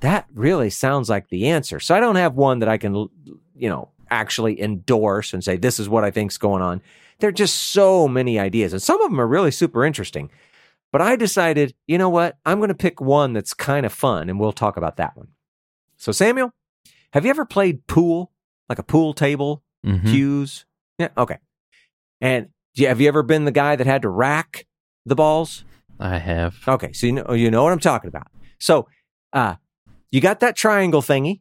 that 0.00 0.26
really 0.32 0.70
sounds 0.70 1.10
like 1.10 1.28
the 1.28 1.48
answer. 1.48 1.78
So 1.78 1.94
I 1.94 2.00
don't 2.00 2.16
have 2.16 2.34
one 2.34 2.60
that 2.60 2.68
I 2.70 2.78
can, 2.78 2.94
you 3.54 3.68
know, 3.68 3.90
actually 4.10 4.60
endorse 4.60 5.32
and 5.34 5.44
say, 5.44 5.56
this 5.56 5.78
is 5.78 5.88
what 5.88 6.04
I 6.04 6.10
think's 6.10 6.38
going 6.38 6.62
on. 6.62 6.80
There 7.18 7.28
are 7.28 7.32
just 7.32 7.54
so 7.56 8.08
many 8.08 8.38
ideas, 8.38 8.72
and 8.72 8.82
some 8.82 9.00
of 9.00 9.10
them 9.10 9.20
are 9.20 9.26
really 9.26 9.50
super 9.52 9.84
interesting. 9.84 10.30
But 10.90 11.00
I 11.02 11.16
decided, 11.16 11.74
you 11.86 11.96
know 11.96 12.08
what? 12.10 12.36
I'm 12.44 12.58
going 12.58 12.68
to 12.68 12.74
pick 12.74 13.00
one 13.00 13.32
that's 13.32 13.54
kind 13.54 13.86
of 13.86 13.92
fun, 13.92 14.28
and 14.28 14.38
we'll 14.40 14.52
talk 14.52 14.76
about 14.76 14.96
that 14.96 15.16
one. 15.16 15.28
So, 15.96 16.10
Samuel, 16.12 16.52
have 17.12 17.24
you 17.24 17.30
ever 17.30 17.44
played 17.44 17.86
pool, 17.86 18.32
like 18.68 18.78
a 18.78 18.82
pool 18.82 19.14
table, 19.14 19.62
Mhm. 19.86 20.10
cues? 20.10 20.66
Yeah, 20.98 21.08
okay. 21.16 21.38
And 22.20 22.48
have 22.76 23.00
you 23.00 23.08
ever 23.08 23.22
been 23.22 23.44
the 23.44 23.50
guy 23.52 23.76
that 23.76 23.86
had 23.86 24.02
to 24.02 24.08
rack 24.08 24.66
the 25.04 25.14
balls? 25.14 25.64
I 25.98 26.18
have. 26.18 26.56
Okay, 26.66 26.92
so 26.92 27.06
you 27.06 27.12
know 27.12 27.32
you 27.32 27.50
know 27.50 27.62
what 27.64 27.72
I'm 27.72 27.78
talking 27.78 28.08
about. 28.08 28.28
So, 28.58 28.88
uh, 29.32 29.56
you 30.10 30.20
got 30.20 30.40
that 30.40 30.56
triangle 30.56 31.02
thingy, 31.02 31.40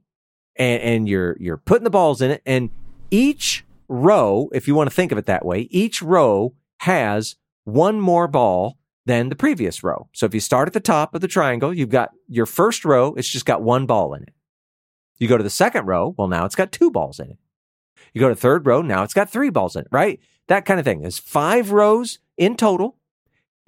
and 0.55 0.81
and 0.81 1.09
you're 1.09 1.37
you're 1.39 1.57
putting 1.57 1.83
the 1.83 1.89
balls 1.89 2.21
in 2.21 2.31
it, 2.31 2.41
and 2.45 2.69
each 3.09 3.65
row, 3.87 4.49
if 4.53 4.67
you 4.67 4.75
want 4.75 4.89
to 4.89 4.95
think 4.95 5.11
of 5.11 5.17
it 5.17 5.25
that 5.25 5.45
way, 5.45 5.61
each 5.69 6.01
row 6.01 6.53
has 6.79 7.35
one 7.65 7.99
more 7.99 8.27
ball 8.27 8.77
than 9.05 9.29
the 9.29 9.35
previous 9.35 9.83
row. 9.83 10.07
So 10.13 10.25
if 10.25 10.33
you 10.33 10.39
start 10.39 10.67
at 10.67 10.73
the 10.73 10.79
top 10.79 11.13
of 11.13 11.21
the 11.21 11.27
triangle, 11.27 11.73
you've 11.73 11.89
got 11.89 12.11
your 12.27 12.45
first 12.45 12.85
row, 12.85 13.13
it's 13.15 13.27
just 13.27 13.45
got 13.45 13.61
one 13.61 13.85
ball 13.85 14.13
in 14.13 14.23
it. 14.23 14.33
You 15.17 15.27
go 15.27 15.37
to 15.37 15.43
the 15.43 15.49
second 15.49 15.85
row, 15.85 16.15
well, 16.17 16.27
now 16.27 16.45
it's 16.45 16.55
got 16.55 16.71
two 16.71 16.89
balls 16.89 17.19
in 17.19 17.31
it. 17.31 17.37
You 18.13 18.21
go 18.21 18.29
to 18.29 18.35
the 18.35 18.41
third 18.41 18.65
row, 18.65 18.81
now 18.81 19.03
it's 19.03 19.13
got 19.13 19.29
three 19.29 19.49
balls 19.49 19.75
in 19.75 19.81
it, 19.81 19.87
right? 19.91 20.19
That 20.47 20.65
kind 20.65 20.79
of 20.79 20.85
thing. 20.85 21.01
There's 21.01 21.19
five 21.19 21.71
rows 21.71 22.19
in 22.37 22.55
total. 22.55 22.97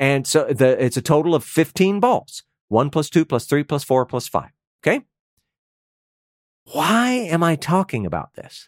And 0.03 0.27
so 0.27 0.43
the, 0.43 0.83
it's 0.83 0.97
a 0.97 1.01
total 1.01 1.33
of 1.33 1.45
15 1.45 2.01
balls. 2.01 2.43
One 2.67 2.89
plus 2.89 3.09
two 3.09 3.23
plus 3.23 3.45
three 3.45 3.63
plus 3.63 3.85
four 3.85 4.05
plus 4.05 4.27
five. 4.27 4.49
Okay. 4.85 5.05
Why 6.73 7.11
am 7.11 7.41
I 7.41 7.55
talking 7.55 8.05
about 8.05 8.33
this? 8.33 8.67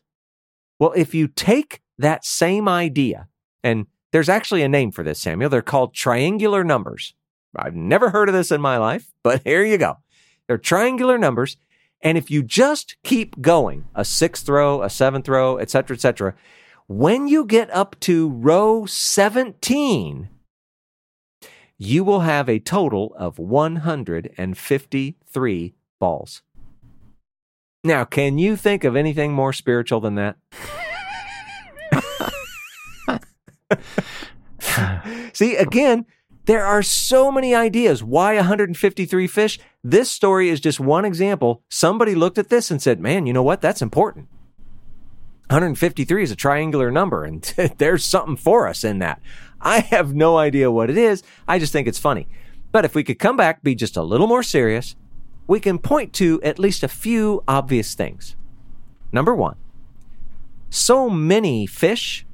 Well, 0.79 0.93
if 0.95 1.13
you 1.13 1.27
take 1.27 1.81
that 1.97 2.23
same 2.23 2.69
idea, 2.69 3.27
and 3.65 3.88
there's 4.13 4.29
actually 4.29 4.61
a 4.61 4.69
name 4.69 4.91
for 4.91 5.03
this, 5.03 5.19
Samuel, 5.19 5.49
they're 5.49 5.61
called 5.61 5.93
triangular 5.93 6.63
numbers. 6.63 7.15
I've 7.53 7.75
never 7.75 8.11
heard 8.11 8.29
of 8.29 8.36
this 8.36 8.49
in 8.49 8.61
my 8.61 8.77
life, 8.77 9.11
but 9.21 9.41
here 9.43 9.65
you 9.65 9.77
go. 9.77 9.97
They're 10.47 10.57
triangular 10.57 11.17
numbers. 11.17 11.57
And 12.01 12.17
if 12.17 12.31
you 12.31 12.43
just 12.43 12.95
keep 13.03 13.41
going, 13.41 13.83
a 13.93 14.05
sixth 14.05 14.47
row, 14.47 14.81
a 14.81 14.89
seventh 14.89 15.27
row, 15.27 15.57
et 15.57 15.69
cetera, 15.69 15.97
et 15.97 15.99
cetera, 15.99 16.33
when 16.88 17.27
you 17.27 17.43
get 17.43 17.69
up 17.71 17.99
to 18.01 18.29
row 18.29 18.86
17, 18.86 20.29
you 21.78 22.03
will 22.03 22.21
have 22.21 22.49
a 22.49 22.59
total 22.59 23.13
of 23.17 23.39
153 23.39 25.73
balls. 25.99 26.41
Now, 27.84 28.05
can 28.05 28.38
you 28.38 28.55
think 28.55 28.84
of 28.84 28.95
anything 28.95 29.34
more 29.34 29.53
spiritual 29.53 29.99
than 29.99 30.15
that? 30.15 30.38
See, 35.34 35.55
again, 35.55 36.05
there 36.45 36.65
are 36.65 36.82
so 36.82 37.32
many 37.32 37.53
ideas. 37.53 38.03
Why 38.03 38.36
153 38.36 39.28
fish? 39.28 39.59
This 39.84 40.09
story 40.09 40.49
is 40.49 40.59
just 40.59 40.80
one 40.80 41.05
example. 41.05 41.61
Somebody 41.69 42.15
looked 42.15 42.38
at 42.38 42.49
this 42.49 42.71
and 42.71 42.82
said, 42.82 42.99
man, 42.99 43.26
you 43.26 43.34
know 43.34 43.43
what? 43.43 43.61
That's 43.61 43.82
important. 43.82 44.28
153 45.49 46.23
is 46.23 46.32
a 46.32 46.36
triangular 46.36 46.89
number, 46.89 47.23
and 47.23 47.43
there's 47.78 48.03
something 48.03 48.36
for 48.36 48.67
us 48.67 48.84
in 48.84 48.99
that. 48.99 49.21
I 49.66 49.80
have 49.80 50.13
no 50.13 50.38
idea 50.38 50.72
what 50.72 50.91
it 50.91 50.97
is. 50.97 51.24
I 51.47 51.57
just 51.57 51.74
think 51.74 51.88
it's 51.88 51.99
funny. 51.99 52.28
But 52.72 52.86
if 52.86 52.93
we 52.93 53.03
could 53.03 53.18
come 53.18 53.36
back, 53.36 53.63
be 53.63 53.74
just 53.74 53.97
a 53.97 54.03
little 54.03 54.28
more 54.28 54.43
serious, 54.43 54.95
we 55.47 55.59
can 55.59 55.80
point 55.80 56.13
to 56.13 56.39
at 56.43 56.59
least 56.59 56.84
a 56.84 56.88
few 56.88 57.43
obvious 57.47 57.95
things. 57.95 58.36
Number 59.11 59.34
one, 59.34 59.55
so 60.70 61.09
many 61.09 61.66
fish, 61.66 62.26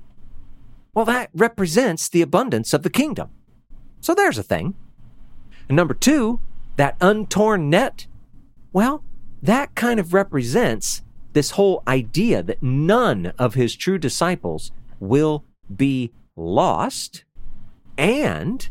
well, 0.94 1.06
that 1.06 1.30
represents 1.34 2.10
the 2.10 2.22
abundance 2.22 2.74
of 2.74 2.84
the 2.84 2.90
kingdom. 2.90 3.30
So 4.02 4.14
there's 4.14 4.38
a 4.38 4.44
thing. 4.44 4.76
And 5.70 5.76
number 5.78 5.94
two, 5.94 6.42
that 6.76 7.00
untorn 7.00 7.70
net, 7.70 8.08
well, 8.74 9.04
that 9.42 9.74
kind 9.76 10.00
of 10.00 10.14
represents 10.14 11.02
this 11.34 11.52
whole 11.52 11.82
idea 11.88 12.44
that 12.44 12.62
none 12.62 13.28
of 13.38 13.54
his 13.54 13.76
true 13.76 13.98
disciples 13.98 14.72
will 15.00 15.46
be 15.74 16.12
lost 16.36 17.24
and 17.98 18.70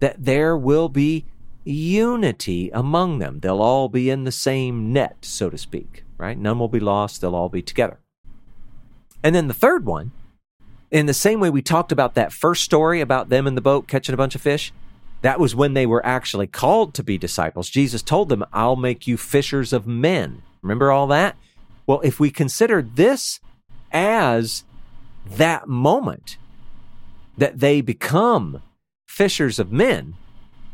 that 0.00 0.24
there 0.24 0.56
will 0.56 0.88
be 0.88 1.24
unity 1.64 2.70
among 2.70 3.18
them. 3.18 3.40
They'll 3.40 3.62
all 3.62 3.88
be 3.88 4.10
in 4.10 4.24
the 4.24 4.32
same 4.32 4.92
net, 4.92 5.16
so 5.22 5.50
to 5.50 5.58
speak, 5.58 6.04
right? 6.18 6.38
None 6.38 6.58
will 6.58 6.68
be 6.68 6.80
lost, 6.80 7.20
they'll 7.20 7.34
all 7.34 7.48
be 7.48 7.62
together. 7.62 7.98
And 9.22 9.34
then 9.34 9.48
the 9.48 9.54
third 9.54 9.86
one, 9.86 10.12
in 10.90 11.06
the 11.06 11.14
same 11.14 11.40
way 11.40 11.50
we 11.50 11.62
talked 11.62 11.90
about 11.90 12.14
that 12.14 12.32
first 12.32 12.62
story 12.62 13.00
about 13.00 13.28
them 13.28 13.46
in 13.46 13.54
the 13.54 13.60
boat 13.60 13.88
catching 13.88 14.12
a 14.12 14.18
bunch 14.18 14.34
of 14.34 14.42
fish, 14.42 14.72
that 15.22 15.40
was 15.40 15.54
when 15.54 15.72
they 15.72 15.86
were 15.86 16.04
actually 16.04 16.46
called 16.46 16.92
to 16.94 17.02
be 17.02 17.16
disciples. 17.16 17.70
Jesus 17.70 18.02
told 18.02 18.28
them, 18.28 18.44
I'll 18.52 18.76
make 18.76 19.06
you 19.06 19.16
fishers 19.16 19.72
of 19.72 19.86
men. 19.86 20.42
Remember 20.60 20.92
all 20.92 21.06
that? 21.06 21.36
Well, 21.86 22.00
if 22.02 22.20
we 22.20 22.30
consider 22.30 22.82
this 22.82 23.40
as 23.90 24.64
that 25.26 25.66
moment 25.66 26.36
that 27.38 27.60
they 27.60 27.80
become 27.80 28.62
fishers 29.06 29.58
of 29.58 29.72
men, 29.72 30.14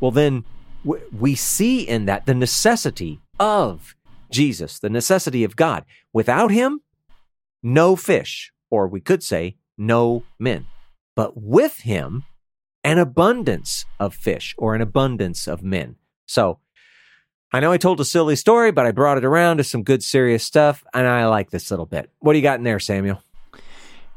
well, 0.00 0.10
then 0.10 0.44
we 0.84 1.34
see 1.34 1.82
in 1.82 2.06
that 2.06 2.26
the 2.26 2.34
necessity 2.34 3.20
of 3.38 3.94
Jesus, 4.30 4.78
the 4.78 4.90
necessity 4.90 5.44
of 5.44 5.56
God. 5.56 5.84
Without 6.12 6.50
him, 6.50 6.80
no 7.62 7.96
fish, 7.96 8.52
or 8.70 8.86
we 8.86 9.00
could 9.00 9.22
say, 9.22 9.56
no 9.76 10.22
men. 10.38 10.66
But 11.16 11.36
with 11.36 11.80
him, 11.80 12.24
an 12.82 12.98
abundance 12.98 13.84
of 13.98 14.14
fish 14.14 14.54
or 14.56 14.74
an 14.74 14.80
abundance 14.80 15.46
of 15.46 15.62
men. 15.62 15.96
So 16.26 16.60
I 17.52 17.60
know 17.60 17.72
I 17.72 17.78
told 17.78 18.00
a 18.00 18.04
silly 18.04 18.36
story, 18.36 18.70
but 18.70 18.86
I 18.86 18.92
brought 18.92 19.18
it 19.18 19.24
around 19.24 19.58
to 19.58 19.64
some 19.64 19.82
good, 19.82 20.02
serious 20.02 20.44
stuff, 20.44 20.84
and 20.94 21.06
I 21.06 21.26
like 21.26 21.50
this 21.50 21.70
little 21.70 21.86
bit. 21.86 22.10
What 22.20 22.32
do 22.32 22.38
you 22.38 22.42
got 22.42 22.58
in 22.58 22.64
there, 22.64 22.78
Samuel? 22.78 23.22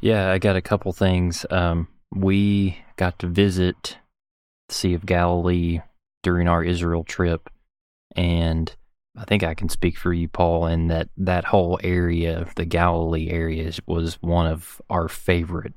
Yeah, 0.02 0.30
I 0.30 0.38
got 0.38 0.56
a 0.56 0.62
couple 0.62 0.94
things. 0.94 1.46
Um, 1.50 1.88
we 2.16 2.78
got 2.98 3.20
to 3.20 3.28
visit 3.28 3.98
the 4.70 4.74
Sea 4.76 4.94
of 4.94 5.06
Galilee 5.06 5.82
during 6.22 6.48
our 6.48 6.64
Israel 6.64 7.04
trip, 7.04 7.50
and 8.16 8.74
I 9.18 9.26
think 9.26 9.44
I 9.44 9.54
can 9.54 9.70
speak 9.70 9.98
for 9.98 10.14
you, 10.14 10.28
Paul, 10.28 10.68
in 10.68 10.88
that 10.88 11.10
that 11.18 11.46
whole 11.46 11.80
area, 11.84 12.48
the 12.56 12.66
Galilee 12.66 13.30
area, 13.30 13.72
was 13.88 14.16
one 14.22 14.48
of 14.48 14.82
our 14.90 15.08
favorite 15.08 15.74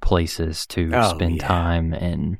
places 0.00 0.66
to 0.68 0.90
Oh, 0.94 1.10
spend 1.10 1.36
yeah. 1.36 1.46
time 1.48 1.92
and 1.92 2.38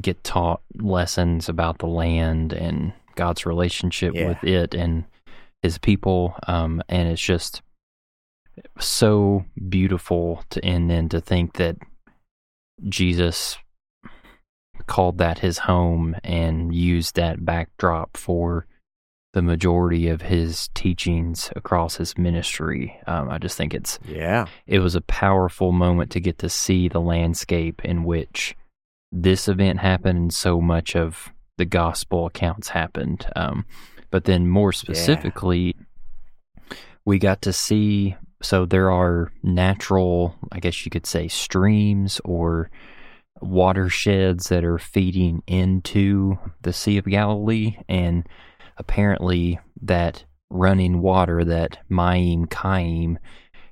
get 0.00 0.22
taught 0.22 0.60
lessons 0.74 1.48
about 1.48 1.78
the 1.78 1.86
land 1.86 2.52
and 2.52 2.92
God's 3.16 3.46
relationship 3.46 4.14
Yeah. 4.14 4.28
with 4.28 4.44
it 4.44 4.74
and 4.74 5.04
His 5.62 5.78
people. 5.78 6.34
Um, 6.46 6.82
and 6.88 7.08
it's 7.08 7.20
just 7.22 7.62
so 8.78 9.44
beautiful 9.68 10.42
to 10.50 10.62
and 10.64 10.90
then 10.90 11.08
to 11.08 11.20
think 11.20 11.54
that 11.54 11.76
Jesus 12.88 13.58
called 14.86 15.18
that 15.18 15.38
his 15.38 15.58
home 15.58 16.16
and 16.24 16.74
used 16.74 17.16
that 17.16 17.44
backdrop 17.44 18.16
for 18.16 18.66
the 19.32 19.42
majority 19.42 20.08
of 20.08 20.22
his 20.22 20.68
teachings 20.74 21.50
across 21.54 21.96
his 21.96 22.18
ministry. 22.18 22.98
Um, 23.06 23.30
I 23.30 23.38
just 23.38 23.56
think 23.56 23.74
it's 23.74 23.98
Yeah. 24.04 24.46
it 24.66 24.80
was 24.80 24.96
a 24.96 25.00
powerful 25.02 25.70
moment 25.70 26.10
to 26.12 26.20
get 26.20 26.38
to 26.38 26.48
see 26.48 26.88
the 26.88 27.00
landscape 27.00 27.84
in 27.84 28.02
which 28.02 28.56
this 29.12 29.46
event 29.46 29.78
happened 29.80 30.18
and 30.18 30.34
so 30.34 30.60
much 30.60 30.96
of 30.96 31.32
the 31.58 31.64
gospel 31.64 32.26
accounts 32.26 32.70
happened. 32.70 33.26
Um, 33.36 33.66
but 34.10 34.24
then 34.24 34.48
more 34.48 34.72
specifically, 34.72 35.76
we 37.04 37.18
got 37.18 37.42
to 37.42 37.52
see 37.52 38.16
so 38.42 38.64
there 38.66 38.90
are 38.90 39.32
natural, 39.42 40.34
I 40.50 40.60
guess 40.60 40.84
you 40.84 40.90
could 40.90 41.06
say, 41.06 41.28
streams 41.28 42.20
or 42.24 42.70
watersheds 43.40 44.48
that 44.48 44.64
are 44.64 44.78
feeding 44.78 45.42
into 45.46 46.38
the 46.62 46.72
Sea 46.72 46.98
of 46.98 47.04
Galilee. 47.04 47.76
And 47.88 48.28
apparently, 48.76 49.58
that 49.82 50.24
running 50.50 51.00
water, 51.00 51.44
that 51.44 51.78
Mayim 51.90 52.46
Chayim, 52.46 53.16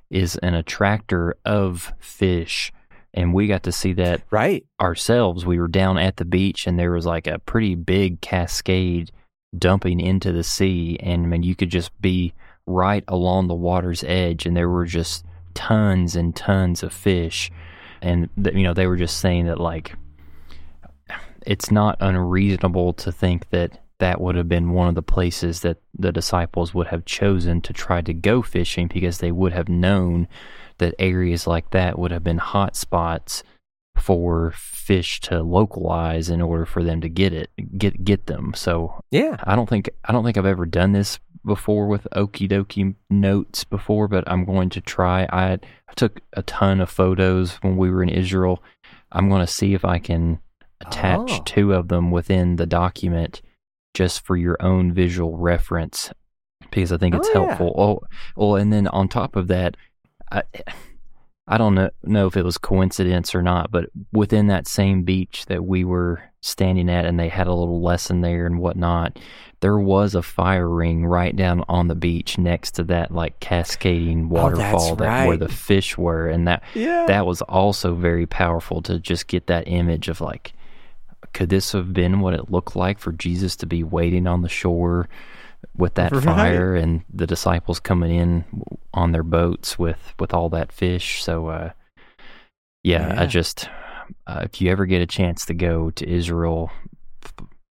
is 0.09 0.37
an 0.37 0.53
attractor 0.53 1.35
of 1.45 1.93
fish. 1.99 2.71
And 3.13 3.33
we 3.33 3.47
got 3.47 3.63
to 3.63 3.71
see 3.71 3.93
that 3.93 4.21
Right. 4.31 4.65
ourselves. 4.79 5.45
We 5.45 5.59
were 5.59 5.67
down 5.67 5.97
at 5.97 6.17
the 6.17 6.25
beach 6.25 6.67
and 6.67 6.77
there 6.79 6.91
was 6.91 7.05
like 7.05 7.27
a 7.27 7.39
pretty 7.39 7.75
big 7.75 8.21
cascade 8.21 9.11
dumping 9.57 9.99
into 9.99 10.31
the 10.31 10.43
sea. 10.43 10.97
And 10.99 11.23
I 11.23 11.27
mean, 11.27 11.43
you 11.43 11.55
could 11.55 11.69
just 11.69 11.99
be 12.01 12.33
right 12.69 13.03
along 13.07 13.47
the 13.47 13.55
water's 13.55 14.03
edge 14.03 14.45
and 14.45 14.55
there 14.55 14.69
were 14.69 14.85
just 14.85 15.25
tons 15.53 16.15
and 16.15 16.35
tons 16.35 16.83
of 16.83 16.93
fish. 16.93 17.51
And, 18.01 18.29
th- 18.41 18.55
you 18.55 18.63
know, 18.63 18.73
they 18.73 18.87
were 18.87 18.95
just 18.95 19.19
saying 19.19 19.47
that 19.47 19.59
like 19.59 19.95
it's 21.45 21.71
not 21.71 21.97
unreasonable 21.99 22.93
to 22.93 23.11
think 23.11 23.49
that 23.49 23.79
that 23.99 24.21
would 24.21 24.35
have 24.35 24.47
been 24.47 24.71
one 24.71 24.87
of 24.87 24.95
the 24.95 25.01
places 25.01 25.61
that 25.61 25.77
the 25.97 26.11
disciples 26.11 26.73
would 26.73 26.87
have 26.87 27.05
chosen 27.05 27.61
to 27.61 27.73
try 27.73 28.01
to 28.01 28.13
go 28.13 28.41
fishing 28.41 28.87
because 28.87 29.17
they 29.17 29.31
would 29.31 29.51
have 29.51 29.67
known 29.67 30.27
that 30.77 30.95
areas 30.99 31.45
like 31.45 31.71
that 31.71 31.99
would 31.99 32.11
have 32.11 32.23
been 32.23 32.37
hot 32.37 32.75
spots 32.75 33.43
for 33.97 34.53
fish 34.55 35.19
to 35.19 35.43
localize 35.43 36.29
in 36.29 36.41
order 36.41 36.65
for 36.65 36.83
them 36.83 37.01
to 37.01 37.09
get 37.09 37.33
it 37.33 37.49
get 37.77 38.03
get 38.03 38.27
them. 38.27 38.53
So 38.55 39.03
Yeah. 39.11 39.35
I 39.43 39.55
don't 39.55 39.67
think 39.67 39.89
I 40.05 40.13
don't 40.13 40.23
think 40.23 40.37
I've 40.37 40.45
ever 40.45 40.65
done 40.65 40.93
this 40.93 41.19
before 41.45 41.87
with 41.87 42.07
okie 42.15 42.49
dokie 42.49 42.95
notes 43.09 43.63
before, 43.63 44.07
but 44.07 44.23
I'm 44.27 44.45
going 44.45 44.69
to 44.71 44.81
try. 44.81 45.23
I, 45.31 45.53
I 45.53 45.93
took 45.95 46.19
a 46.33 46.41
ton 46.43 46.79
of 46.81 46.89
photos 46.89 47.55
when 47.55 47.77
we 47.77 47.89
were 47.89 48.03
in 48.03 48.09
Israel. 48.09 48.63
I'm 49.11 49.29
going 49.29 49.45
to 49.45 49.51
see 49.51 49.73
if 49.73 49.83
I 49.85 49.99
can 49.99 50.39
attach 50.81 51.31
Oh. 51.31 51.41
two 51.45 51.73
of 51.73 51.87
them 51.87 52.11
within 52.11 52.55
the 52.55 52.65
document 52.65 53.41
just 53.93 54.25
for 54.25 54.37
your 54.37 54.55
own 54.61 54.93
visual 54.93 55.37
reference 55.37 56.11
because 56.71 56.91
I 56.91 56.97
think 56.97 57.15
it's 57.15 57.27
Oh, 57.29 57.41
yeah. 57.41 57.45
helpful. 57.47 57.73
Oh, 57.77 58.07
well, 58.35 58.55
and 58.55 58.71
then 58.71 58.87
on 58.87 59.07
top 59.09 59.35
of 59.35 59.47
that, 59.47 59.75
I, 60.31 60.43
I 61.47 61.57
don't 61.57 61.73
know, 61.73 61.89
know 62.03 62.27
if 62.27 62.37
it 62.37 62.45
was 62.45 62.57
coincidence 62.59 63.33
or 63.33 63.41
not, 63.41 63.71
but 63.71 63.89
within 64.13 64.47
that 64.47 64.67
same 64.67 65.01
beach 65.03 65.45
that 65.47 65.65
we 65.65 65.83
were 65.83 66.21
standing 66.41 66.89
at, 66.89 67.05
and 67.05 67.19
they 67.19 67.29
had 67.29 67.47
a 67.47 67.53
little 67.53 67.81
lesson 67.81 68.21
there 68.21 68.45
and 68.45 68.59
whatnot, 68.59 69.19
there 69.61 69.77
was 69.77 70.15
a 70.15 70.21
fire 70.21 70.69
ring 70.69 71.05
right 71.05 71.35
down 71.35 71.63
on 71.67 71.87
the 71.89 71.95
beach 71.95 72.37
next 72.37 72.71
to 72.75 72.83
that 72.85 73.13
like 73.13 73.39
cascading 73.41 74.25
Oh, 74.25 74.27
waterfall 74.35 74.95
that 74.97 75.27
where 75.27 75.35
the 75.37 75.49
fish 75.49 75.97
were, 75.97 76.27
and 76.29 76.47
that 76.47 76.63
Yeah. 76.73 77.05
that 77.07 77.25
was 77.25 77.41
also 77.43 77.93
very 77.93 78.25
powerful 78.25 78.81
to 78.83 78.99
just 78.99 79.27
get 79.27 79.47
that 79.47 79.67
image 79.67 80.07
of 80.07 80.21
like, 80.21 80.53
could 81.33 81.49
this 81.49 81.73
have 81.73 81.93
been 81.93 82.21
what 82.21 82.33
it 82.33 82.49
looked 82.49 82.75
like 82.75 82.99
for 82.99 83.11
Jesus 83.11 83.55
to 83.57 83.65
be 83.65 83.83
waiting 83.83 84.25
on 84.27 84.41
the 84.41 84.49
shore 84.49 85.09
with 85.75 85.95
that 85.95 86.13
Right. 86.13 86.23
fire 86.23 86.73
and 86.73 87.01
the 87.13 87.27
disciples 87.27 87.81
coming 87.81 88.15
in 88.15 88.45
on 88.93 89.11
their 89.11 89.23
boats 89.23 89.77
with 89.77 90.13
with 90.17 90.33
all 90.33 90.47
that 90.51 90.71
fish? 90.71 91.21
So, 91.21 91.47
uh, 91.47 91.71
yeah, 92.81 93.13
Yeah. 93.13 93.21
I 93.23 93.25
just 93.25 93.69
uh, 94.27 94.41
if 94.43 94.61
you 94.61 94.71
ever 94.71 94.85
get 94.85 95.01
a 95.01 95.07
chance 95.07 95.45
to 95.45 95.53
go 95.53 95.89
to 95.91 96.07
Israel, 96.07 96.71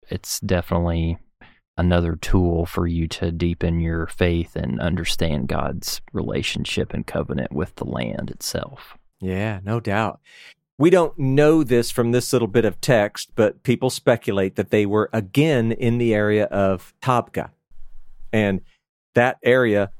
it's 0.09 0.41
definitely 0.41 1.19
another 1.77 2.17
tool 2.17 2.67
for 2.67 2.87
you 2.87 3.07
to 3.07 3.31
deepen 3.31 3.81
your 3.81 4.07
faith 4.07 4.57
and 4.57 4.81
understand 4.81 5.49
God's 5.49 6.01
relationship 6.13 6.95
and 6.95 7.07
covenant 7.07 7.53
with 7.53 7.75
the 7.77 7.85
land 7.85 8.31
itself. 8.31 8.97
Yeah, 9.21 9.61
no 9.63 9.81
doubt. 9.81 10.21
We 10.79 10.91
don't 10.91 11.19
know 11.19 11.63
this 11.63 11.91
from 11.91 12.13
this 12.13 12.33
little 12.33 12.49
bit 12.49 12.65
of 12.65 12.81
text, 12.81 13.31
but 13.35 13.63
people 13.63 13.89
speculate 13.89 14.57
that 14.57 14.71
they 14.71 14.85
were 14.85 15.09
again 15.13 15.73
in 15.73 15.99
the 15.99 16.15
area 16.15 16.45
of 16.47 16.95
Tabgha. 17.03 17.51
And 18.33 18.61
that 19.15 19.39
area, 19.43 19.91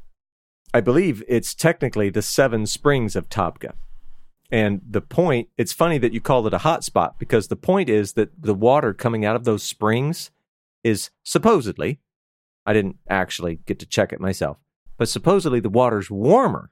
I 0.75 0.81
believe 0.81 1.23
it's 1.29 1.55
technically 1.55 2.11
the 2.11 2.21
seven 2.21 2.67
springs 2.67 3.17
of 3.17 3.29
Tabgha. 3.31 3.73
And 4.51 4.81
the 4.89 5.01
point, 5.01 5.49
it's 5.57 5.73
funny 5.73 5.99
that 5.99 6.13
you 6.13 6.21
call 6.21 6.47
it 6.47 6.55
a 6.55 6.59
hot 6.59 6.85
spot 6.85 7.19
because 7.19 7.49
the 7.49 7.57
point 7.57 7.89
is 7.89 8.13
that 8.13 8.31
the 8.41 8.55
water 8.55 8.95
coming 8.95 9.25
out 9.25 9.37
of 9.37 9.45
those 9.45 9.63
springs 9.63 10.31
is 10.85 11.11
supposedly, 11.25 11.99
I 12.65 12.73
didn't 12.73 12.97
actually 13.09 13.61
get 13.67 13.79
to 13.81 13.87
check 13.87 14.13
it 14.13 14.21
myself, 14.21 14.59
but 14.99 15.09
supposedly 15.09 15.61
the 15.61 15.69
water's 15.69 16.11
warmer 16.11 16.71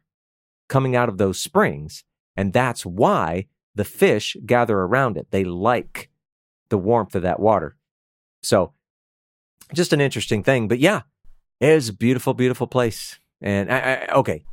coming 0.68 0.94
out 0.94 1.08
of 1.08 1.18
those 1.18 1.40
springs. 1.40 2.04
And 2.36 2.52
that's 2.52 2.86
why 2.86 3.46
the 3.74 3.84
fish 3.84 4.36
gather 4.46 4.78
around 4.78 5.16
it. 5.16 5.28
They 5.30 5.44
like 5.44 6.10
the 6.68 6.78
warmth 6.78 7.14
of 7.14 7.22
that 7.22 7.40
water. 7.40 7.76
So, 8.42 8.72
just 9.72 9.92
an 9.92 10.00
interesting 10.00 10.42
thing. 10.42 10.68
But 10.68 10.78
yeah, 10.78 11.02
it 11.60 11.70
is 11.70 11.88
a 11.88 11.92
beautiful, 11.92 12.34
beautiful 12.34 12.66
place. 12.66 13.18
And 13.40 13.72
I, 13.72 13.78
I, 13.78 14.14
okay, 14.14 14.44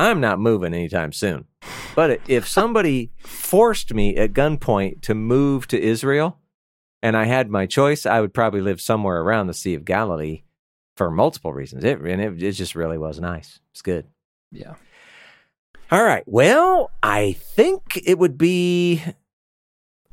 I'm 0.00 0.18
not 0.18 0.40
moving 0.40 0.72
anytime 0.72 1.12
soon. 1.12 1.44
But 1.94 2.20
if 2.26 2.48
somebody 2.48 3.10
forced 3.18 3.92
me 3.92 4.16
at 4.16 4.32
gunpoint 4.32 5.02
to 5.02 5.14
move 5.14 5.68
to 5.68 5.78
Israel 5.78 6.38
and 7.02 7.18
I 7.18 7.26
had 7.26 7.50
my 7.50 7.66
choice, 7.66 8.06
I 8.06 8.22
would 8.22 8.32
probably 8.32 8.62
live 8.62 8.80
somewhere 8.80 9.20
around 9.20 9.48
the 9.48 9.54
Sea 9.54 9.74
of 9.74 9.84
Galilee 9.84 10.44
for 10.96 11.10
multiple 11.10 11.52
reasons. 11.52 11.84
It, 11.84 12.00
and 12.00 12.22
it, 12.22 12.42
it 12.42 12.52
just 12.52 12.74
really 12.74 12.96
was 12.96 13.20
nice. 13.20 13.60
It's 13.72 13.82
good. 13.82 14.06
Yeah. 14.50 14.76
All 15.90 16.02
right. 16.02 16.22
Well, 16.24 16.90
I 17.02 17.32
think 17.32 18.00
it 18.02 18.18
would 18.18 18.38
be 18.38 19.02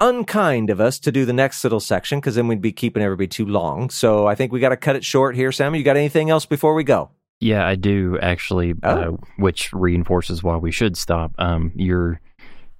unkind 0.02 0.70
of 0.70 0.82
us 0.82 1.00
to 1.00 1.14
do 1.14 1.24
the 1.24 1.32
next 1.32 1.64
little 1.64 1.80
section 1.80 2.20
because 2.20 2.36
then 2.36 2.50
we'd 2.50 2.62
be 2.62 2.74
keeping 2.74 3.02
everybody 3.02 3.28
too 3.28 3.46
long. 3.46 3.90
So 3.90 4.28
I 4.28 4.36
think 4.36 4.52
we 4.52 4.60
got 4.60 4.70
to 4.70 4.78
cut 4.78 4.98
it 4.98 5.06
short 5.06 5.36
here, 5.36 5.54
Sam. 5.54 5.76
You 5.76 5.84
got 5.84 5.96
anything 5.96 6.30
else 6.30 6.46
before 6.46 6.74
we 6.74 6.84
go? 6.84 7.12
Yeah, 7.40 7.66
I 7.68 7.76
do 7.76 8.18
actually, 8.20 8.74
uh, 8.84 9.06
Oh. 9.10 9.20
which 9.38 9.72
reinforces 9.74 10.42
why 10.44 10.58
we 10.58 10.72
should 10.72 10.98
stop. 10.98 11.34
Um, 11.38 11.72
your 11.76 12.20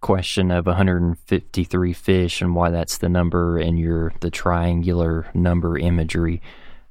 question 0.02 0.52
of 0.52 0.66
153 0.68 1.94
fish 1.94 2.42
and 2.42 2.56
why 2.56 2.70
that's 2.70 2.98
the 3.00 3.10
number 3.10 3.58
and 3.58 3.80
your 3.80 4.14
the 4.20 4.30
triangular 4.30 5.28
number 5.34 5.78
imagery 5.78 6.42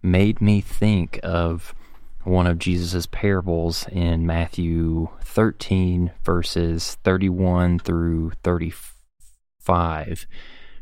made 0.03 0.41
me 0.41 0.61
think 0.61 1.19
of 1.23 1.73
one 2.25 2.47
of 2.49 2.59
Jesus' 2.59 3.07
parables 3.07 3.87
in 3.93 4.27
Matthew 4.27 5.09
13, 5.23 6.11
verses 6.25 6.97
31 7.05 7.79
through 7.79 8.33
35. 8.43 10.27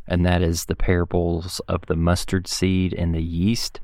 And 0.06 0.24
that 0.24 0.42
is 0.42 0.64
the 0.66 0.74
parables 0.76 1.60
of 1.68 1.84
the 1.86 1.96
mustard 1.96 2.46
seed 2.46 2.92
and 2.94 3.14
the 3.14 3.22
yeast. 3.22 3.80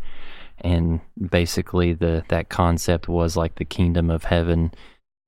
And 0.62 1.00
basically, 1.30 1.92
the 1.92 2.24
that 2.28 2.48
concept 2.48 3.08
was 3.08 3.36
like 3.36 3.56
the 3.56 3.64
kingdom 3.64 4.11
of 4.11 4.24
heaven 4.24 4.72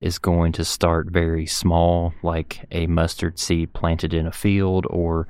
is 0.00 0.18
going 0.18 0.52
to 0.52 0.64
start 0.64 1.10
very 1.10 1.46
small, 1.46 2.12
like 2.22 2.66
a 2.70 2.86
mustard 2.86 3.38
seed 3.38 3.72
planted 3.72 4.12
in 4.12 4.26
a 4.26 4.32
field, 4.32 4.86
or 4.90 5.28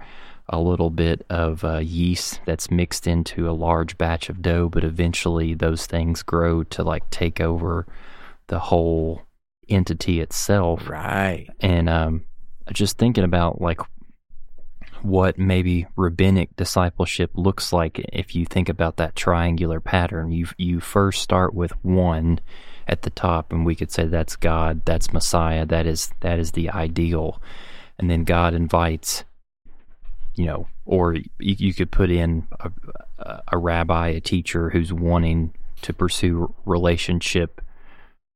a 0.49 0.61
little 0.61 0.91
bit 0.91 1.25
of 1.31 1.65
uh, 1.65 1.79
yeast 1.79 2.41
that's 2.47 2.71
mixed 2.71 3.07
into 3.07 3.49
a 3.49 3.53
large 3.53 3.97
batch 3.97 4.29
of 4.29 4.43
dough, 4.43 4.69
but 4.69 4.85
eventually 4.85 5.55
those 5.55 5.87
things 5.87 6.23
grow 6.23 6.63
to 6.65 6.83
like 6.83 7.09
take 7.11 7.41
over 7.41 7.87
the 8.49 8.59
whole 8.59 9.23
entity 9.69 10.21
itself. 10.21 10.89
Right. 10.89 11.49
And 11.61 11.89
um, 11.89 12.25
just 12.73 12.99
thinking 12.99 13.25
about 13.25 13.61
like 13.61 13.81
what 15.03 15.39
maybe 15.39 15.87
rabbinic 15.97 16.55
discipleship 16.57 17.31
looks 17.35 17.73
like 17.73 17.99
if 18.13 18.35
you 18.35 18.45
think 18.45 18.69
about 18.69 18.97
that 18.97 19.17
triangular 19.17 19.81
pattern. 19.81 20.31
You 20.31 20.47
you 20.57 20.81
first 20.81 21.23
start 21.23 21.55
with 21.55 21.73
one 21.85 22.41
at 22.87 23.03
the 23.03 23.11
top, 23.11 23.53
and 23.53 23.65
we 23.65 23.75
could 23.75 23.91
say 23.91 24.07
that's 24.07 24.37
God, 24.37 24.83
that's 24.85 25.13
Messiah, 25.13 25.67
that 25.67 25.87
is 25.87 26.11
that 26.21 26.39
is 26.39 26.53
the 26.53 26.71
ideal, 26.71 27.41
and 27.99 28.11
then 28.11 28.25
God 28.25 28.55
invites 28.55 29.25
you 30.35 30.47
know, 30.47 30.67
or 30.85 31.15
you, 31.15 31.25
you 31.39 31.75
could 31.75 31.91
put 31.91 32.11
in 32.11 32.47
a, 33.19 33.41
a, 33.49 33.59
rabbi, 33.59 34.09
a 34.09 34.21
teacher 34.21 34.71
who's 34.71 34.93
wanting 34.93 35.55
to 35.83 35.93
pursue 35.93 36.55
relationship 36.65 37.61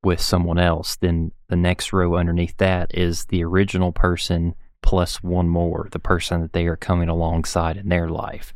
with 0.02 0.20
someone 0.20 0.58
else. 0.58 0.96
Then 0.96 1.32
the 1.48 1.56
next 1.56 1.92
row 1.92 2.16
underneath 2.16 2.56
that 2.58 2.94
is 2.94 3.26
the 3.26 3.42
original 3.44 3.92
person 3.92 4.54
plus 4.86 5.20
one 5.20 5.48
more, 5.48 5.88
the 5.90 5.98
person 5.98 6.40
that 6.40 6.52
they 6.52 6.66
are 6.66 6.76
coming 6.76 7.08
alongside 7.08 7.76
in 7.76 7.88
their 7.88 8.08
life. 8.08 8.54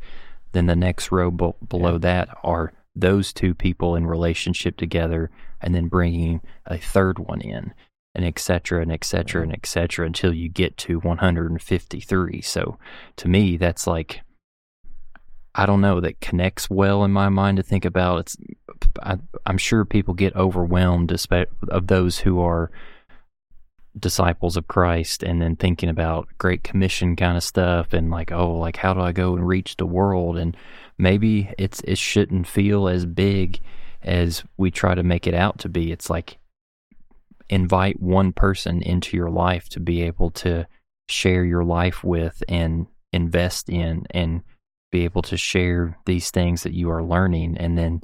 Then 0.53 0.65
the 0.65 0.77
next 0.77 1.11
row 1.11 1.29
b- 1.29 1.51
below 1.67 1.93
yeah. 1.93 1.97
that 1.99 2.37
are 2.41 2.71
those 2.95 3.33
two 3.33 3.53
people 3.53 3.97
in 3.97 4.07
relationship 4.07 4.77
together, 4.77 5.29
and 5.59 5.75
then 5.75 5.89
bringing 5.89 6.39
a 6.65 6.77
third 6.77 7.19
one 7.19 7.41
in 7.41 7.73
and 8.15 8.25
et 8.25 8.39
cetera 8.39 8.81
and 8.81 8.93
et 8.93 9.03
cetera 9.03 9.43
and 9.43 9.51
et 9.51 9.65
cetera 9.65 10.05
until 10.05 10.33
you 10.33 10.47
get 10.47 10.77
to 10.77 10.99
153. 10.99 12.41
So 12.41 12.77
to 13.17 13.27
me, 13.27 13.57
that's 13.57 13.85
like, 13.85 14.21
I 15.53 15.65
don't 15.65 15.81
know, 15.81 15.99
that 15.99 16.21
connects 16.21 16.69
well 16.69 17.03
in 17.03 17.11
my 17.11 17.27
mind 17.27 17.57
to 17.57 17.63
think 17.63 17.83
about. 17.83 18.19
It's, 18.19 18.37
I, 19.03 19.17
am 19.45 19.57
sure 19.57 19.83
people 19.83 20.13
get 20.13 20.35
overwhelmed 20.37 21.13
of 21.69 21.87
those 21.87 22.19
who 22.19 22.39
are 22.39 22.71
disciples 23.99 24.57
of 24.57 24.67
Christ 24.67 25.23
and 25.23 25.41
then 25.41 25.55
thinking 25.55 25.89
about 25.89 26.27
Great 26.37 26.63
Commission 26.63 27.15
kind 27.15 27.37
of 27.37 27.43
stuff 27.43 27.93
and 27.93 28.09
like, 28.09 28.31
oh, 28.31 28.53
like 28.57 28.77
how 28.77 28.93
do 28.93 29.01
I 29.01 29.11
go 29.11 29.35
and 29.35 29.47
reach 29.47 29.77
the 29.77 29.85
world? 29.85 30.37
And 30.37 30.55
maybe 30.97 31.53
it's 31.57 31.81
it 31.81 31.97
shouldn't 31.97 32.47
feel 32.47 32.87
as 32.87 33.05
big 33.05 33.59
as 34.01 34.43
we 34.57 34.71
try 34.71 34.95
to 34.95 35.03
make 35.03 35.27
it 35.27 35.33
out 35.33 35.59
to 35.59 35.69
be. 35.69 35.91
It's 35.91 36.09
like 36.09 36.37
invite 37.49 38.01
one 38.01 38.31
person 38.31 38.81
into 38.81 39.17
your 39.17 39.29
life 39.29 39.67
to 39.69 39.79
be 39.79 40.01
able 40.03 40.31
to 40.31 40.65
share 41.09 41.43
your 41.43 41.65
life 41.65 42.03
with 42.03 42.41
and 42.47 42.87
invest 43.11 43.69
in 43.69 44.05
and 44.11 44.41
be 44.91 45.03
able 45.03 45.21
to 45.21 45.37
share 45.37 45.97
these 46.05 46.31
things 46.31 46.63
that 46.63 46.73
you 46.73 46.89
are 46.89 47.03
learning 47.03 47.57
and 47.57 47.77
then 47.77 48.01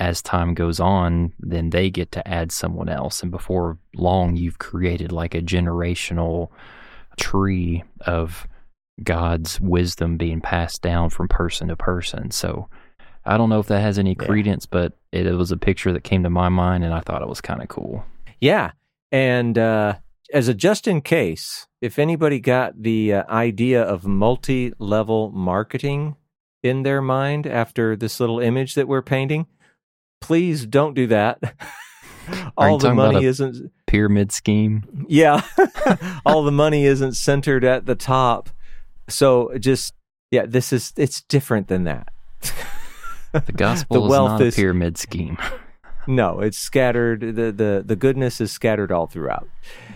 as 0.00 0.22
time 0.22 0.54
goes 0.54 0.80
on 0.80 1.32
then 1.38 1.70
they 1.70 1.90
get 1.90 2.10
to 2.10 2.26
add 2.26 2.50
someone 2.50 2.88
else 2.88 3.22
and 3.22 3.30
before 3.30 3.78
long 3.94 4.36
you've 4.36 4.58
created 4.58 5.12
like 5.12 5.34
a 5.34 5.42
generational 5.42 6.48
tree 7.18 7.84
of 8.00 8.48
God's 9.02 9.60
wisdom 9.60 10.16
being 10.16 10.40
passed 10.40 10.82
down 10.82 11.10
from 11.10 11.28
person 11.28 11.68
to 11.68 11.76
person 11.76 12.30
so 12.30 12.68
I 13.24 13.36
don't 13.36 13.50
know 13.50 13.60
if 13.60 13.66
that 13.66 13.80
has 13.80 13.98
any 13.98 14.14
credence 14.14 14.64
yeah. 14.64 14.80
but 14.80 14.98
it, 15.12 15.26
it 15.26 15.34
was 15.34 15.52
a 15.52 15.56
picture 15.56 15.92
that 15.92 16.04
came 16.04 16.22
to 16.22 16.30
my 16.30 16.48
mind 16.48 16.82
and 16.82 16.94
I 16.94 17.00
thought 17.00 17.22
it 17.22 17.28
was 17.28 17.40
kind 17.40 17.62
of 17.62 17.68
cool 17.68 18.04
yeah. 18.40 18.72
And 19.12 19.58
uh, 19.58 19.94
as 20.32 20.48
a 20.48 20.54
just 20.54 20.88
in 20.88 21.02
case, 21.02 21.66
if 21.80 21.98
anybody 21.98 22.40
got 22.40 22.82
the 22.82 23.14
uh, 23.14 23.24
idea 23.28 23.82
of 23.82 24.06
multi 24.06 24.72
level 24.78 25.30
marketing 25.30 26.16
in 26.62 26.82
their 26.82 27.02
mind 27.02 27.46
after 27.46 27.96
this 27.96 28.20
little 28.20 28.40
image 28.40 28.74
that 28.74 28.88
we're 28.88 29.02
painting, 29.02 29.46
please 30.20 30.66
don't 30.66 30.94
do 30.94 31.06
that. 31.08 31.40
all 32.56 32.78
the 32.78 32.94
money 32.94 33.24
isn't 33.24 33.72
pyramid 33.86 34.32
scheme. 34.32 35.06
Yeah. 35.08 35.42
all 36.26 36.42
the 36.42 36.52
money 36.52 36.84
isn't 36.84 37.14
centered 37.14 37.64
at 37.64 37.86
the 37.86 37.94
top. 37.94 38.50
So 39.08 39.56
just 39.58 39.94
yeah, 40.30 40.46
this 40.46 40.72
is 40.72 40.92
it's 40.96 41.22
different 41.22 41.68
than 41.68 41.84
that. 41.84 42.12
the 43.32 43.52
gospel 43.56 44.02
the 44.02 44.06
is 44.06 44.18
not 44.18 44.42
a 44.42 44.52
pyramid 44.52 44.98
scheme. 44.98 45.38
No, 46.06 46.40
it's 46.40 46.58
scattered. 46.58 47.20
The, 47.20 47.52
the, 47.52 47.82
the 47.84 47.96
goodness 47.96 48.40
is 48.40 48.50
scattered 48.50 48.90
all 48.90 49.06
throughout. 49.06 49.48